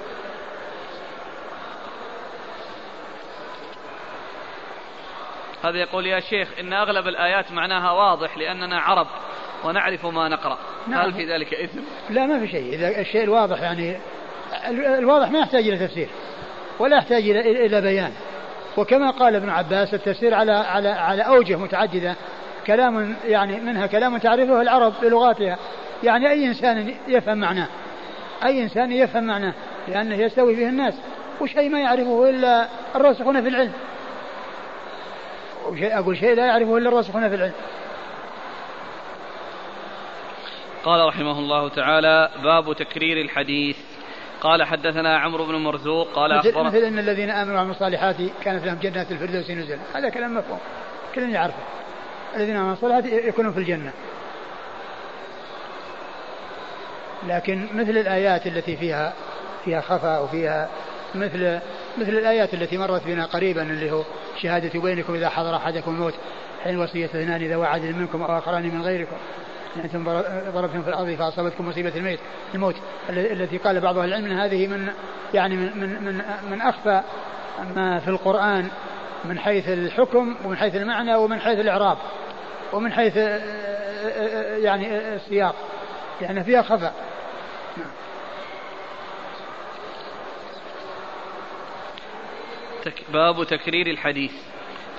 هذا 5.64 5.78
يقول 5.78 6.06
يا 6.06 6.20
شيخ 6.20 6.48
إن 6.60 6.72
أغلب 6.72 7.08
الآيات 7.08 7.52
معناها 7.52 7.90
واضح 7.90 8.38
لأننا 8.38 8.80
عرب 8.80 9.06
ونعرف 9.64 10.06
ما 10.06 10.28
نقرأ. 10.28 10.58
نعم. 10.88 11.00
هل 11.00 11.12
في 11.12 11.32
ذلك 11.32 11.54
إثم؟ 11.54 11.80
لا 12.10 12.26
ما 12.26 12.40
في 12.40 12.48
شيء. 12.48 12.74
إذا 12.74 13.00
الشيء 13.00 13.22
الواضح 13.24 13.62
يعني 13.62 13.98
الواضح 14.98 15.30
ما 15.30 15.38
يحتاج 15.38 15.68
إلى 15.68 15.86
تفسير 15.86 16.08
ولا 16.78 16.96
يحتاج 16.96 17.30
إلى 17.30 17.80
بيان. 17.80 18.12
وكما 18.76 19.10
قال 19.10 19.36
ابن 19.36 19.50
عباس 19.50 19.94
التفسير 19.94 20.34
على 20.34 20.52
على 20.52 20.88
على 20.88 21.22
أوجه 21.22 21.56
متعددة 21.56 22.16
كلام 22.66 23.16
يعني 23.24 23.60
منها 23.60 23.86
كلام 23.86 24.18
تعرفه 24.18 24.62
العرب 24.62 24.92
بلغاتها. 25.02 25.58
يعني 26.02 26.30
أي 26.30 26.46
إنسان 26.46 26.94
يفهم 27.08 27.38
معناه؟ 27.38 27.68
أي 28.44 28.62
إنسان 28.62 28.92
يفهم 28.92 29.24
معناه؟ 29.24 29.54
لأنه 29.88 30.14
يستوي 30.14 30.54
به 30.54 30.68
الناس. 30.68 30.94
وشيء 31.40 31.68
ما 31.68 31.80
يعرفه 31.80 32.30
إلا 32.30 32.68
الراسخون 32.96 33.42
في 33.42 33.48
العلم. 33.48 33.72
وشيء 35.68 35.98
أقول 35.98 36.16
شيء 36.16 36.34
لا 36.34 36.46
يعرفه 36.46 36.78
إلا 36.78 36.88
الراسخون 36.88 37.28
في 37.28 37.34
العلم. 37.34 37.52
قال 40.84 41.08
رحمه 41.08 41.38
الله 41.38 41.68
تعالى 41.68 42.30
باب 42.42 42.72
تكرير 42.72 43.20
الحديث. 43.20 43.91
قال 44.42 44.64
حدثنا 44.64 45.18
عمرو 45.18 45.46
بن 45.46 45.54
مرزوق 45.54 46.12
قال 46.12 46.38
مثل, 46.38 46.48
أخبر 46.48 46.62
مثل 46.62 46.76
أن 46.76 46.98
الذين 46.98 47.30
آمنوا 47.30 47.56
وعملوا 47.56 47.74
الصالحات 47.74 48.16
كانت 48.44 48.66
لهم 48.66 48.78
جنات 48.82 49.10
الفردوس 49.10 49.50
نزلا. 49.50 49.78
هذا 49.94 50.08
كلام 50.08 50.34
مفهوم. 50.34 50.58
كلنا 51.14 51.28
يعرفه 51.28 51.62
الذين 52.36 52.56
آمنوا 52.56 52.72
الصالحات 52.72 53.04
يكونون 53.04 53.52
في 53.52 53.58
الجنة. 53.58 53.92
لكن 57.28 57.66
مثل 57.74 57.90
الآيات 57.90 58.46
التي 58.46 58.76
فيها 58.76 59.12
فيها 59.64 59.80
خفاء 59.80 60.24
وفيها 60.24 60.68
مثل 61.14 61.58
مثل 61.98 62.08
الآيات 62.08 62.54
التي 62.54 62.78
مرت 62.78 63.06
بنا 63.06 63.24
قريبا 63.24 63.62
اللي 63.62 63.90
هو 63.90 64.02
شهادة 64.42 64.80
بينكم 64.80 65.14
إذا 65.14 65.28
حضر 65.28 65.56
أحدكم 65.56 65.90
الموت 65.90 66.14
حين 66.64 66.78
وصية 66.78 67.04
اثنان 67.04 67.42
إذا 67.42 67.56
وعد 67.56 67.82
منكم 67.82 68.22
أو 68.22 68.38
آخران 68.38 68.62
من 68.62 68.82
غيركم. 68.82 69.16
يعني 69.76 69.88
أنتم 69.88 70.04
ضربتم 70.52 70.82
في 70.82 70.88
الأرض 70.88 71.14
فأصابتكم 71.14 71.68
مصيبة 71.68 71.96
الموت. 71.96 72.18
الموت 72.54 72.76
التي 73.10 73.58
قال 73.58 73.80
بعض 73.80 73.98
أهل 73.98 74.08
العلم 74.08 74.38
هذه 74.38 74.66
من 74.66 74.88
يعني 75.34 75.56
من 75.56 75.80
من 75.80 76.02
من, 76.02 76.22
من 76.50 76.60
أخفى 76.60 77.02
ما 77.76 78.00
في 78.00 78.08
القرآن 78.08 78.68
من 79.24 79.38
حيث 79.38 79.68
الحكم 79.68 80.36
ومن 80.44 80.56
حيث 80.56 80.74
المعنى 80.74 81.14
ومن 81.14 81.40
حيث 81.40 81.58
الإعراب 81.58 81.98
ومن 82.72 82.92
حيث 82.92 83.16
يعني 84.62 85.14
السياق. 85.14 85.54
يعني 86.20 86.44
فيها 86.44 86.62
خفاء 86.62 86.94
باب 93.12 93.44
تكرير 93.44 93.86
الحديث. 93.86 94.32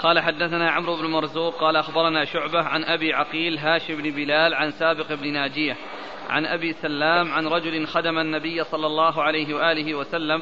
قال 0.04 0.20
حدثنا 0.20 0.72
عمرو 0.72 0.96
بن 0.96 1.06
مرزوق 1.06 1.56
قال 1.56 1.76
أخبرنا 1.76 2.26
شعبة 2.26 2.62
عن 2.64 2.84
أبي 2.84 3.14
عقيل 3.14 3.58
هاشم 3.58 3.96
بن 3.96 4.12
بلال 4.12 4.54
عن 4.54 4.72
سابق 4.72 5.14
بن 5.14 5.34
ناجية 5.34 5.78
عن 6.30 6.46
أبي 6.46 6.74
سلام 6.74 7.32
عن 7.32 7.48
رجل 7.48 7.88
خدم 7.88 8.20
النبي 8.20 8.64
صلى 8.64 8.88
الله 8.88 9.24
عليه 9.24 9.54
وآله 9.54 9.96
وسلم 9.96 10.42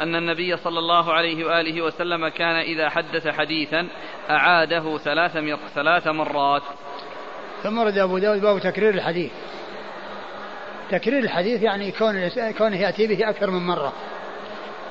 أن 0.00 0.16
النبي 0.16 0.56
صلى 0.56 0.78
الله 0.78 1.12
عليه 1.12 1.44
وآله 1.44 1.82
وسلم 1.82 2.28
كان 2.28 2.56
إذا 2.56 2.88
حدث 2.88 3.28
حديثا 3.28 3.88
أعاده 4.30 4.98
ثلاث 4.98 5.38
ثلاث 5.74 6.06
مرات. 6.06 6.62
ثم 7.62 7.80
رد 7.80 7.98
أبو 7.98 8.18
داود 8.18 8.40
باب 8.40 8.58
تكرير 8.58 8.94
الحديث. 8.94 9.32
تكرير 10.90 11.18
الحديث 11.18 11.62
يعني 11.62 11.92
كون 11.92 12.28
كونه 12.58 12.76
يأتي 12.76 13.06
به 13.06 13.30
أكثر 13.30 13.50
من 13.50 13.66
مرة. 13.66 13.92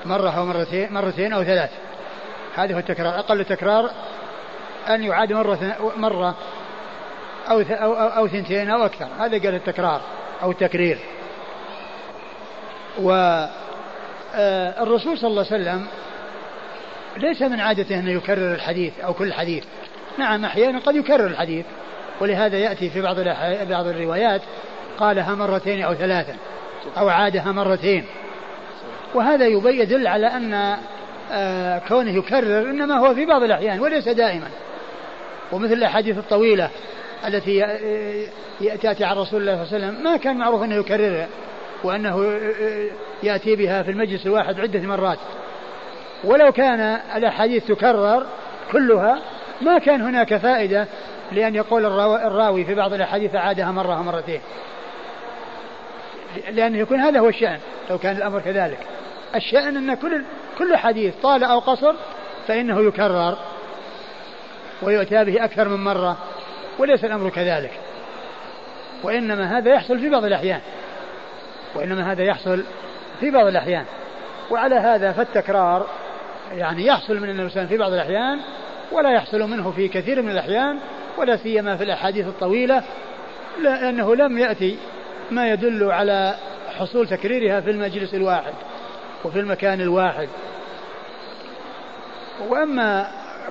مرة 0.06 0.30
أو 0.30 0.46
مرتين 0.46 0.94
مرتين 0.94 1.34
أو 1.34 1.44
ثلاث. 1.44 1.93
هذا 2.56 2.76
هو 2.76 2.80
التكرار. 2.80 3.20
أقل 3.20 3.40
التكرار 3.40 3.92
أن 4.90 5.04
يعاد 5.04 5.34
مرة 5.34 5.76
مرة 5.98 6.36
أو 7.50 7.62
أو 7.62 7.94
أو 7.94 8.28
ثنتين 8.28 8.70
أو 8.70 8.86
أكثر. 8.86 9.08
هذا 9.20 9.38
قال 9.38 9.56
التكرار 9.56 10.02
أو 10.44 10.52
التكرير. 10.52 11.00
و 13.02 13.12
آه، 14.36 14.84
صلى 15.16 15.30
الله 15.30 15.46
عليه 15.52 15.62
وسلم 15.64 15.88
ليس 17.18 17.42
من 17.42 17.60
عادته 17.60 18.00
أنه 18.00 18.12
يكرر 18.12 18.54
الحديث 18.54 19.00
أو 19.00 19.14
كل 19.14 19.34
حديث. 19.34 19.64
نعم 20.18 20.46
أحيانا 20.46 20.80
قد 20.80 20.96
يكرر 20.96 21.28
الحديث. 21.28 21.66
ولهذا 22.22 22.58
يأتي 22.58 22.90
في 22.90 23.02
بعض 23.02 23.20
بعض 23.70 23.88
الروايات 23.88 24.42
قالها 24.98 25.36
مرتين 25.36 25.84
أو 25.84 25.94
ثلاثا 25.94 26.36
أو 26.98 27.10
عادها 27.10 27.52
مرتين. 27.52 28.06
وهذا 29.14 29.46
يدل 29.80 30.08
على 30.08 30.28
أن 30.28 30.78
كونه 31.88 32.12
يكرر 32.12 32.70
إنما 32.70 32.98
هو 32.98 33.16
في 33.16 33.26
بعض 33.26 33.44
الأحيان 33.44 33.80
وليس 33.80 34.10
دائما. 34.10 34.48
ومثل 35.52 35.74
الأحاديث 35.74 36.18
الطويلة 36.18 36.70
التي 37.28 37.66
تأتي 38.82 39.04
عن 39.04 39.18
رسول 39.18 39.42
الله 39.42 39.66
صلى 39.66 39.78
الله 39.78 39.88
عليه 39.88 39.88
وسلم 39.88 40.04
ما 40.04 40.18
كان 40.18 40.38
معروف 40.38 40.64
أنه 40.64 40.76
يكررها 40.76 41.28
وأنه 41.84 42.40
يأتي 43.24 43.56
بها 43.56 43.84
في 43.84 43.92
المجلس 43.92 44.26
الواحد 44.26 44.60
عدة 44.60 44.80
مرات. 44.80 45.20
ولو 46.24 46.52
كان 46.52 46.80
الأحاديث 47.16 47.66
تكرر 47.66 48.26
كلها 48.72 49.20
ما 49.62 49.80
كان 49.80 50.02
هناك 50.02 50.38
فائدة 50.38 50.88
لأن 51.32 51.56
يقول 51.56 51.86
الراوي 52.16 52.66
في 52.66 52.76
بعض 52.76 52.94
الأحاديث 52.94 53.36
أعادها 53.36 53.72
مرة 53.72 54.00
ومرتين. 54.00 54.42
لأنه 56.50 56.78
يكون 56.78 57.00
هذا 57.00 57.20
هو 57.20 57.30
الشأن 57.30 57.60
لو 57.90 57.98
كان 57.98 58.18
الأمر 58.18 58.40
كذلك. 58.40 58.80
الشأن 59.36 59.78
أن 59.78 59.94
كل 59.94 60.24
كل 60.58 60.78
حديث 60.78 61.14
طال 61.24 61.44
أو 61.44 61.60
قصر 61.60 61.94
فإنه 62.48 62.82
يكرر 62.88 63.38
ويؤتى 64.82 65.26
به 65.26 65.46
أكثر 65.46 65.70
من 65.70 65.84
مرة 65.84 66.18
وليس 66.80 67.06
الأمر 67.06 67.30
كذلك. 67.30 67.72
وإنما 69.04 69.58
هذا 69.58 69.74
يحصل 69.74 70.00
في 70.00 70.10
بعض 70.10 70.26
الأحيان. 70.26 70.62
وإنما 71.76 72.12
هذا 72.12 72.24
يحصل 72.24 72.64
في 73.20 73.32
بعض 73.32 73.48
الأحيان. 73.48 73.86
وعلى 74.52 74.76
هذا 74.76 75.12
فالتكرار 75.12 75.88
يعني 76.52 76.86
يحصل 76.86 77.20
من 77.20 77.46
وسلم 77.46 77.68
في 77.68 77.78
بعض 77.78 77.94
الأحيان 77.94 78.40
ولا 78.92 79.12
يحصل 79.12 79.40
منه 79.40 79.72
في 79.72 79.88
كثير 79.88 80.22
من 80.22 80.32
الأحيان 80.32 80.80
ولا 81.18 81.38
سيما 81.38 81.78
في 81.78 81.84
الأحاديث 81.84 82.28
الطويلة 82.28 82.84
لأنه 83.62 84.16
لم 84.16 84.38
يأتي 84.38 84.78
ما 85.32 85.50
يدل 85.50 85.92
على 85.92 86.36
حصول 86.78 87.08
تكريرها 87.08 87.62
في 87.62 87.70
المجلس 87.70 88.14
الواحد. 88.14 88.54
وفي 89.26 89.40
المكان 89.40 89.82
الواحد. 89.82 90.30
وأما 92.50 93.08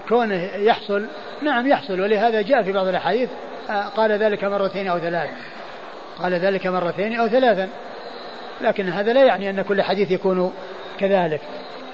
كونه 0.08 0.50
يحصل 0.56 1.06
نعم 1.42 1.66
يحصل 1.66 2.00
ولهذا 2.00 2.42
جاء 2.42 2.62
في 2.62 2.72
بعض 2.72 2.86
الأحاديث 2.86 3.30
آه، 3.70 3.82
قال 3.82 4.12
ذلك 4.12 4.44
مرتين 4.44 4.88
أو 4.88 4.98
ثلاث. 4.98 5.30
قال 6.18 6.34
ذلك 6.34 6.66
مرتين 6.66 7.20
أو 7.20 7.28
ثلاثا. 7.28 7.68
لكن 8.60 8.88
هذا 8.88 9.12
لا 9.12 9.24
يعني 9.24 9.50
أن 9.50 9.62
كل 9.62 9.82
حديث 9.82 10.10
يكون 10.10 10.52
كذلك. 10.98 11.40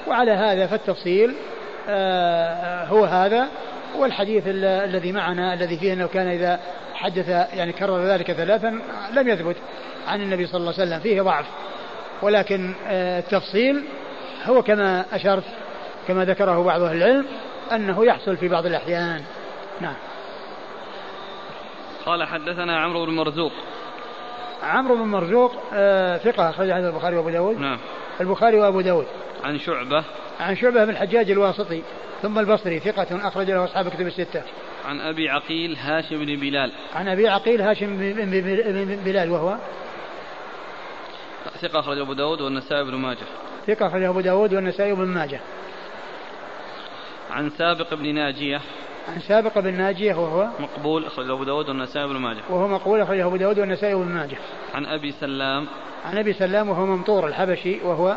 وعلى 0.07 0.33
هذا 0.33 0.67
فالتفصيل 0.67 1.35
آه، 1.89 2.85
هو 2.85 3.05
هذا. 3.05 3.49
والحديث 3.99 4.43
الذي 4.47 5.13
معنا 5.13 5.55
الذي 5.55 5.77
فيه 5.77 5.93
أنه 5.93 6.07
كان 6.07 6.29
إذا 6.29 6.61
حدث 6.95 7.29
يعني 7.29 7.73
كرر 7.73 8.05
ذلك 8.05 8.33
ثلاثا 8.33 8.81
لم 9.13 9.29
يثبت. 9.29 9.57
عن 10.09 10.23
النبي 10.23 10.47
صلى 10.47 10.61
الله 10.61 10.73
عليه 10.73 10.83
وسلم 10.83 11.01
فيه 11.01 11.23
ضعف. 11.23 11.47
ولكن 12.23 12.75
آه، 12.87 13.19
التفصيل 13.19 13.85
هو 14.45 14.63
كما 14.63 15.05
أشرت 15.13 15.45
كما 16.09 16.25
ذكره 16.25 16.63
بعض 16.63 16.83
أهل 16.83 16.97
العلم 16.97 17.27
أنه 17.73 18.05
يحصل 18.05 18.37
في 18.37 18.49
بعض 18.49 18.67
الأحيان. 18.67 19.23
نعم. 19.81 19.95
قال 22.07 22.25
حدثنا 22.25 22.81
عمرو 22.81 23.07
بن 23.07 23.13
مرزوق. 23.13 23.53
عمرو 24.63 24.95
بن 24.95 25.03
مرزوق 25.03 25.53
آه 25.75 26.17
ثقة 26.17 26.51
أخرج 26.51 26.71
عنه 26.71 26.89
البخاري 26.89 27.17
وأبو 27.17 27.31
داود. 27.31 27.59
نعم. 27.59 27.79
البخاري 28.21 28.61
وأبو 28.61 28.81
داود. 28.81 29.07
عن 29.45 29.59
شعبة. 29.59 30.05
عن 30.41 30.57
شعبة 30.57 30.85
بن 30.85 30.91
الحجاج 30.91 31.31
الواسطي 31.31 31.83
ثم 32.23 32.39
البصري 32.39 32.81
ثقة 32.81 33.29
أخرج 33.29 33.51
له 33.51 33.65
أصحاب 33.65 33.89
كتب 33.89 34.07
الستة. 34.07 34.43
عن 34.89 35.01
أبي 35.01 35.29
عقيل 35.29 35.77
هاشم 35.77 36.25
بن 36.25 36.37
بلال. 36.37 36.73
عن 36.95 37.09
أبي 37.09 37.29
عقيل 37.29 37.61
هاشم 37.61 37.97
بن 37.99 38.97
بلال 39.05 39.31
وهو 39.31 39.57
ثقة 41.63 41.81
أخرج 41.81 41.99
أبو 41.99 42.13
داود 42.13 42.41
والنسائي 42.41 42.85
بن 42.85 42.95
ماجه 42.95 43.27
ثقة 43.67 43.87
أخرج 43.87 44.03
أبو 44.03 44.21
داود 44.21 44.55
والنسائي 44.55 44.95
بن 44.95 45.05
ماجه 45.05 45.41
عن 47.31 47.51
سابق 47.51 47.95
بن 47.95 48.15
ناجية 48.15 48.61
عن 49.09 49.21
سابق 49.21 49.59
بن 49.59 49.75
ناجية 49.75 50.15
وهو 50.15 50.49
مقبول 50.61 51.05
أخرجه 51.05 51.33
أبو 51.33 51.45
داود 51.45 51.69
والنسائي 51.69 52.09
بن 52.09 52.17
ماجه 52.17 52.41
وهو 52.51 52.69
مقبول 52.69 53.01
أخرجه 53.01 53.27
أبو 53.27 53.37
داود 53.37 53.59
والنسائي 53.59 53.95
بن 53.95 54.09
ماجه 54.09 54.37
عن 54.75 54.87
أبي 54.87 55.13
سلام 55.13 55.67
عن 56.05 56.19
أبي 56.19 56.33
سلام 56.33 56.69
وهو 56.69 56.87
ممطور 56.87 57.27
الحبشي 57.27 57.81
وهو 57.85 58.17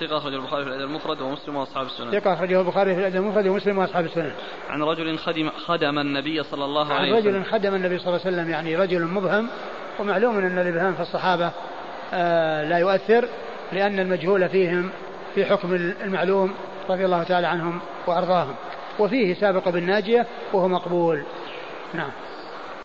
ثقة 0.00 0.18
أخرجه 0.18 0.36
البخاري 0.36 0.64
في 0.64 0.70
الأدب 0.70 0.84
المفرد 0.84 1.20
ومسلم 1.20 1.56
وأصحاب 1.56 1.86
السنن. 1.86 2.20
ثقة 2.20 2.32
أخرجه 2.32 2.60
البخاري 2.60 2.94
في 2.94 3.00
الأدب 3.00 3.16
المفرد 3.16 3.46
ومسلم 3.46 3.78
وأصحاب 3.78 4.04
السنن. 4.04 4.32
عن 4.70 4.82
رجل 4.82 5.18
خدم 5.18 5.50
خدم 5.50 5.98
النبي 5.98 6.42
صلى 6.42 6.64
الله 6.64 6.92
عليه 6.92 7.12
وسلم. 7.12 7.34
عن 7.34 7.40
رجل 7.40 7.44
خدم 7.44 7.74
النبي 7.74 7.98
صلى 7.98 8.08
الله 8.08 8.20
عليه 8.26 8.36
وسلم 8.36 8.50
يعني 8.50 8.76
رجل 8.76 9.04
مبهم 9.04 9.48
ومعلوم 9.98 10.38
أن 10.38 10.58
الإبهام 10.58 10.94
في 10.94 11.00
الصحابة 11.00 11.52
لا 12.62 12.78
يؤثر 12.78 13.28
لأن 13.72 13.98
المجهول 13.98 14.48
فيهم 14.48 14.90
في 15.34 15.44
حكم 15.44 15.74
المعلوم 15.74 16.54
رضي 16.90 17.04
الله 17.04 17.22
تعالى 17.22 17.46
عنهم 17.46 17.80
وأرضاهم. 18.06 18.54
وفيه 18.98 19.34
سابق 19.34 19.68
بن 19.68 19.82
ناجية 19.82 20.26
وهو 20.52 20.68
مقبول. 20.68 21.22
نعم. 21.94 22.10